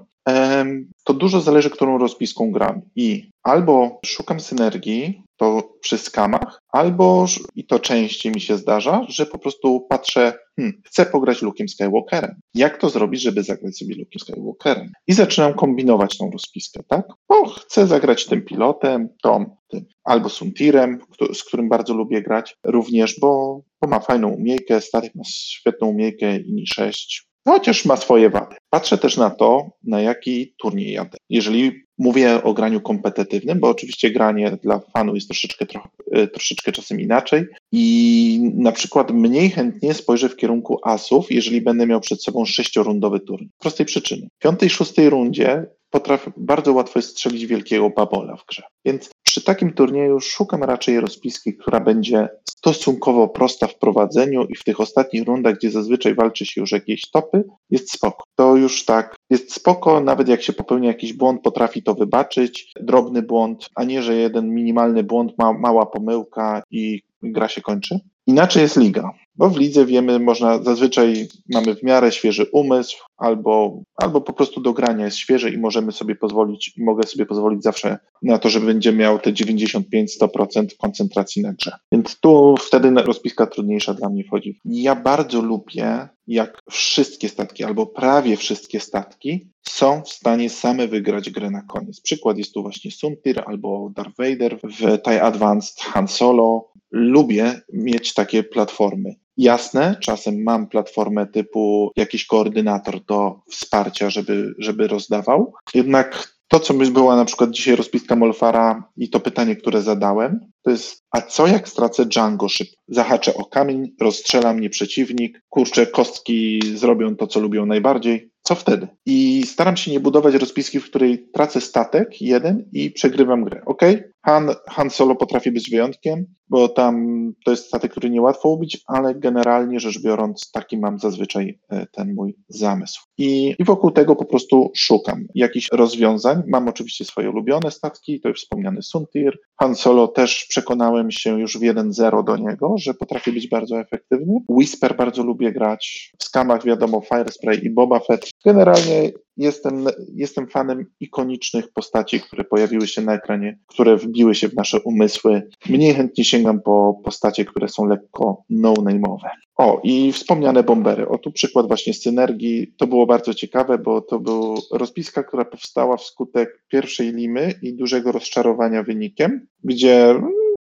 To 1.05 1.15
dużo 1.15 1.41
zależy, 1.41 1.71
którą 1.71 1.99
rozpiską 1.99 2.53
gram. 2.53 2.81
I 2.97 3.31
albo 3.43 4.01
szukam 4.07 4.41
synergii, 4.41 5.23
to 5.41 5.77
przy 5.81 5.99
skamach, 5.99 6.63
albo, 6.69 7.27
i 7.55 7.67
to 7.67 7.79
częściej 7.79 8.33
mi 8.33 8.41
się 8.41 8.57
zdarza, 8.57 9.07
że 9.09 9.27
po 9.27 9.39
prostu 9.39 9.87
patrzę, 9.89 10.33
hmm, 10.57 10.83
chcę 10.87 11.07
pograć 11.07 11.43
Luke'em 11.43 11.69
Skywalkerem. 11.69 12.41
Jak 12.55 12.79
to 12.79 12.89
zrobić, 12.89 13.23
żeby 13.23 13.43
zagrać 13.43 13.79
sobie 13.79 13.95
Luke'em 13.95 14.19
Skywalkerem? 14.19 14.93
I 15.07 15.13
zaczynam 15.13 15.55
kombinować 15.55 16.19
tą 16.19 16.31
rozpiskę, 16.31 16.81
tak? 16.89 17.07
O, 17.29 17.47
chcę 17.47 17.87
zagrać 17.87 18.27
tym 18.27 18.43
pilotem, 18.43 19.09
tą, 19.23 19.57
tym, 19.69 19.85
albo 20.05 20.29
Suntirem, 20.29 20.99
z 21.35 21.45
którym 21.45 21.69
bardzo 21.69 21.95
lubię 21.95 22.23
grać 22.23 22.57
również, 22.65 23.21
bo, 23.21 23.63
bo 23.83 23.89
ma 23.89 24.01
fajną 24.01 24.29
umiejkę, 24.29 24.81
statek 24.81 25.15
ma 25.15 25.25
świetną 25.25 25.87
umiejkę 25.87 26.37
i 26.37 26.65
6, 26.75 27.31
no, 27.47 27.53
chociaż 27.53 27.85
ma 27.85 27.97
swoje 27.97 28.31
wady. 28.31 28.57
Patrzę 28.71 28.99
też 28.99 29.17
na 29.17 29.31
to, 29.31 29.71
na 29.85 30.01
jaki 30.01 30.55
turniej 30.63 30.93
jadę. 30.93 31.19
Jeżeli 31.29 31.73
mówię 32.01 32.43
o 32.43 32.55
graniu 32.55 32.81
kompetytywnym, 32.81 33.61
bo 33.61 33.69
oczywiście 33.69 34.11
granie 34.11 34.59
dla 34.63 34.79
fanu 34.79 35.15
jest 35.15 35.29
troszeczkę, 35.29 35.67
trochę, 35.67 35.89
e, 36.13 36.27
troszeczkę 36.27 36.73
czasem 36.73 37.01
inaczej 37.01 37.47
i 37.73 38.53
na 38.55 38.73
przykład 38.73 39.11
mniej 39.11 39.51
chętnie 39.51 39.95
spojrzę 39.95 40.29
w 40.29 40.37
kierunku 40.37 40.79
asów, 40.85 41.31
jeżeli 41.31 41.61
będę 41.61 41.87
miał 41.87 42.01
przed 42.01 42.23
sobą 42.23 42.45
sześciorundowy 42.45 43.21
turniej. 43.21 43.51
Z 43.59 43.61
prostej 43.61 43.87
przyczyny. 43.87 44.29
W 44.39 44.43
piątej, 44.43 44.71
szóstej 44.71 45.11
rundzie 45.11 45.67
potrafię, 45.91 46.33
bardzo 46.37 46.73
łatwo 46.73 46.99
jest 46.99 47.11
strzelić 47.11 47.47
wielkiego 47.47 47.91
babola 47.91 48.37
w 48.37 48.47
grze. 48.47 48.63
Więc 48.85 49.11
przy 49.23 49.45
takim 49.45 49.73
turnieju 49.73 50.21
szukam 50.21 50.65
raczej 50.65 51.01
rozpiski, 51.01 51.57
która 51.57 51.81
będzie 51.81 52.29
stosunkowo 52.49 53.29
prosta 53.29 53.67
w 53.67 53.79
prowadzeniu 53.79 54.45
i 54.45 54.57
w 54.57 54.65
tych 54.65 54.81
ostatnich 54.81 55.27
rundach, 55.27 55.57
gdzie 55.57 55.71
zazwyczaj 55.71 56.15
walczy 56.15 56.47
się 56.47 56.61
już 56.61 56.73
jakieś 56.73 57.11
topy, 57.11 57.45
jest 57.71 57.93
spoko. 57.93 58.25
To 58.37 58.57
już 58.57 58.85
tak, 58.85 59.17
jest 59.31 59.55
spoko, 59.55 60.01
nawet 60.01 60.29
jak 60.29 60.43
się 60.43 60.53
popełnia 60.53 60.89
jakiś 60.89 61.13
błąd, 61.13 61.43
potrafi 61.43 61.83
to 61.83 61.95
wybaczyć, 61.95 62.73
drobny 62.81 63.23
błąd, 63.23 63.69
a 63.75 63.85
nie, 63.85 64.03
że 64.03 64.15
jeden 64.15 64.55
minimalny 64.55 65.05
błąd, 65.05 65.39
ma, 65.39 65.53
mała 65.53 65.87
pomyłka 65.87 66.63
i 66.71 67.03
gra 67.23 67.49
się 67.49 67.61
kończy. 67.61 68.01
Inaczej 68.27 68.63
jest 68.63 68.77
liga, 68.77 69.11
bo 69.37 69.51
w 69.51 69.57
lidze 69.57 69.87
wiemy, 69.87 70.19
można 70.19 70.63
zazwyczaj 70.63 71.29
mamy 71.55 71.75
w 71.75 71.83
miarę 71.83 72.13
świeży 72.13 72.47
umysł, 72.53 72.99
albo, 73.21 73.83
albo 73.97 74.21
po 74.21 74.33
prostu 74.33 74.61
do 74.61 74.73
grania 74.73 75.05
jest 75.05 75.17
świeży 75.17 75.51
i 75.51 75.59
możemy 75.59 75.93
sobie 75.93 76.15
pozwolić, 76.15 76.73
i 76.77 76.83
mogę 76.83 77.07
sobie 77.07 77.27
pozwolić 77.27 77.63
zawsze 77.63 77.99
na 78.23 78.39
to, 78.39 78.49
że 78.49 78.61
będzie 78.61 78.93
miał 78.93 79.19
te 79.19 79.33
95-100% 79.33 80.67
koncentracji 80.79 81.43
na 81.43 81.53
grze. 81.53 81.73
Więc 81.93 82.21
tu 82.21 82.55
wtedy 82.61 82.91
rozpiska 82.91 83.47
trudniejsza 83.47 83.95
dla 83.95 84.09
mnie 84.09 84.25
wchodzi. 84.25 84.59
Ja 84.65 84.95
bardzo 84.95 85.43
lubię, 85.43 86.09
jak 86.27 86.59
wszystkie 86.71 87.29
statki, 87.29 87.65
albo 87.65 87.87
prawie 87.87 88.37
wszystkie 88.37 88.81
statki 88.81 89.51
są 89.63 90.03
w 90.03 90.09
stanie 90.09 90.51
same 90.51 90.89
wygrać 90.89 91.31
grę 91.31 91.51
na 91.51 91.63
koniec. 91.63 92.01
Przykład 92.01 92.39
jest 92.39 92.55
tu 92.55 92.63
właśnie 92.63 92.91
Suntir 92.91 93.43
albo 93.47 93.91
Darth 93.97 94.17
Vader 94.19 94.59
w 94.63 95.03
TIE 95.03 95.23
Advanced 95.23 95.81
Han 95.81 96.09
Solo. 96.09 96.71
Lubię 96.91 97.61
mieć 97.73 98.15
takie 98.15 98.43
platformy. 98.43 99.15
Jasne, 99.41 99.97
czasem 100.01 100.43
mam 100.43 100.67
platformę 100.67 101.27
typu 101.27 101.91
jakiś 101.97 102.27
koordynator 102.27 103.05
do 103.05 103.41
wsparcia, 103.51 104.11
żeby, 104.11 104.55
żeby 104.59 104.89
rozdawał. 104.89 105.53
Jednak 105.75 106.29
to, 106.49 106.61
co 106.61 106.75
by 106.75 106.91
była 106.91 107.17
na 107.17 107.25
przykład 107.25 107.51
dzisiaj 107.51 107.77
rozpiska 107.77 108.17
Molfara 108.17 108.89
i 108.97 109.11
to 109.11 109.21
pytanie, 109.21 109.57
które 109.57 109.83
zadałem, 109.83 110.41
to 110.63 110.71
jest, 110.71 111.05
a 111.11 111.21
co 111.21 111.47
jak 111.47 111.69
stracę 111.69 112.07
Django 112.07 112.49
szybko? 112.49 112.75
Zahaczę 112.89 113.35
o 113.35 113.45
kamień, 113.45 113.95
rozstrzela 114.01 114.53
mnie 114.53 114.71
przeciwnik, 114.71 115.43
kurczę, 115.49 115.87
kostki 115.87 116.61
zrobią 116.75 117.17
to, 117.17 117.27
co 117.27 117.41
lubią 117.41 117.67
najbardziej. 117.67 118.31
Co 118.43 118.55
wtedy? 118.55 118.89
I 119.07 119.43
staram 119.47 119.77
się 119.77 119.91
nie 119.91 120.01
budować 120.01 120.35
rozpiski, 120.35 120.81
w 120.81 120.85
której 120.85 121.29
tracę 121.33 121.61
statek 121.61 122.21
jeden 122.23 122.69
i 122.73 122.91
przegrywam 122.91 123.45
grę. 123.45 123.63
Ok? 123.67 123.83
Han, 124.23 124.51
Han 124.69 124.91
Solo 124.91 125.17
potrafi 125.17 125.53
być 125.53 125.71
wyjątkiem, 125.71 126.27
bo 126.49 126.69
tam 126.69 127.05
to 127.45 127.51
jest 127.51 127.67
statek, 127.67 127.91
który 127.91 128.11
niełatwo 128.11 128.49
ubić, 128.49 128.81
ale 128.87 129.15
generalnie 129.15 129.81
rzecz 129.81 130.03
biorąc, 130.03 130.51
taki 130.53 130.79
mam 130.79 130.99
zazwyczaj 130.99 131.61
e, 131.71 131.87
ten 131.87 132.15
mój 132.15 132.37
zamysł. 132.49 133.01
I, 133.19 133.55
I 133.59 133.65
wokół 133.65 133.91
tego 133.91 134.17
po 134.17 134.25
prostu 134.25 134.73
szukam 134.77 135.27
jakichś 135.35 135.69
rozwiązań. 135.73 136.43
Mam 136.47 136.69
oczywiście 136.69 137.05
swoje 137.05 137.31
ulubione 137.31 137.71
statki, 137.71 138.21
to 138.21 138.29
już 138.29 138.41
wspomniany 138.41 138.83
Suntir. 138.83 139.39
Han 139.61 139.75
Solo 139.75 140.09
też 140.09 140.47
przekonałem 140.49 141.11
się 141.11 141.41
już 141.41 141.59
w 141.59 141.61
1-0 141.61 142.25
do 142.25 142.37
niego, 142.37 142.75
że 142.79 142.95
potrafi 142.95 143.33
być 143.33 143.49
bardzo 143.49 143.81
efektywny. 143.81 144.41
Whisper 144.49 144.97
bardzo 144.97 145.23
lubię 145.23 145.53
grać. 145.53 146.13
W 146.19 146.25
skamach 146.25 146.65
wiadomo 146.65 147.01
Firespray 147.01 147.65
i 147.65 147.71
Boba 147.71 148.01
Fett. 148.01 148.31
Generalnie 148.45 149.11
jestem, 149.37 149.87
jestem 150.15 150.47
fanem 150.47 150.85
ikonicznych 151.01 151.73
postaci, 151.73 152.21
które 152.21 152.45
pojawiły 152.45 152.87
się 152.87 153.03
na 153.03 153.15
ekranie, 153.15 153.59
które 153.67 153.97
wbiły 153.97 154.35
się 154.35 154.49
w 154.49 154.55
nasze 154.55 154.81
umysły. 154.81 155.49
Mniej 155.69 155.95
chętnie 155.95 156.25
sięgam 156.25 156.61
po 156.63 157.01
postacie, 157.05 157.45
które 157.45 157.69
są 157.69 157.87
lekko 157.87 158.45
no-name'owe. 158.51 159.29
O, 159.57 159.81
i 159.85 160.13
wspomniane 160.13 160.63
bombery. 160.63 161.09
O, 161.09 161.19
tu 161.19 161.33
przykład 161.33 161.69
właśnie 161.69 161.95
synergii. 161.95 162.75
To 162.77 162.87
było 162.87 163.07
bardzo 163.07 163.35
ciekawe, 163.35 163.79
bo 163.79 164.01
to 164.01 164.21
była 164.21 164.55
rozpiska, 164.73 165.23
która 165.23 165.45
powstała 165.45 165.97
wskutek 165.97 166.65
pierwszej 166.69 167.13
limy 167.13 167.55
i 167.63 167.75
dużego 167.75 168.13
rozczarowania 168.13 168.83
wynikiem, 168.83 169.47
gdzie 169.65 170.15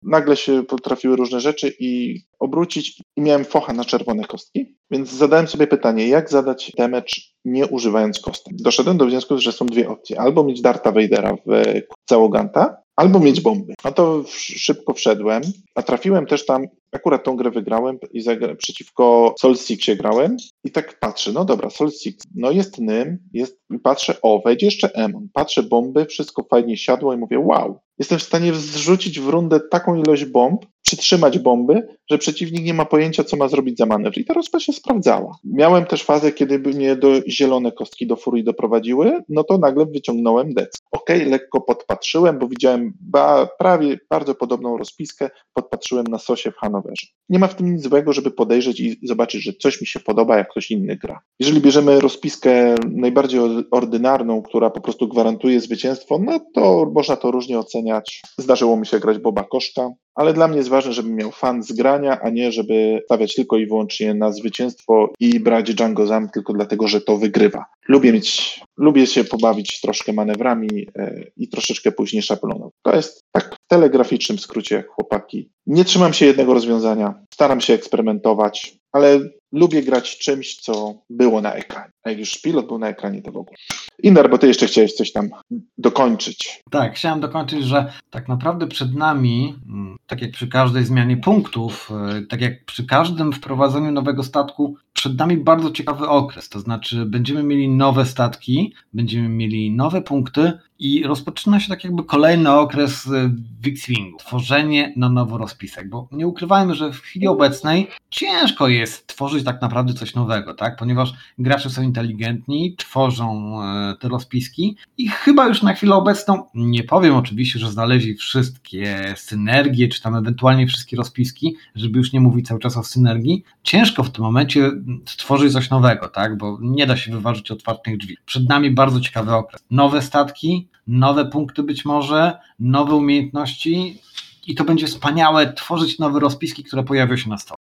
nagle 0.06 0.38
się 0.38 0.64
potrafiły 0.64 1.16
różne 1.16 1.40
rzeczy 1.40 1.74
i 1.80 2.22
obrócić 2.40 3.02
i 3.16 3.22
miałem 3.22 3.46
focha 3.46 3.74
na 3.74 3.86
czerwone 3.86 4.24
kostki, 4.24 4.76
więc 4.92 5.10
zadałem 5.10 5.48
sobie 5.48 5.68
pytanie, 5.68 6.08
jak 6.08 6.30
zadać 6.30 6.72
damage 6.78 7.14
nie 7.46 7.68
używając 7.68 8.20
kostek. 8.20 8.54
Doszedłem 8.56 8.98
do 8.98 9.06
wniosku, 9.06 9.38
że 9.38 9.52
są 9.52 9.66
dwie 9.66 9.90
opcje. 9.90 10.20
Albo 10.20 10.44
mieć 10.44 10.62
Darta 10.62 10.92
Vadera 10.92 11.36
w 11.46 11.64
załoganta, 12.10 12.84
albo 12.96 13.20
mieć 13.20 13.42
bomby. 13.42 13.74
No 13.86 13.92
to 13.92 14.24
szybko 14.28 14.94
wszedłem, 14.94 15.42
a 15.76 15.84
trafiłem 15.84 16.26
też 16.26 16.46
tam, 16.46 16.68
akurat 16.92 17.24
tą 17.24 17.36
grę 17.36 17.52
wygrałem 17.52 17.98
i 18.12 18.22
zagra, 18.22 18.56
przeciwko 18.56 19.36
Sol 19.40 19.56
grałem 19.98 20.38
i 20.64 20.72
tak 20.72 21.00
patrzę, 21.00 21.32
no 21.32 21.46
dobra, 21.46 21.70
Sol 21.70 21.92
Six, 21.92 22.26
no 22.36 22.52
jest 22.52 22.80
Nym, 22.80 23.18
jest, 23.34 23.60
patrzę, 23.84 24.22
o, 24.22 24.42
wejdzie 24.46 24.66
jeszcze 24.66 24.94
Emon, 24.94 25.28
patrzę 25.34 25.64
bomby, 25.64 26.06
wszystko 26.06 26.44
fajnie 26.44 26.78
siadło 26.78 27.14
i 27.14 27.18
mówię, 27.18 27.40
wow, 27.40 27.80
jestem 28.04 28.20
w 28.20 28.24
stanie 28.24 28.54
zrzucić 28.54 29.20
w 29.20 29.30
rundę 29.30 29.60
taką 29.60 29.96
ilość 29.96 30.26
bomb, 30.26 30.66
przytrzymać 30.84 31.40
bomby, 31.40 31.88
że 32.10 32.18
przeciwnik 32.18 32.66
nie 32.66 32.74
ma 32.74 32.86
pojęcia, 32.86 33.24
co 33.24 33.38
ma 33.38 33.48
zrobić 33.48 33.78
za 33.78 33.86
manewr. 33.86 34.18
I 34.18 34.26
ta 34.26 34.34
rozpa 34.34 34.60
się 34.60 34.74
sprawdzała. 34.74 35.38
Miałem 35.44 35.86
też 35.86 36.04
fazę, 36.04 36.32
kiedy 36.32 36.60
mnie 36.60 36.96
do 36.96 37.08
zielone 37.28 37.72
kostki 37.72 38.08
do 38.08 38.16
furii 38.16 38.44
doprowadziły, 38.44 39.24
no 39.30 39.44
to 39.44 39.58
nagle 39.58 39.86
wyciągnąłem 39.86 40.54
dec. 40.54 40.78
Okej, 40.92 41.26
lekko 41.26 41.62
podpatrzyłem, 41.62 42.40
bo 42.40 42.48
widziałem 42.48 42.94
ba, 43.02 43.48
prawie 43.60 44.00
bardzo 44.10 44.36
podobną 44.36 44.78
rozpiskę, 44.78 45.30
podpatrzyłem 45.54 46.08
na 46.08 46.18
sosie 46.20 46.52
w 46.52 46.56
Hanowerze. 46.56 47.08
Nie 47.30 47.40
ma 47.40 47.48
w 47.48 47.56
tym 47.56 47.74
nic 47.74 47.84
złego, 47.84 48.14
żeby 48.14 48.32
podejrzeć 48.32 48.80
i 48.80 49.00
zobaczyć, 49.04 49.44
że 49.44 49.54
coś 49.54 49.82
mi 49.82 49.88
się 49.88 50.00
podoba, 50.00 50.38
jak 50.38 50.50
ktoś 50.50 50.72
inny 50.72 50.98
gra. 50.98 51.20
Jeżeli 51.40 51.62
bierzemy 51.62 52.00
rozpiskę 52.00 52.76
najbardziej 52.92 53.40
or- 53.40 53.66
ordynarną, 53.72 54.42
która 54.42 54.70
po 54.70 54.82
prostu 54.82 55.08
gwarantuje 55.08 55.60
zwycięstwo, 55.60 56.20
no 56.26 56.40
to 56.54 56.92
można 56.96 57.16
to 57.16 57.32
różnie 57.32 57.60
oceniać. 57.60 58.22
Zdarzyło 58.38 58.78
mi 58.78 58.86
się 58.86 59.00
grać 59.00 59.18
Boba 59.18 59.44
Koszka, 59.44 59.90
ale 60.16 60.34
dla 60.34 60.48
mnie 60.48 60.58
jest 60.58 60.70
ważne, 60.70 60.94
żebym 60.94 61.16
miał 61.16 61.32
fan 61.32 61.64
z 61.64 61.72
grania, 61.72 62.22
a 62.22 62.30
nie 62.30 62.52
żeby 62.52 63.02
stawiać 63.06 63.36
tylko 63.36 63.58
i 63.58 63.68
wyłącznie 63.68 64.14
na 64.14 64.32
zwycięstwo 64.32 65.14
i 65.20 65.40
brać 65.40 65.74
Django 65.74 66.06
Zam 66.06 66.30
tylko 66.30 66.54
dlatego, 66.54 66.88
że 66.88 67.02
to 67.02 67.18
wygrywa. 67.18 67.66
Lubię 67.88 68.14
mieć, 68.14 68.60
lubię 68.78 69.08
się 69.08 69.24
pobawić 69.24 69.82
troszkę 69.82 70.14
manewrami 70.14 70.88
e, 70.96 71.24
i 71.38 71.48
troszeczkę 71.48 71.92
później 71.92 72.22
szabloną. 72.22 72.70
To 72.82 72.96
jest 72.96 73.24
tak 73.32 73.56
w 73.56 73.68
telegraficznym 73.68 74.40
skrócie, 74.40 74.84
chłopaki. 74.90 75.50
Nie 75.68 75.86
trzymam 75.86 76.14
się 76.14 76.26
jednego 76.26 76.54
rozwiązania, 76.54 77.14
staram 77.34 77.62
się 77.62 77.74
eksperymentować, 77.74 78.78
ale 78.92 79.20
lubię 79.52 79.84
grać 79.84 80.18
czymś, 80.18 80.56
co 80.56 80.96
było 81.10 81.42
na 81.42 81.54
ekranie. 81.54 81.92
A 82.04 82.10
jak 82.10 82.20
już 82.20 82.42
pilot 82.42 82.68
był 82.68 82.80
na 82.80 82.88
ekranie, 82.88 83.22
to 83.22 83.32
w 83.32 83.38
ogóle. 83.38 83.58
Inar, 84.04 84.30
bo 84.30 84.38
ty 84.38 84.48
jeszcze 84.48 84.68
chciałeś 84.68 84.94
coś 84.94 85.12
tam 85.12 85.30
dokończyć. 85.78 86.62
Tak, 86.72 86.96
chciałem 86.96 87.20
dokończyć, 87.20 87.64
że 87.64 87.94
tak 88.10 88.28
naprawdę 88.28 88.68
przed 88.68 88.96
nami, 88.96 89.56
mm, 89.70 89.98
tak 90.08 90.22
jak 90.22 90.32
przy 90.32 90.48
każdej 90.48 90.86
zmianie 90.86 91.18
punktów, 91.18 91.92
y, 92.20 92.26
tak 92.28 92.42
jak 92.42 92.66
przy 92.66 92.86
każdym 92.86 93.34
wprowadzeniu 93.34 93.92
nowego 93.92 94.24
statku, 94.24 94.76
przed 94.94 95.20
nami 95.20 95.38
bardzo 95.38 95.72
ciekawy 95.72 96.08
okres. 96.08 96.50
To 96.50 96.60
znaczy, 96.60 97.06
będziemy 97.06 97.44
mieli 97.44 97.70
nowe 97.70 98.06
statki, 98.06 98.74
będziemy 98.94 99.30
mieli 99.30 99.72
nowe 99.72 100.02
punkty 100.02 100.54
i 100.80 101.04
rozpoczyna 101.04 101.60
się 101.60 101.70
tak 101.70 101.84
jakby 101.84 102.04
kolejny 102.04 102.52
okres 102.52 103.06
y, 103.08 103.32
w 103.62 103.68
X-Wingu. 103.68 104.18
Tworzenie 104.18 104.94
na 104.96 105.10
nowo 105.10 105.38
rozpisek, 105.38 105.90
bo 105.90 106.08
nie 106.12 106.28
ukrywajmy, 106.28 106.76
że 106.76 106.92
w 106.92 107.00
chwili 107.00 107.28
obecnej 107.28 107.88
ciężko 108.10 108.68
jest 108.68 109.08
tworzyć 109.08 109.44
tak 109.44 109.62
naprawdę 109.62 109.94
coś 109.94 110.16
nowego, 110.16 110.54
tak? 110.54 110.76
Ponieważ 110.76 111.14
gracze 111.38 111.70
są 111.70 111.82
inteligentni, 111.82 112.76
tworzą 112.78 113.60
e, 113.64 113.96
te 114.00 114.10
rozpiski 114.10 114.78
i 114.98 115.08
chyba 115.08 115.48
już 115.48 115.62
na 115.62 115.74
chwilę 115.74 115.96
obecną, 115.96 116.44
nie 116.54 116.84
powiem 116.84 117.16
oczywiście, 117.16 117.60
że 117.60 117.72
znaleźli 117.72 118.16
wszystkie 118.16 119.14
synergie, 119.18 119.88
czy 119.94 120.02
tam 120.02 120.16
ewentualnie 120.16 120.68
wszystkie 120.68 120.98
rozpiski, 120.98 121.56
żeby 121.76 121.98
już 121.98 122.14
nie 122.14 122.20
mówić 122.20 122.48
cały 122.48 122.60
czas 122.60 122.78
o 122.78 122.84
synergii, 122.84 123.44
ciężko 123.64 124.04
w 124.04 124.12
tym 124.12 124.24
momencie 124.24 124.72
stworzyć 125.06 125.54
coś 125.54 125.70
nowego, 125.70 126.08
tak? 126.10 126.38
Bo 126.38 126.58
nie 126.62 126.88
da 126.88 126.98
się 126.98 127.12
wyważyć 127.12 127.52
otwartych 127.52 127.98
drzwi. 127.98 128.18
Przed 128.26 128.50
nami 128.50 128.72
bardzo 128.72 129.00
ciekawy 129.00 129.36
okres. 129.36 129.64
Nowe 129.72 130.02
statki, 130.02 130.68
nowe 130.88 131.26
punkty 131.26 131.64
być 131.64 131.86
może, 131.86 132.38
nowe 132.60 132.96
umiejętności 132.96 134.02
i 134.48 134.56
to 134.56 134.64
będzie 134.64 134.88
wspaniałe 134.88 135.54
tworzyć 135.54 136.00
nowe 136.00 136.20
rozpiski, 136.20 136.64
które 136.64 136.84
pojawią 136.84 137.18
się 137.18 137.30
na 137.30 137.38
stole. 137.38 137.58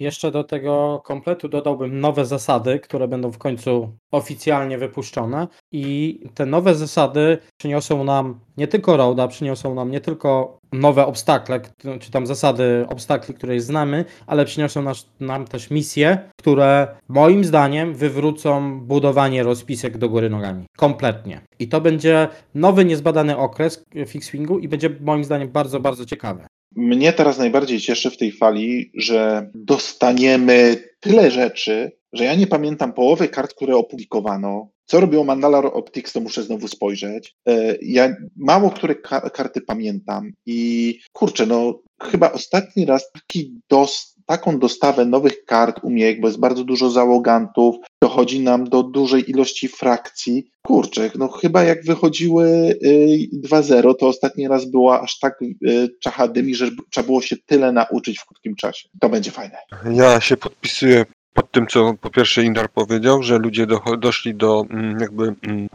Jeszcze 0.00 0.30
do 0.30 0.44
tego 0.44 1.02
kompletu 1.04 1.48
dodałbym 1.48 2.00
nowe 2.00 2.26
zasady, 2.26 2.78
które 2.78 3.08
będą 3.08 3.30
w 3.30 3.38
końcu 3.38 3.92
oficjalnie 4.10 4.78
wypuszczone. 4.78 5.48
I 5.72 6.20
te 6.34 6.46
nowe 6.46 6.74
zasady 6.74 7.38
przyniosą 7.58 8.04
nam 8.04 8.40
nie 8.56 8.68
tylko 8.68 8.96
roada, 8.96 9.28
przyniosą 9.28 9.74
nam 9.74 9.90
nie 9.90 10.00
tylko 10.00 10.58
nowe 10.72 11.06
obstakle, 11.06 11.60
czy 12.00 12.10
tam 12.10 12.26
zasady 12.26 12.86
obstakli, 12.88 13.34
które 13.34 13.60
znamy, 13.60 14.04
ale 14.26 14.44
przyniosą 14.44 14.82
nas, 14.82 15.10
nam 15.20 15.44
też 15.44 15.70
misje, 15.70 16.30
które 16.38 16.96
moim 17.08 17.44
zdaniem 17.44 17.94
wywrócą 17.94 18.80
budowanie 18.80 19.42
rozpisek 19.42 19.98
do 19.98 20.08
góry 20.08 20.30
nogami. 20.30 20.66
Kompletnie. 20.76 21.40
I 21.58 21.68
to 21.68 21.80
będzie 21.80 22.28
nowy, 22.54 22.84
niezbadany 22.84 23.36
okres 23.36 23.84
w 23.94 24.16
X-Wingu 24.16 24.58
i 24.58 24.68
będzie 24.68 24.90
moim 25.00 25.24
zdaniem 25.24 25.48
bardzo, 25.48 25.80
bardzo 25.80 26.06
ciekawy. 26.06 26.46
Mnie 26.76 27.12
teraz 27.12 27.38
najbardziej 27.38 27.80
cieszy 27.80 28.10
w 28.10 28.16
tej 28.16 28.32
fali, 28.32 28.90
że 28.94 29.50
dostaniemy 29.54 30.84
tyle 31.00 31.30
rzeczy, 31.30 31.92
że 32.12 32.24
ja 32.24 32.34
nie 32.34 32.46
pamiętam 32.46 32.92
połowy 32.92 33.28
kart, 33.28 33.54
które 33.54 33.76
opublikowano. 33.76 34.68
Co 34.84 35.00
robiło 35.00 35.24
Mandalar 35.24 35.66
Optics, 35.66 36.12
to 36.12 36.20
muszę 36.20 36.42
znowu 36.42 36.68
spojrzeć. 36.68 37.36
E, 37.48 37.76
ja 37.82 38.16
mało 38.36 38.70
które 38.70 38.94
ka 38.94 39.20
karty 39.20 39.60
pamiętam 39.60 40.32
i 40.46 40.98
kurczę, 41.12 41.46
no 41.46 41.80
chyba 42.02 42.32
ostatni 42.32 42.86
raz 42.86 43.12
taki 43.12 43.60
dos 43.70 44.17
taką 44.28 44.58
dostawę 44.58 45.04
nowych 45.04 45.44
kart 45.44 45.80
umiejek, 45.82 46.20
bo 46.20 46.28
jest 46.28 46.40
bardzo 46.40 46.64
dużo 46.64 46.90
załogantów, 46.90 47.76
dochodzi 48.02 48.40
nam 48.40 48.64
do 48.64 48.82
dużej 48.82 49.30
ilości 49.30 49.68
frakcji. 49.68 50.50
Kurczę, 50.62 51.10
no 51.14 51.28
chyba 51.28 51.64
jak 51.64 51.84
wychodziły 51.84 52.46
y, 52.84 53.28
2-0, 53.44 53.94
to 53.94 54.08
ostatni 54.08 54.48
raz 54.48 54.64
była 54.64 55.00
aż 55.00 55.18
tak 55.18 55.42
y, 55.42 55.88
czachadymi, 56.00 56.54
że 56.54 56.70
trzeba 56.90 57.06
było 57.06 57.22
się 57.22 57.36
tyle 57.46 57.72
nauczyć 57.72 58.18
w 58.18 58.26
krótkim 58.26 58.56
czasie. 58.56 58.88
To 59.00 59.08
będzie 59.08 59.30
fajne. 59.30 59.58
Ja 59.92 60.20
się 60.20 60.36
podpisuję 60.36 61.04
pod 61.34 61.50
tym, 61.50 61.66
co 61.66 61.94
po 62.00 62.10
pierwsze 62.10 62.44
Indar 62.44 62.70
powiedział, 62.70 63.22
że 63.22 63.38
ludzie 63.38 63.66
do, 63.66 63.80
doszli 63.98 64.34
do 64.34 64.64
mm, 64.70 65.00
jakby 65.00 65.34
mm, 65.42 65.68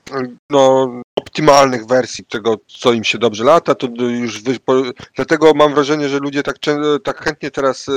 no, 0.49 0.91
optymalnych 1.33 1.85
wersji 1.85 2.25
tego, 2.25 2.55
co 2.67 2.93
im 2.93 3.03
się 3.03 3.17
dobrze 3.17 3.43
lata, 3.43 3.75
to 3.75 3.87
już 3.97 4.41
dlatego 5.15 5.53
mam 5.53 5.73
wrażenie, 5.73 6.09
że 6.09 6.19
ludzie 6.19 6.43
tak, 6.43 6.55
tak 7.03 7.23
chętnie 7.23 7.51
teraz 7.51 7.87
y, 7.87 7.91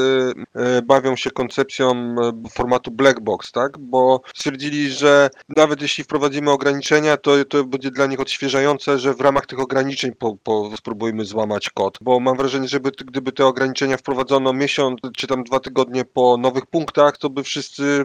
y, 0.78 0.82
bawią 0.82 1.16
się 1.16 1.30
koncepcją 1.30 2.14
y, 2.46 2.50
formatu 2.50 2.90
black 2.90 3.20
box, 3.20 3.52
tak? 3.52 3.78
Bo 3.78 4.20
stwierdzili, 4.34 4.90
że 4.90 5.30
nawet 5.56 5.82
jeśli 5.82 6.04
wprowadzimy 6.04 6.50
ograniczenia, 6.50 7.16
to, 7.16 7.44
to 7.44 7.64
będzie 7.64 7.90
dla 7.90 8.06
nich 8.06 8.20
odświeżające, 8.20 8.98
że 8.98 9.14
w 9.14 9.20
ramach 9.20 9.46
tych 9.46 9.60
ograniczeń 9.60 10.12
po, 10.12 10.36
po 10.36 10.70
spróbujmy 10.76 11.24
złamać 11.24 11.70
kod. 11.70 11.98
Bo 12.00 12.20
mam 12.20 12.36
wrażenie, 12.36 12.68
że 12.68 12.80
gdyby 12.80 13.32
te 13.32 13.46
ograniczenia 13.46 13.96
wprowadzono 13.96 14.52
miesiąc 14.52 15.00
czy 15.16 15.26
tam 15.26 15.44
dwa 15.44 15.60
tygodnie 15.60 16.04
po 16.04 16.36
nowych 16.36 16.66
punktach, 16.66 17.18
to 17.18 17.30
by 17.30 17.42
wszyscy 17.42 18.04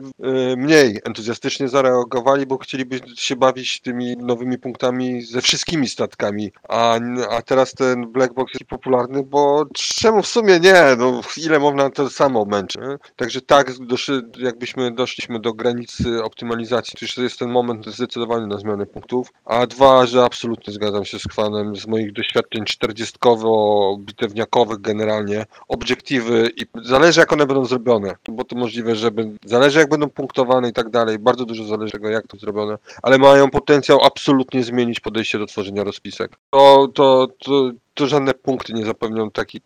mniej 0.57 0.99
entuzjastycznie 1.03 1.67
zareagowali, 1.67 2.45
bo 2.45 2.57
chcieliby 2.57 2.99
się 3.15 3.36
bawić 3.36 3.82
tymi 3.82 4.17
nowymi 4.17 4.57
punktami 4.57 5.20
ze 5.24 5.41
wszystkimi 5.41 5.88
statkami, 5.88 6.51
a, 6.69 6.99
a 7.30 7.41
teraz 7.41 7.74
ten 7.74 8.11
black 8.11 8.34
box 8.34 8.53
jest 8.53 8.69
popularny, 8.69 9.24
bo 9.24 9.65
czemu 9.74 10.22
w 10.22 10.28
sumie 10.28 10.59
nie? 10.59 10.84
No, 10.97 11.22
ile 11.38 11.59
można 11.59 11.89
to 11.89 12.09
samo 12.09 12.45
męczy. 12.45 12.80
Także 13.15 13.41
tak, 13.41 13.80
doszy, 13.80 14.22
jakbyśmy 14.38 14.91
doszliśmy 14.91 15.39
do 15.39 15.53
granicy 15.53 16.24
optymalizacji, 16.24 16.93
to 16.99 17.05
już 17.05 17.17
jest 17.17 17.39
ten 17.39 17.49
moment 17.49 17.88
zdecydowany 17.88 18.47
na 18.47 18.57
zmianę 18.57 18.86
punktów, 18.86 19.32
a 19.45 19.67
dwa, 19.67 20.05
że 20.05 20.24
absolutnie 20.24 20.74
zgadzam 20.74 21.05
się 21.05 21.19
z 21.19 21.24
Kwanem, 21.24 21.76
z 21.76 21.88
moich 21.88 22.13
doświadczeń 22.13 22.63
czterdziestkowo-bitewniakowych 22.63 24.82
generalnie, 24.82 25.45
obiektywy 25.67 26.49
i 26.55 26.65
zależy 26.84 27.19
jak 27.19 27.34
one 27.34 27.45
będą 27.45 27.65
zrobione, 27.65 28.15
bo 28.30 28.43
to 28.43 28.55
możliwe, 28.55 28.95
żeby, 28.95 29.32
zależy 29.45 29.80
jak 29.80 29.89
będą 29.89 30.09
punktowane 30.09 30.69
i 30.69 30.74
tak 30.74 30.89
dalej, 30.89 31.19
bardzo 31.19 31.45
dużo 31.45 31.63
zależy 31.63 31.91
tego 31.91 32.09
jak 32.09 32.28
to 32.28 32.38
zrobione, 32.38 32.78
ale 33.01 33.17
mają 33.17 33.49
potencjał 33.49 34.03
absolutnie 34.03 34.63
zmienić 34.63 34.99
podejście 35.12 35.39
do 35.39 35.45
tworzenia 35.45 35.84
rozpisek. 35.84 36.32
To, 36.49 36.88
to, 36.93 37.28
to, 37.39 37.72
to 37.93 38.07
żadne 38.07 38.34
punkty 38.34 38.74
nie 38.74 38.86
zapewnią 38.86 39.32
takich. 39.32 39.62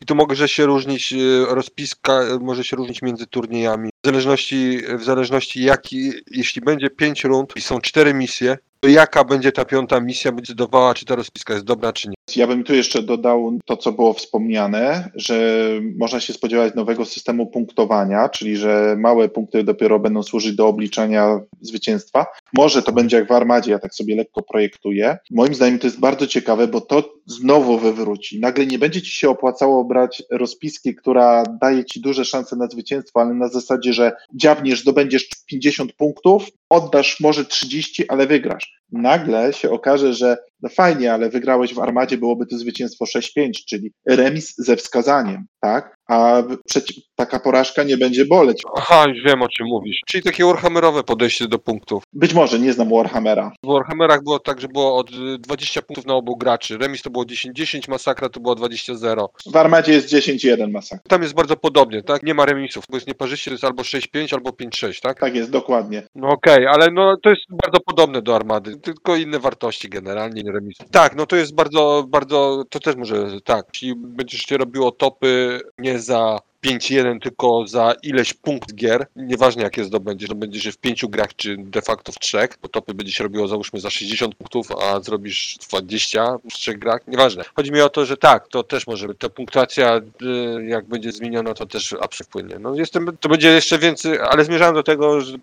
I 0.00 0.06
tu 0.06 0.14
może 0.14 0.48
się 0.48 0.66
różnić 0.66 1.12
e, 1.12 1.54
rozpiska, 1.54 2.20
może 2.40 2.64
się 2.64 2.76
różnić 2.76 3.02
między 3.02 3.26
turniejami. 3.26 3.90
W 4.04 4.06
zależności, 4.06 4.78
w 4.98 5.04
zależności 5.04 5.62
jaki, 5.62 6.12
jeśli 6.30 6.60
będzie 6.60 6.90
pięć 6.90 7.24
rund 7.24 7.52
i 7.56 7.60
są 7.60 7.80
cztery 7.80 8.14
misje, 8.14 8.56
to 8.80 8.88
jaka 8.88 9.24
będzie 9.24 9.52
ta 9.52 9.64
piąta 9.64 10.00
misja, 10.00 10.32
będzie 10.32 10.52
decydowała, 10.52 10.94
czy 10.94 11.04
ta 11.04 11.14
rozpiska 11.14 11.54
jest 11.54 11.66
dobra, 11.66 11.92
czy 11.92 12.08
nie. 12.08 12.14
Ja 12.36 12.46
bym 12.46 12.64
tu 12.64 12.74
jeszcze 12.74 13.02
dodał 13.02 13.58
to, 13.64 13.76
co 13.76 13.92
było 13.92 14.12
wspomniane, 14.12 15.10
że 15.14 15.68
można 15.98 16.20
się 16.20 16.32
spodziewać 16.32 16.74
nowego 16.74 17.04
systemu 17.04 17.46
punktowania, 17.46 18.28
czyli 18.28 18.56
że 18.56 18.96
małe 18.98 19.28
punkty 19.28 19.64
dopiero 19.64 19.98
będą 19.98 20.22
służyć 20.22 20.56
do 20.56 20.66
obliczania 20.66 21.40
zwycięstwa. 21.60 22.26
Może 22.54 22.82
to 22.82 22.92
będzie 22.92 23.16
jak 23.16 23.28
w 23.28 23.32
armadzie, 23.32 23.70
ja 23.70 23.78
tak 23.78 23.94
sobie 23.94 24.16
lekko 24.16 24.42
projektuję. 24.42 25.18
Moim 25.30 25.54
zdaniem 25.54 25.78
to 25.78 25.86
jest 25.86 26.00
bardzo 26.00 26.26
ciekawe, 26.26 26.68
bo 26.68 26.80
to 26.80 27.14
znowu 27.26 27.78
wywróci. 27.78 28.40
Nagle 28.40 28.66
nie 28.66 28.78
będzie 28.78 29.02
ci 29.02 29.10
się 29.10 29.30
opłacało 29.30 29.84
brać 29.84 30.22
rozpiski, 30.30 30.94
która 30.94 31.42
daje 31.60 31.84
ci 31.84 32.00
duże 32.00 32.24
szanse 32.24 32.56
na 32.56 32.66
zwycięstwo, 32.66 33.20
ale 33.20 33.34
na 33.34 33.48
zasadzie, 33.48 33.89
że 33.92 34.12
dziabniesz, 34.34 34.80
zdobędziesz 34.80 35.28
50 35.46 35.92
punktów, 35.92 36.48
oddasz 36.70 37.20
może 37.20 37.44
30, 37.44 38.08
ale 38.08 38.26
wygrasz. 38.26 38.80
Nagle 38.92 39.52
się 39.52 39.70
okaże, 39.70 40.14
że 40.14 40.36
no 40.62 40.68
fajnie, 40.68 41.12
ale 41.12 41.28
wygrałeś 41.28 41.74
w 41.74 41.78
armadzie, 41.78 42.18
byłoby 42.18 42.46
to 42.46 42.58
zwycięstwo 42.58 43.04
6-5, 43.04 43.50
czyli 43.68 43.92
remis 44.08 44.54
ze 44.58 44.76
wskazaniem, 44.76 45.46
tak? 45.60 45.94
A 46.08 46.42
taka 47.16 47.40
porażka 47.40 47.82
nie 47.82 47.96
będzie 47.96 48.24
boleć. 48.24 48.62
Aha, 48.76 49.04
już 49.08 49.24
wiem 49.24 49.42
o 49.42 49.48
czym 49.48 49.66
mówisz. 49.66 50.00
Czyli 50.08 50.22
takie 50.22 50.44
Warhammerowe 50.44 51.02
podejście 51.02 51.48
do 51.48 51.58
punktów. 51.58 52.02
Być 52.12 52.34
może, 52.34 52.58
nie 52.58 52.72
znam 52.72 52.90
Warhammera. 52.90 53.52
W 53.64 53.66
Warhammerach 53.66 54.22
było 54.22 54.38
tak, 54.38 54.60
że 54.60 54.68
było 54.68 54.96
od 54.96 55.10
20 55.38 55.82
punktów 55.82 56.06
na 56.06 56.14
obu 56.14 56.36
graczy. 56.36 56.78
Remis 56.78 57.02
to 57.02 57.10
było 57.10 57.24
10-10, 57.24 57.88
masakra 57.88 58.28
to 58.28 58.40
było 58.40 58.54
20-0. 58.54 59.26
W 59.52 59.56
armadzie 59.56 59.92
jest 59.92 60.08
10-1 60.08 60.70
masakra. 60.70 61.04
Tam 61.08 61.22
jest 61.22 61.34
bardzo 61.34 61.56
podobnie, 61.56 62.02
tak? 62.02 62.22
Nie 62.22 62.34
ma 62.34 62.44
remisów, 62.44 62.84
bo 62.90 62.96
jest 62.96 63.06
nieparzyście, 63.06 63.50
to 63.50 63.54
jest 63.54 63.64
albo 63.64 63.82
6-5, 63.82 64.34
albo 64.34 64.50
5-6, 64.50 65.00
tak? 65.00 65.20
Tak 65.20 65.34
jest, 65.34 65.50
dokładnie. 65.50 66.02
No 66.14 66.28
okej, 66.28 66.59
okay, 66.62 66.74
ale 66.74 66.90
no 66.90 67.16
to 67.16 67.30
jest 67.30 67.42
bardzo 67.50 67.80
podobne 67.80 68.22
do 68.22 68.36
armady, 68.36 68.76
tylko 68.76 69.16
inne 69.16 69.38
wartości 69.38 69.88
generalnie, 69.88 70.42
nie 70.42 70.52
remisów. 70.52 70.90
Tak, 70.90 71.16
no 71.16 71.26
to 71.26 71.36
jest 71.36 71.54
bardzo, 71.54 72.04
bardzo, 72.08 72.64
to 72.70 72.80
też 72.80 72.96
może, 72.96 73.40
tak, 73.44 73.66
jeśli 73.72 73.94
będziesz 73.96 74.40
się 74.40 74.56
robiło 74.56 74.92
topy 74.92 75.60
nie 75.78 75.98
za 75.98 76.38
5-1 76.64 77.20
tylko 77.20 77.66
za 77.66 77.94
ileś 78.02 78.34
punkt 78.34 78.74
gier, 78.74 79.06
nieważne 79.16 79.62
jakie 79.62 79.84
zdobędziesz, 79.84 80.28
no 80.28 80.34
będziesz 80.34 80.64
je 80.64 80.72
w 80.72 80.78
pięciu 80.78 81.08
grach, 81.08 81.36
czy 81.36 81.56
de 81.58 81.82
facto 81.82 82.12
w 82.12 82.18
trzech, 82.18 82.50
bo 82.62 82.68
topy 82.68 82.94
będzie 82.94 83.12
się 83.12 83.24
robiło 83.24 83.48
załóżmy 83.48 83.80
za 83.80 83.90
60 83.90 84.34
punktów, 84.34 84.72
a 84.72 85.00
zrobisz 85.00 85.58
20 85.68 86.36
w 86.50 86.54
trzech 86.54 86.78
grach, 86.78 87.00
nieważne. 87.08 87.44
Chodzi 87.56 87.72
mi 87.72 87.80
o 87.80 87.88
to, 87.88 88.06
że 88.06 88.16
tak, 88.16 88.48
to 88.48 88.62
też 88.62 88.86
może 88.86 89.08
być. 89.08 89.18
Ta 89.18 89.28
punktacja, 89.28 89.96
y, 89.96 90.66
jak 90.66 90.84
będzie 90.84 91.12
zmieniona, 91.12 91.54
to 91.54 91.66
też 91.66 91.92
absolutnie 91.92 92.20
wpłynie. 92.24 92.58
No 92.58 92.74
jestem, 92.74 93.16
to 93.20 93.28
będzie 93.28 93.48
jeszcze 93.48 93.78
więcej, 93.78 94.18
ale 94.18 94.44
zmierzałem 94.44 94.74
do 94.74 94.82
tego, 94.82 95.20
że, 95.20 95.36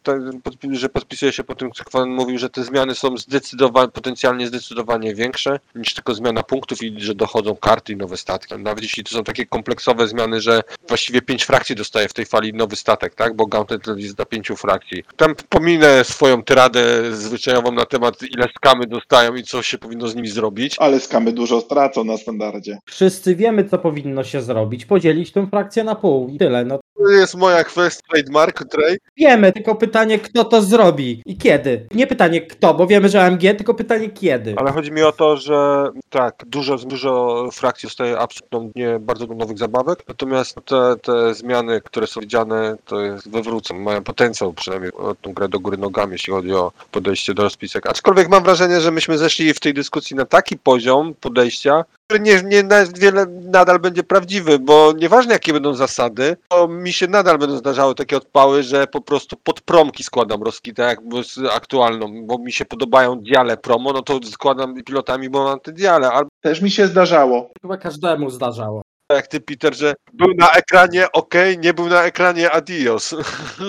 że 0.71 0.89
podpisuję 0.89 1.31
się 1.31 1.43
po 1.43 1.55
tym, 1.55 1.71
co 1.71 1.83
Kwan 1.83 2.09
mówił, 2.09 2.37
że 2.37 2.49
te 2.49 2.63
zmiany 2.63 2.95
są 2.95 3.17
zdecydowanie, 3.17 3.87
potencjalnie 3.87 4.47
zdecydowanie 4.47 5.15
większe 5.15 5.59
niż 5.75 5.93
tylko 5.93 6.15
zmiana 6.15 6.43
punktów 6.43 6.83
i 6.83 7.01
że 7.01 7.15
dochodzą 7.15 7.55
karty 7.55 7.93
i 7.93 7.95
nowe 7.95 8.17
statki. 8.17 8.55
Nawet 8.57 8.83
jeśli 8.83 9.03
to 9.03 9.11
są 9.11 9.23
takie 9.23 9.45
kompleksowe 9.45 10.07
zmiany, 10.07 10.41
że 10.41 10.63
właściwie 10.87 11.06
właściwie 11.07 11.21
pięć 11.21 11.43
frakcji 11.43 11.75
dostaje 11.75 12.07
w 12.07 12.13
tej 12.13 12.25
fali 12.25 12.53
nowy 12.53 12.75
statek, 12.75 13.15
tak? 13.15 13.35
Bo 13.35 13.45
Gauntlet 13.45 13.81
jest 13.95 14.15
dla 14.15 14.25
pięciu 14.25 14.55
frakcji. 14.55 15.03
Tam 15.15 15.35
pominę 15.49 16.03
swoją 16.03 16.43
tyradę 16.43 17.15
zwyczajową 17.15 17.71
na 17.71 17.85
temat, 17.85 18.23
ile 18.23 18.47
skamy 18.55 18.87
dostają 18.87 19.35
i 19.35 19.43
co 19.43 19.61
się 19.61 19.77
powinno 19.77 20.07
z 20.07 20.15
nimi 20.15 20.27
zrobić. 20.27 20.75
Ale 20.79 20.99
skamy 20.99 21.31
dużo 21.31 21.61
stracą 21.61 22.03
na 22.03 22.17
standardzie. 22.17 22.77
Wszyscy 22.85 23.35
wiemy, 23.35 23.65
co 23.65 23.77
powinno 23.77 24.23
się 24.23 24.41
zrobić. 24.41 24.85
Podzielić 24.85 25.31
tę 25.31 25.47
frakcję 25.49 25.83
na 25.83 25.95
pół 25.95 26.29
i 26.29 26.37
tyle. 26.37 26.65
No 26.65 26.79
To 26.97 27.09
jest 27.09 27.35
moja 27.35 27.63
kwestia, 27.63 28.07
trademark, 28.11 28.63
trade. 28.69 28.97
wiemy, 29.17 29.51
tylko 29.51 29.75
pytanie, 29.75 30.19
kto 30.19 30.43
to 30.45 30.61
zrobi 30.61 31.21
i 31.25 31.37
kiedy. 31.37 31.87
Nie 31.91 32.07
pytanie 32.07 32.41
kto, 32.41 32.73
bo 32.73 32.87
wiemy, 32.87 33.09
że 33.09 33.23
AMG, 33.23 33.41
tylko 33.41 33.73
pytanie 33.73 34.09
kiedy. 34.09 34.55
Ale 34.57 34.71
chodzi 34.71 34.91
mi 34.91 35.01
o 35.03 35.11
to, 35.11 35.37
że 35.37 35.89
tak, 36.09 36.35
dużo, 36.45 36.77
dużo 36.77 37.43
frakcji 37.51 37.87
dostaje 37.87 38.19
absolutnie 38.19 38.77
nie 38.77 38.99
bardzo 38.99 39.27
dużo 39.27 39.39
nowych 39.39 39.57
zabawek, 39.57 40.03
natomiast 40.07 40.55
te, 40.65 40.95
te 41.01 41.33
zmiany, 41.33 41.81
które 41.81 42.07
są 42.07 42.21
widziane, 42.21 42.75
to 42.85 42.99
jest 43.01 43.31
wywrócą, 43.31 43.79
mają 43.79 44.03
potencjał 44.03 44.53
przynajmniej 44.53 44.93
o 44.93 45.15
tą 45.15 45.33
grę 45.33 45.49
do 45.49 45.59
góry 45.59 45.77
nogami, 45.77 46.11
jeśli 46.11 46.33
chodzi 46.33 46.53
o 46.53 46.71
podejście 46.91 47.33
do 47.33 47.43
rozpisek. 47.43 47.87
Aczkolwiek 47.87 48.29
mam 48.29 48.43
wrażenie, 48.43 48.81
że 48.81 48.91
myśmy 48.91 49.17
zeszli 49.17 49.53
w 49.53 49.59
tej 49.59 49.73
dyskusji 49.73 50.15
na 50.15 50.25
taki 50.25 50.57
poziom 50.57 51.13
podejścia, 51.21 51.85
który 52.07 52.19
nie, 52.19 52.41
nie 52.43 52.63
na 52.63 52.85
wiele 52.85 53.25
nadal 53.25 53.79
będzie 53.79 54.03
prawdziwy, 54.03 54.59
bo 54.59 54.93
nieważne 54.97 55.33
jakie 55.33 55.53
będą 55.53 55.73
zasady, 55.73 56.37
to 56.49 56.67
mi 56.67 56.93
się 56.93 57.07
nadal 57.07 57.37
będą 57.37 57.57
zdarzały 57.57 57.95
takie 57.95 58.17
odpały, 58.17 58.63
że 58.63 58.87
po 58.87 59.01
prostu 59.01 59.37
pod 59.43 59.61
promki 59.61 60.03
składam 60.03 60.43
rozkitę 60.43 60.83
jak 60.83 60.99
z 61.23 61.37
aktualną, 61.55 62.25
bo 62.25 62.37
mi 62.37 62.51
się 62.51 62.65
podobają 62.65 63.19
diale 63.19 63.57
promo, 63.57 63.93
no 63.93 64.01
to 64.01 64.19
składam 64.23 64.83
pilotami, 64.83 65.29
bo 65.29 65.43
mam 65.43 65.59
te 65.59 65.71
diale, 65.71 66.11
albo 66.11 66.29
Też 66.41 66.61
mi 66.61 66.71
się 66.71 66.87
zdarzało. 66.87 67.51
Chyba 67.61 67.77
każdemu 67.77 68.29
zdarzało. 68.29 68.81
jak 69.11 69.27
ty 69.27 69.39
Peter, 69.39 69.75
że 69.75 69.93
był 70.13 70.33
na 70.37 70.51
ekranie 70.51 71.11
ok, 71.11 71.33
nie 71.59 71.73
był 71.73 71.87
na 71.87 72.03
ekranie 72.03 72.51
adios. 72.51 73.15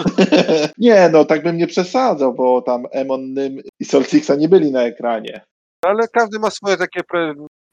nie, 0.79 1.09
no 1.13 1.25
tak 1.25 1.43
bym 1.43 1.57
nie 1.57 1.67
przesadzał, 1.67 2.35
bo 2.35 2.63
tam 2.63 2.87
Emon 2.93 3.33
Nym 3.35 3.61
i 3.81 3.85
Solstixa 3.85 4.31
nie 4.39 4.49
byli 4.49 4.73
na 4.73 4.83
ekranie. 4.83 5.41
Ale 5.85 6.09
każdy 6.09 6.39
ma 6.39 6.51
swoje 6.51 6.77
takie. 6.77 7.01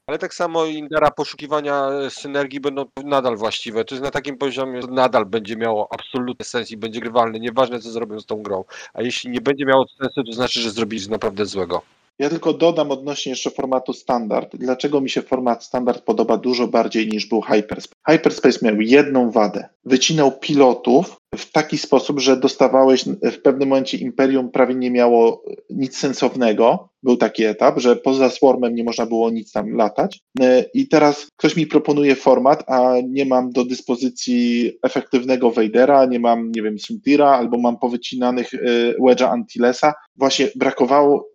Ale 0.08 0.18
tak 0.18 0.34
samo 0.34 0.64
Indera 0.64 1.10
poszukiwania 1.10 1.88
synergii 2.10 2.60
będą 2.60 2.84
nadal 3.04 3.36
właściwe. 3.36 3.84
To 3.84 3.94
jest 3.94 4.04
na 4.04 4.10
takim 4.10 4.38
poziomie, 4.38 4.82
że 4.82 4.88
nadal 4.88 5.26
będzie 5.26 5.56
miało 5.56 5.88
absolutny 5.92 6.44
sens 6.44 6.70
i 6.70 6.76
będzie 6.76 7.00
grywalny, 7.00 7.40
nieważne 7.40 7.80
co 7.80 7.90
zrobią 7.90 8.20
z 8.20 8.26
tą 8.26 8.42
grą. 8.42 8.64
A 8.94 9.02
jeśli 9.02 9.30
nie 9.30 9.40
będzie 9.40 9.66
miało 9.66 9.86
sensu, 9.88 10.24
to 10.24 10.32
znaczy, 10.32 10.60
że 10.60 10.70
zrobili 10.70 11.10
naprawdę 11.10 11.46
złego. 11.46 11.82
Ja 12.18 12.30
tylko 12.30 12.52
dodam 12.52 12.90
odnośnie 12.90 13.30
jeszcze 13.30 13.50
formatu 13.50 13.92
standard. 13.92 14.56
Dlaczego 14.56 15.00
mi 15.00 15.10
się 15.10 15.22
format 15.22 15.64
standard 15.64 16.04
podoba 16.04 16.36
dużo 16.36 16.68
bardziej 16.68 17.08
niż 17.08 17.26
był 17.26 17.40
Hyperspace? 17.40 18.00
Hyperspace 18.08 18.58
miał 18.62 18.80
jedną 18.80 19.30
wadę. 19.30 19.68
Wycinał 19.84 20.32
pilotów 20.32 21.16
w 21.36 21.52
taki 21.52 21.78
sposób, 21.78 22.20
że 22.20 22.36
dostawałeś 22.36 23.04
w 23.22 23.38
pewnym 23.42 23.68
momencie 23.68 23.98
Imperium 23.98 24.50
prawie 24.50 24.74
nie 24.74 24.90
miało 24.90 25.42
nic 25.70 25.96
sensownego. 25.96 26.88
Był 27.02 27.16
taki 27.16 27.44
etap, 27.44 27.78
że 27.78 27.96
poza 27.96 28.30
Swarmem 28.30 28.74
nie 28.74 28.84
można 28.84 29.06
było 29.06 29.30
nic 29.30 29.52
tam 29.52 29.74
latać. 29.74 30.20
I 30.74 30.88
teraz 30.88 31.26
ktoś 31.36 31.56
mi 31.56 31.66
proponuje 31.66 32.14
format, 32.14 32.64
a 32.66 32.94
nie 33.08 33.26
mam 33.26 33.50
do 33.50 33.64
dyspozycji 33.64 34.72
efektywnego 34.82 35.50
Vadera, 35.50 36.06
nie 36.06 36.20
mam, 36.20 36.52
nie 36.52 36.62
wiem, 36.62 36.78
Suntira, 36.78 37.30
albo 37.30 37.58
mam 37.58 37.78
powycinanych 37.78 38.50
Wedge'a 39.06 39.30
Antilesa. 39.30 39.94
Właśnie 40.16 40.48
brakowało 40.56 41.28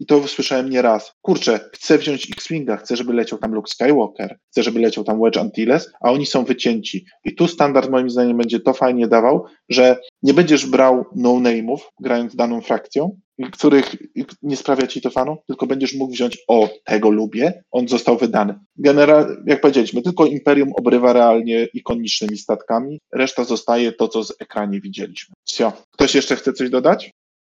i 0.00 0.06
to 0.06 0.28
słyszałem 0.28 0.70
nie 0.70 0.82
raz. 0.82 1.12
Kurczę, 1.22 1.60
chcę 1.72 1.98
wziąć 1.98 2.30
X-Winga, 2.32 2.76
chcę, 2.76 2.96
żeby 2.96 3.12
leciał 3.12 3.38
tam 3.38 3.54
Luke 3.54 3.70
Skywalker, 3.70 4.38
chcę, 4.50 4.62
żeby 4.62 4.80
leciał 4.80 5.04
tam 5.04 5.20
Wedge 5.22 5.36
Antilles, 5.36 5.90
a 6.00 6.12
oni 6.12 6.26
są 6.26 6.44
wycięci. 6.44 7.06
I 7.24 7.34
tu 7.34 7.48
standard 7.48 7.90
moim 7.90 8.10
zdaniem 8.10 8.36
będzie 8.36 8.60
to 8.60 8.72
fajnie 8.72 9.08
dawał, 9.08 9.44
że 9.68 9.96
nie 10.22 10.34
będziesz 10.34 10.66
brał 10.66 11.04
no-name'ów, 11.14 11.78
grając 12.00 12.36
daną 12.36 12.60
frakcją, 12.60 13.16
których 13.52 13.96
nie 14.42 14.56
sprawia 14.56 14.86
ci 14.86 15.00
to 15.00 15.10
fanu, 15.10 15.36
tylko 15.46 15.66
będziesz 15.66 15.94
mógł 15.94 16.12
wziąć, 16.12 16.38
o, 16.48 16.68
tego 16.84 17.10
lubię, 17.10 17.62
on 17.70 17.88
został 17.88 18.18
wydany. 18.18 18.54
General, 18.76 19.42
jak 19.46 19.60
powiedzieliśmy, 19.60 20.02
tylko 20.02 20.26
Imperium 20.26 20.72
obrywa 20.72 21.12
realnie 21.12 21.68
ikonicznymi 21.74 22.38
statkami, 22.38 23.00
reszta 23.12 23.44
zostaje 23.44 23.92
to, 23.92 24.08
co 24.08 24.24
z 24.24 24.32
ekranie 24.40 24.80
widzieliśmy. 24.80 25.34
Wsio. 25.44 25.72
Ktoś 25.92 26.14
jeszcze 26.14 26.36
chce 26.36 26.52
coś 26.52 26.70
dodać? 26.70 27.10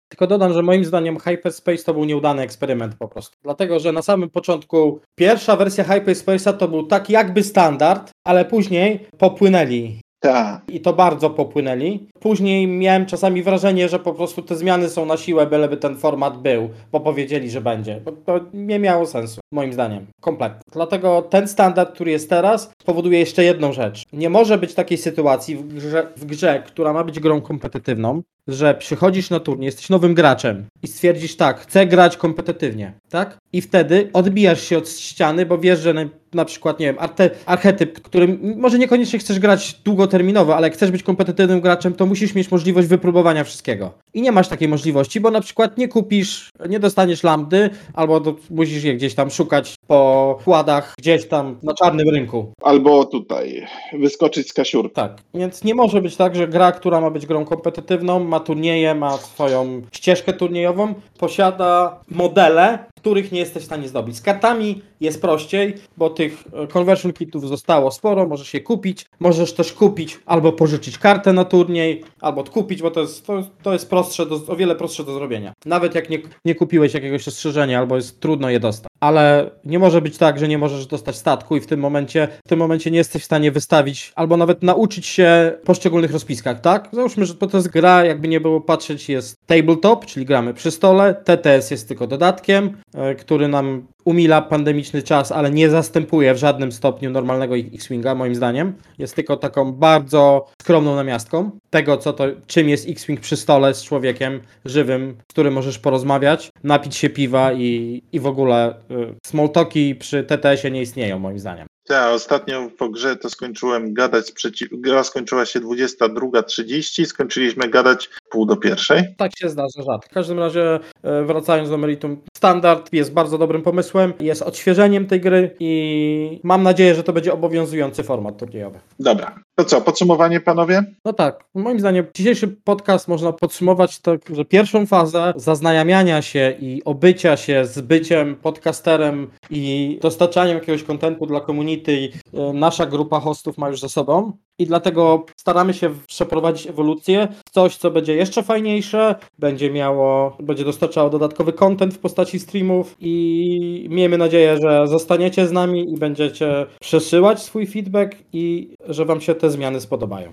Tylko 0.09 0.27
dodam, 0.27 0.53
że 0.53 0.63
moim 0.63 0.85
zdaniem 0.85 1.19
Hyperspace 1.19 1.85
to 1.85 1.95
był 1.95 2.05
nieudany 2.05 2.43
eksperyment 2.43 2.95
po 2.95 3.09
prostu. 3.09 3.37
Dlatego, 3.43 3.81
że 3.81 3.93
na 3.93 4.03
samym 4.03 4.31
początku 4.31 5.01
pierwsza 5.15 5.57
wersja 5.57 5.85
Hyperspace'a 5.85 6.53
to 6.53 6.69
był 6.69 6.87
tak 6.87 7.11
jakby 7.11 7.43
standard, 7.43 8.11
ale 8.25 8.45
później 8.45 9.07
popłynęli. 9.19 10.01
Tak. 10.21 10.62
I 10.69 10.81
to 10.81 10.93
bardzo 10.93 11.31
popłynęli. 11.31 12.09
Później 12.21 12.66
miałem 12.66 13.07
czasami 13.07 13.43
wrażenie, 13.43 13.89
że 13.89 13.99
po 13.99 14.14
prostu 14.14 14.43
te 14.43 14.57
zmiany 14.57 14.89
są 14.89 15.07
na 15.07 15.16
siłę, 15.16 15.47
byleby 15.47 15.77
ten 15.77 15.97
format 15.97 16.43
był, 16.43 16.71
bo 16.93 17.01
powiedzieli, 17.01 17.51
że 17.51 17.61
będzie. 17.61 18.01
Bo 18.05 18.12
to 18.12 18.41
nie 18.55 18.79
miało 18.79 19.07
sensu, 19.07 19.41
moim 19.53 19.73
zdaniem. 19.73 20.07
Kompletnie. 20.21 20.61
Dlatego 20.73 21.23
ten 21.23 21.49
standard, 21.49 21.95
który 21.95 22.11
jest 22.11 22.31
teraz, 22.31 22.73
powoduje 22.85 23.19
jeszcze 23.19 23.45
jedną 23.45 23.73
rzecz. 23.73 24.03
Nie 24.12 24.31
może 24.31 24.59
być 24.59 24.75
takiej 24.75 24.99
sytuacji 24.99 25.57
w 25.57 25.75
grze, 25.75 26.07
w 26.16 26.25
grze 26.25 26.62
która 26.66 26.93
ma 26.93 27.05
być 27.05 27.21
grą 27.21 27.41
kompetytywną, 27.41 28.23
że 28.49 28.75
przychodzisz 28.75 29.31
na 29.31 29.41
turniej, 29.41 29.66
jesteś 29.66 29.91
nowym 29.91 30.14
graczem 30.14 30.66
i 30.83 30.87
stwierdzisz 30.87 31.37
tak, 31.37 31.61
chcę 31.61 31.87
grać 31.87 32.16
kompetytywnie, 32.16 32.93
tak? 33.11 33.39
I 33.53 33.61
wtedy 33.61 34.11
odbijasz 34.12 34.62
się 34.62 34.79
od 34.79 34.89
ściany, 34.89 35.47
bo 35.47 35.59
wiesz, 35.59 35.81
że 35.81 35.95
na, 36.35 36.45
przykład, 36.45 36.81
nie 36.81 36.87
wiem, 36.87 36.97
arte, 36.99 37.31
archetyp, 37.47 38.03
którym 38.03 38.55
może 38.57 38.79
niekoniecznie 38.79 39.18
chcesz 39.18 39.39
grać 39.39 39.81
długoterminowo, 39.85 40.57
ale 40.57 40.70
chcesz 40.70 40.91
być 40.91 41.03
kompetytywnym 41.03 41.61
graczem, 41.61 41.95
to 41.95 42.07
musisz 42.07 42.35
mieć 42.35 42.51
możliwość 42.51 42.89
wypróbowania 42.89 43.45
wszystkiego. 43.45 43.93
I 44.14 44.22
nie 44.22 44.33
masz 44.33 44.49
takiej 44.49 44.68
możliwości, 44.68 45.20
bo 45.20 45.31
na 45.31 45.41
przykład 45.41 45.79
nie 45.79 45.89
kupisz, 45.89 46.51
nie 46.68 46.81
dostaniesz 46.81 47.22
lambdy, 47.22 47.70
albo 47.95 48.20
do, 48.20 48.37
musisz 48.51 48.85
je 48.85 48.95
gdzieś 48.95 49.14
tam 49.14 49.31
szukać 49.31 49.74
po 49.87 50.39
kładach, 50.45 50.95
gdzieś 50.99 51.26
tam 51.26 51.57
na 51.62 51.74
czarnym 51.74 52.09
rynku. 52.09 52.53
Albo 52.62 53.05
tutaj 53.05 53.66
wyskoczyć 53.93 54.49
z 54.49 54.53
kasiurki. 54.53 54.95
Tak, 54.95 55.18
więc 55.35 55.64
nie 55.64 55.74
może 55.74 56.03
być 56.03 56.16
tak, 56.16 56.37
że 56.37 56.49
gra, 56.49 56.72
która 56.72 57.01
ma 57.01 57.11
być 57.11 57.26
grą 57.26 57.45
kompetytywną, 57.45 58.24
ma 58.24 58.41
turnieje, 58.41 58.95
ma 58.95 59.16
swoją 59.16 59.83
ścieżkę 59.93 60.33
turniejową, 60.33 60.95
posiada 61.18 62.01
modele, 62.11 62.79
których 62.99 63.32
nie 63.32 63.38
jesteś 63.38 63.62
w 63.62 63.66
stanie 63.66 63.88
zdobyć. 63.88 64.16
Z 64.16 64.20
kartami 64.20 64.82
jest 65.01 65.20
prościej, 65.20 65.74
bo 65.96 66.11
tych 66.11 66.44
conversion 66.72 67.12
kitów 67.12 67.49
zostało 67.49 67.90
sporo, 67.90 68.28
możesz 68.28 68.55
je 68.55 68.61
kupić, 68.61 69.07
możesz 69.20 69.53
też 69.53 69.72
kupić 69.72 70.20
albo 70.26 70.53
pożyczyć 70.53 70.99
kartę 70.99 71.32
na 71.32 71.44
turniej, 71.44 72.05
albo 72.20 72.40
odkupić, 72.40 72.82
bo 72.82 72.90
to 72.90 73.01
jest, 73.01 73.26
to, 73.26 73.42
to 73.62 73.72
jest 73.72 73.90
prostsze, 73.90 74.26
do, 74.26 74.40
o 74.46 74.57
wiele 74.57 74.74
prostsze 74.76 75.05
do 75.05 75.14
zrobienia. 75.14 75.53
Nawet 75.66 75.94
jak 75.94 76.11
nie, 76.11 76.18
nie 76.44 76.55
kupiłeś 76.55 76.94
jakiegoś 76.94 77.26
rozszerzenia, 77.26 77.78
albo 77.78 77.96
jest 77.96 78.20
trudno 78.20 78.51
je 78.51 78.61
dostać. 78.61 78.88
Ale 79.01 79.51
nie 79.64 79.78
może 79.78 80.03
być 80.03 80.18
tak, 80.18 80.38
że 80.38 80.49
nie 80.49 80.59
możesz 80.59 80.86
dostać 80.86 81.16
statku 81.16 81.57
i 81.57 81.61
w 81.61 81.66
tym 81.66 81.80
momencie, 81.80 82.28
w 82.46 82.49
tym 82.49 82.59
momencie 82.59 82.90
nie 82.90 82.99
jesteś 82.99 83.22
w 83.22 83.24
stanie 83.24 83.53
wystawić, 83.53 84.12
albo 84.14 84.36
nawet 84.36 84.62
nauczyć 84.62 85.07
się 85.07 85.53
poszczególnych 85.64 86.12
rozpiskach, 86.12 86.61
tak? 86.61 86.88
Załóżmy, 86.92 87.26
że 87.26 87.34
to 87.34 87.57
jest 87.57 87.68
gra, 87.68 88.05
jakby 88.05 88.28
nie 88.28 88.40
było 88.40 88.61
patrzeć, 88.61 89.09
jest 89.09 89.36
tabletop, 89.46 90.07
czyli 90.07 90.26
gramy 90.26 90.55
przy 90.55 90.70
stole, 90.70 91.14
TTS 91.14 91.70
jest 91.70 91.88
tylko 91.88 92.07
dodatkiem, 92.07 92.76
który 93.18 93.49
nam 93.49 93.86
umila 94.09 94.43
pandemiczny 94.43 95.03
czas, 95.03 95.33
ale 95.33 95.51
nie 95.51 95.71
zastępuje 95.71 96.35
w 96.35 96.37
żadnym 96.37 96.73
stopniu 96.73 97.11
normalnego 97.11 97.57
X-Winga, 97.57 98.15
moim 98.15 98.35
zdaniem. 98.35 98.75
Jest 98.99 99.15
tylko 99.17 99.37
taką 99.37 99.73
bardzo 99.73 100.47
skromną 100.63 100.97
namiastką 100.97 101.51
tego, 101.71 101.97
co 101.97 102.13
to, 102.13 102.25
czym 102.47 102.69
jest 102.69 102.89
X-Wing 102.89 103.21
przy 103.21 103.37
stole 103.37 103.75
z 103.75 103.83
człowiekiem 103.83 104.41
żywym, 104.65 105.17
z 105.31 105.33
którym 105.33 105.55
możesz 105.55 105.79
porozmawiać, 105.79 106.51
napić 106.65 106.97
się 106.97 107.11
piwa 107.11 107.53
i, 107.53 108.03
i 108.13 108.21
w 108.21 108.27
ogóle 108.27 108.75
y, 108.91 109.15
smalltalki 109.27 109.95
przy 109.95 110.25
TTS-ie 110.25 110.71
nie 110.71 110.83
istnieją, 110.83 111.19
moim 111.19 111.39
zdaniem. 111.39 111.67
Ja 111.91 112.11
ostatnio 112.11 112.70
po 112.78 112.89
grze 112.89 113.16
to 113.16 113.30
skończyłem 113.30 113.95
gadać 113.95 114.32
przeciw. 114.32 114.68
Gra 114.72 115.05
skończyła 115.05 115.47
się 115.47 115.61
22.30, 115.61 117.05
skończyliśmy 117.05 117.68
gadać 117.68 118.11
pół 118.30 118.47
do 118.47 118.57
pierwszej. 118.57 119.05
Tak 119.16 119.39
się 119.39 119.49
zdarza 119.49 119.82
rzadko. 119.82 120.09
W 120.11 120.14
każdym 120.14 120.39
razie, 120.39 120.80
wracając 121.26 121.70
do 121.70 121.78
meritum, 121.78 122.20
standard 122.36 122.93
jest 122.93 123.12
bardzo 123.12 123.39
dobrym 123.39 123.62
pomysłem, 123.62 124.12
jest 124.20 124.43
odświeżeniem 124.43 125.07
tej 125.07 125.20
gry 125.20 125.57
i 125.61 126.41
mam 126.43 126.62
nadzieję, 126.62 126.95
że 126.95 127.03
to 127.03 127.12
będzie 127.12 127.32
obowiązujący 127.32 128.03
format 128.03 128.39
turniejowy. 128.39 128.78
Dobra. 128.99 129.34
To 129.55 129.64
co, 129.64 129.80
podsumowanie 129.80 130.41
panowie? 130.41 130.82
No 131.05 131.12
tak, 131.12 131.45
moim 131.55 131.80
zdaniem 131.80 132.07
dzisiejszy 132.14 132.49
podcast 132.49 133.09
można 133.09 133.32
podsumować 133.32 133.99
tak, 133.99 134.20
że 134.34 134.45
pierwszą 134.45 134.86
fazę 134.86 135.32
zaznajamiania 135.36 136.22
się 136.22 136.55
i 136.61 136.82
obycia 136.84 137.36
się 137.36 137.64
z 137.64 137.80
byciem 137.80 138.36
podcasterem 138.36 139.30
i 139.51 139.99
dostarczaniem 140.03 140.55
jakiegoś 140.55 140.82
kontentu 140.82 141.26
dla 141.26 141.41
community 141.41 141.78
community 141.79 142.11
e, 142.35 142.53
nasza 142.53 142.87
grupa 142.87 143.20
hostów 143.20 143.59
ma 143.59 143.68
już 143.68 143.81
za 143.81 143.89
sobą 143.89 144.33
i 144.59 144.66
dlatego 144.66 145.26
staramy 145.37 145.74
się 145.74 145.91
przeprowadzić 146.07 146.66
ewolucję 146.66 147.29
coś, 147.51 147.76
co 147.76 147.91
będzie 147.91 148.14
jeszcze 148.14 148.43
fajniejsze, 148.43 149.14
będzie 149.39 149.70
miało, 149.70 150.37
będzie 150.41 150.64
dostarczało 150.64 151.11
dodatkowy 151.11 151.53
content 151.53 151.95
w 151.95 151.99
postaci 151.99 152.39
streamów 152.41 152.97
i 153.01 153.87
miejmy 153.91 154.18
nadzieję, 154.18 154.57
że 154.62 154.87
zostaniecie 154.87 155.47
z 155.47 155.53
nami 155.53 155.93
i 155.93 155.99
będziecie 155.99 156.66
przesyłać 156.81 157.43
swój 157.43 157.66
feedback 157.66 158.16
i 158.33 158.74
że 158.89 159.05
wam 159.05 159.20
się 159.20 159.35
te 159.35 159.51
zmiany 159.51 159.81
spodobają. 159.81 160.33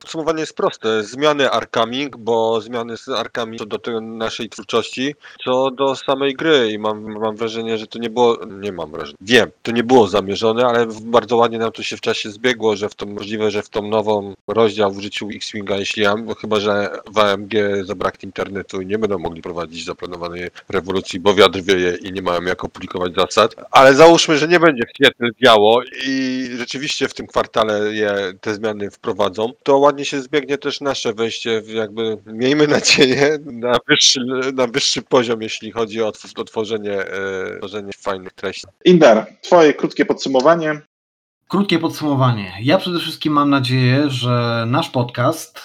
Podsumowanie 0.00 0.40
jest 0.40 0.56
proste. 0.56 1.02
Zmiany 1.02 1.50
Arkaming, 1.50 2.16
bo 2.16 2.60
zmiany 2.60 2.96
z 2.96 3.08
Arkami 3.08 3.58
co 3.58 3.66
do 3.66 3.78
tej 3.78 4.02
naszej 4.02 4.48
twórczości, 4.48 5.14
co 5.44 5.70
do 5.70 5.96
samej 5.96 6.34
gry. 6.34 6.72
I 6.72 6.78
mam, 6.78 7.02
mam 7.02 7.36
wrażenie, 7.36 7.78
że 7.78 7.86
to 7.86 7.98
nie 7.98 8.10
było, 8.10 8.38
nie 8.46 8.72
mam 8.72 8.90
wrażenia, 8.90 9.18
wiem, 9.20 9.50
to 9.62 9.72
nie 9.72 9.84
było 9.84 10.08
zamierzone, 10.08 10.66
ale 10.66 10.86
bardzo 11.02 11.36
ładnie 11.36 11.58
nam 11.58 11.72
to 11.72 11.82
się 11.82 11.96
w 11.96 12.00
czasie 12.00 12.30
zbiegło, 12.30 12.76
że 12.76 12.88
w 12.88 12.94
to 12.94 13.06
możliwe, 13.06 13.50
że 13.50 13.62
w 13.62 13.68
tą 13.68 13.82
nową 13.82 14.34
rozdział 14.48 14.92
w 14.92 15.00
życiu 15.00 15.28
X-Winga, 15.34 15.76
jeśli 15.76 16.02
ja, 16.02 16.14
chyba, 16.40 16.60
że 16.60 16.90
w 17.12 17.18
AMG 17.18 17.52
zabraknie 17.84 18.26
internetu 18.26 18.80
i 18.80 18.86
nie 18.86 18.98
będą 18.98 19.18
mogli 19.18 19.42
prowadzić 19.42 19.84
zaplanowanej 19.84 20.50
rewolucji, 20.68 21.20
bo 21.20 21.34
wiatr 21.34 21.60
wieje 21.60 21.96
i 22.02 22.12
nie 22.12 22.22
mają 22.22 22.42
jak 22.42 22.64
opublikować 22.64 23.14
zasad, 23.14 23.54
ale 23.70 23.94
załóżmy, 23.94 24.38
że 24.38 24.48
nie 24.48 24.60
będzie 24.60 24.82
w 24.86 25.04
Seattle 25.04 25.30
działo 25.44 25.82
i 26.06 26.48
rzeczywiście 26.58 27.08
w 27.08 27.14
tym 27.14 27.26
kwartale 27.26 27.94
je, 27.94 28.32
te 28.40 28.54
zmiany 28.54 28.90
wprowadzą, 28.90 29.49
to 29.62 29.78
ładnie 29.78 30.04
się 30.04 30.22
zbiegnie 30.22 30.58
też 30.58 30.80
nasze 30.80 31.12
wejście 31.12 31.62
w 31.62 31.68
jakby, 31.68 32.18
miejmy 32.26 32.66
nadzieję, 32.66 33.38
na 33.44 33.78
wyższy, 33.88 34.20
na 34.54 34.66
wyższy 34.66 35.02
poziom, 35.02 35.42
jeśli 35.42 35.70
chodzi 35.72 36.02
o, 36.02 36.12
tw- 36.12 36.40
o 36.40 36.44
tworzenie, 36.44 36.92
e, 36.92 37.58
tworzenie 37.58 37.90
fajnych 37.98 38.32
treści. 38.32 38.66
Indar, 38.84 39.26
twoje 39.42 39.74
krótkie 39.74 40.04
podsumowanie. 40.04 40.80
Krótkie 41.50 41.78
podsumowanie. 41.78 42.52
Ja 42.62 42.78
przede 42.78 42.98
wszystkim 42.98 43.32
mam 43.32 43.50
nadzieję, 43.50 44.10
że 44.10 44.64
nasz 44.68 44.90
podcast, 44.90 45.64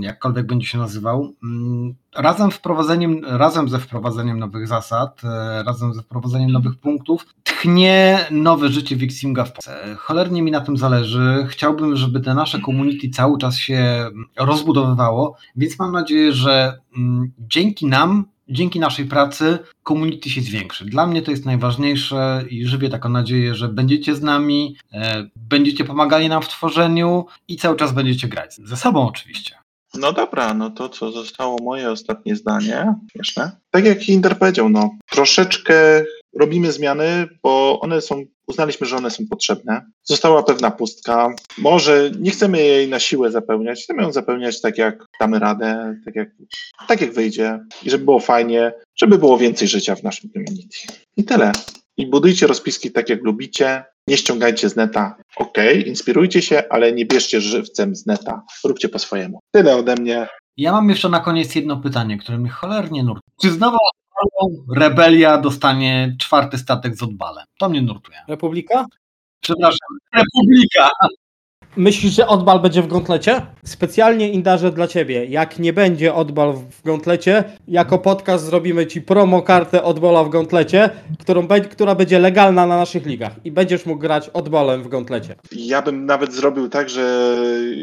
jakkolwiek 0.00 0.46
będzie 0.46 0.66
się 0.66 0.78
nazywał, 0.78 1.34
mm, 1.42 1.94
razem, 2.16 2.50
wprowadzeniem, 2.50 3.24
razem 3.24 3.68
ze 3.68 3.78
wprowadzeniem 3.78 4.38
nowych 4.38 4.68
zasad, 4.68 5.20
e, 5.24 5.62
razem 5.62 5.94
ze 5.94 6.02
wprowadzeniem 6.02 6.52
nowych 6.52 6.76
punktów, 6.76 7.26
tchnie 7.64 8.26
nowe 8.30 8.68
życie 8.68 8.96
Wixinga 8.96 9.44
w 9.44 9.52
Polsce. 9.52 9.96
Cholernie 9.98 10.42
mi 10.42 10.50
na 10.50 10.60
tym 10.60 10.76
zależy. 10.76 11.46
Chciałbym, 11.48 11.96
żeby 11.96 12.20
te 12.20 12.34
nasze 12.34 12.60
community 12.60 13.08
cały 13.08 13.38
czas 13.38 13.56
się 13.56 14.10
rozbudowywało, 14.36 15.36
więc 15.56 15.78
mam 15.78 15.92
nadzieję, 15.92 16.32
że 16.32 16.78
mm, 16.96 17.32
dzięki 17.38 17.86
nam 17.86 18.24
dzięki 18.48 18.80
naszej 18.80 19.04
pracy 19.04 19.58
community 19.88 20.30
się 20.30 20.40
zwiększy. 20.40 20.84
Dla 20.84 21.06
mnie 21.06 21.22
to 21.22 21.30
jest 21.30 21.46
najważniejsze 21.46 22.44
i 22.50 22.66
żywię 22.66 22.88
taką 22.88 23.08
nadzieję, 23.08 23.54
że 23.54 23.68
będziecie 23.68 24.14
z 24.14 24.22
nami, 24.22 24.76
e, 24.92 25.26
będziecie 25.36 25.84
pomagali 25.84 26.28
nam 26.28 26.42
w 26.42 26.48
tworzeniu 26.48 27.26
i 27.48 27.56
cały 27.56 27.76
czas 27.76 27.92
będziecie 27.92 28.28
grać. 28.28 28.54
Ze 28.54 28.76
sobą 28.76 29.08
oczywiście. 29.08 29.56
No 29.94 30.12
dobra, 30.12 30.54
no 30.54 30.70
to 30.70 30.88
co 30.88 31.12
zostało 31.12 31.56
moje 31.62 31.90
ostatnie 31.90 32.36
zdanie. 32.36 32.94
Śmieszne. 33.12 33.50
Tak 33.70 33.84
jak 33.84 34.08
Indar 34.08 34.38
powiedział, 34.38 34.68
no 34.68 34.90
troszeczkę 35.10 36.04
robimy 36.40 36.72
zmiany, 36.72 37.28
bo 37.42 37.80
one 37.80 38.00
są, 38.00 38.24
uznaliśmy, 38.46 38.86
że 38.86 38.96
one 38.96 39.10
są 39.10 39.24
potrzebne. 39.30 39.86
Została 40.02 40.42
pewna 40.42 40.70
pustka. 40.70 41.34
Może 41.58 42.10
nie 42.20 42.30
chcemy 42.30 42.62
jej 42.62 42.88
na 42.88 43.00
siłę 43.00 43.30
zapełniać, 43.30 43.82
chcemy 43.82 44.02
ją 44.02 44.12
zapełniać 44.12 44.60
tak 44.60 44.78
jak 44.78 45.04
damy 45.20 45.38
radę, 45.38 45.96
tak 46.04 46.14
jak, 46.16 46.28
tak 46.88 47.00
jak 47.00 47.12
wyjdzie 47.12 47.60
i 47.82 47.90
żeby 47.90 48.04
było 48.04 48.20
fajnie, 48.20 48.72
żeby 48.96 49.18
było 49.18 49.38
więcej 49.38 49.68
życia 49.68 49.94
w 49.94 50.02
naszym 50.02 50.30
community. 50.30 50.78
I 51.16 51.24
tyle. 51.24 51.52
I 51.96 52.06
budujcie 52.06 52.46
rozpiski 52.46 52.92
tak 52.92 53.08
jak 53.08 53.22
lubicie. 53.22 53.84
Nie 54.08 54.16
ściągajcie 54.16 54.68
z 54.68 54.76
neta. 54.76 55.16
Ok, 55.36 55.58
inspirujcie 55.86 56.42
się, 56.42 56.62
ale 56.70 56.92
nie 56.92 57.06
bierzcie 57.06 57.40
żywcem 57.40 57.96
z 57.96 58.06
neta. 58.06 58.42
Róbcie 58.64 58.88
po 58.88 58.98
swojemu. 58.98 59.40
Tyle 59.50 59.76
ode 59.76 59.94
mnie. 59.94 60.28
Ja 60.56 60.72
mam 60.72 60.90
jeszcze 60.90 61.08
na 61.08 61.20
koniec 61.20 61.54
jedno 61.54 61.76
pytanie, 61.76 62.18
które 62.18 62.38
mnie 62.38 62.50
cholernie 62.50 63.02
nurtuje. 63.02 63.34
Czy 63.42 63.50
znowu 63.50 63.76
Rebelia 64.76 65.38
dostanie 65.38 66.16
czwarty 66.20 66.58
statek 66.58 66.96
z 66.96 67.02
odbalem? 67.02 67.44
To 67.58 67.68
mnie 67.68 67.82
nurtuje. 67.82 68.18
Republika? 68.28 68.86
Przepraszam, 69.40 69.88
Republika! 70.14 70.90
Myślisz, 71.76 72.12
że 72.14 72.26
Odbal 72.26 72.60
będzie 72.60 72.82
w 72.82 72.86
gątlecie? 72.86 73.46
Specjalnie 73.64 74.28
Indarze 74.30 74.72
dla 74.72 74.86
ciebie. 74.88 75.24
Jak 75.24 75.58
nie 75.58 75.72
będzie 75.72 76.14
Odbal 76.14 76.52
w 76.52 76.82
gątlecie, 76.82 77.44
jako 77.68 77.98
podcast 77.98 78.44
zrobimy 78.44 78.86
ci 78.86 79.02
promo 79.02 79.42
kartę 79.42 79.82
Odbala 79.82 80.24
w 80.24 80.28
gątlecie, 80.28 80.90
którą, 81.18 81.46
be- 81.46 81.60
która 81.60 81.94
będzie 81.94 82.18
legalna 82.18 82.66
na 82.66 82.76
naszych 82.76 83.06
ligach 83.06 83.32
i 83.44 83.50
będziesz 83.52 83.86
mógł 83.86 84.00
grać 84.00 84.28
Odbalem 84.28 84.82
w 84.82 84.88
gątlecie. 84.88 85.34
Ja 85.52 85.82
bym 85.82 86.06
nawet 86.06 86.32
zrobił 86.32 86.68
tak, 86.68 86.88
że 86.90 87.36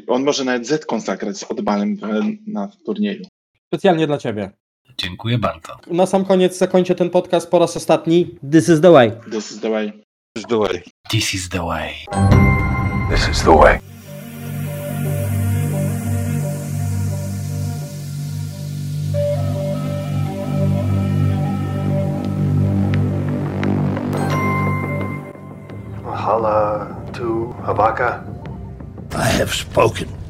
on 0.07 0.23
może 0.23 0.43
nawet 0.43 0.67
Zetką 0.67 0.99
zagrać 0.99 1.37
z 1.37 1.43
odbalem 1.51 1.95
w- 1.95 2.03
na 2.47 2.69
turnieju. 2.85 3.23
Specjalnie 3.67 4.07
dla 4.07 4.17
ciebie. 4.17 4.51
Dziękuję 4.97 5.37
bardzo. 5.37 5.77
Na 5.87 6.05
sam 6.05 6.25
koniec 6.25 6.57
zakończę 6.57 6.95
ten 6.95 7.09
podcast 7.09 7.49
po 7.49 7.59
raz 7.59 7.77
ostatni. 7.77 8.35
This 8.51 8.69
is 8.69 8.81
the 8.81 8.91
way. 8.91 9.11
This 9.31 9.51
is 9.51 9.59
the 9.59 9.69
way. 9.69 10.03
Just 10.37 10.49
the 10.49 10.57
way. 10.57 10.83
This 11.11 11.33
is 11.33 11.49
the 11.49 11.63
way. 11.63 11.93
This 13.09 13.27
is 13.29 13.43
the 13.43 13.51
way. 13.51 13.79
Hala 26.21 26.95
to 27.13 27.55
Havaka. 27.65 28.23
I 29.15 29.25
have 29.39 29.53
spoken. 29.53 30.07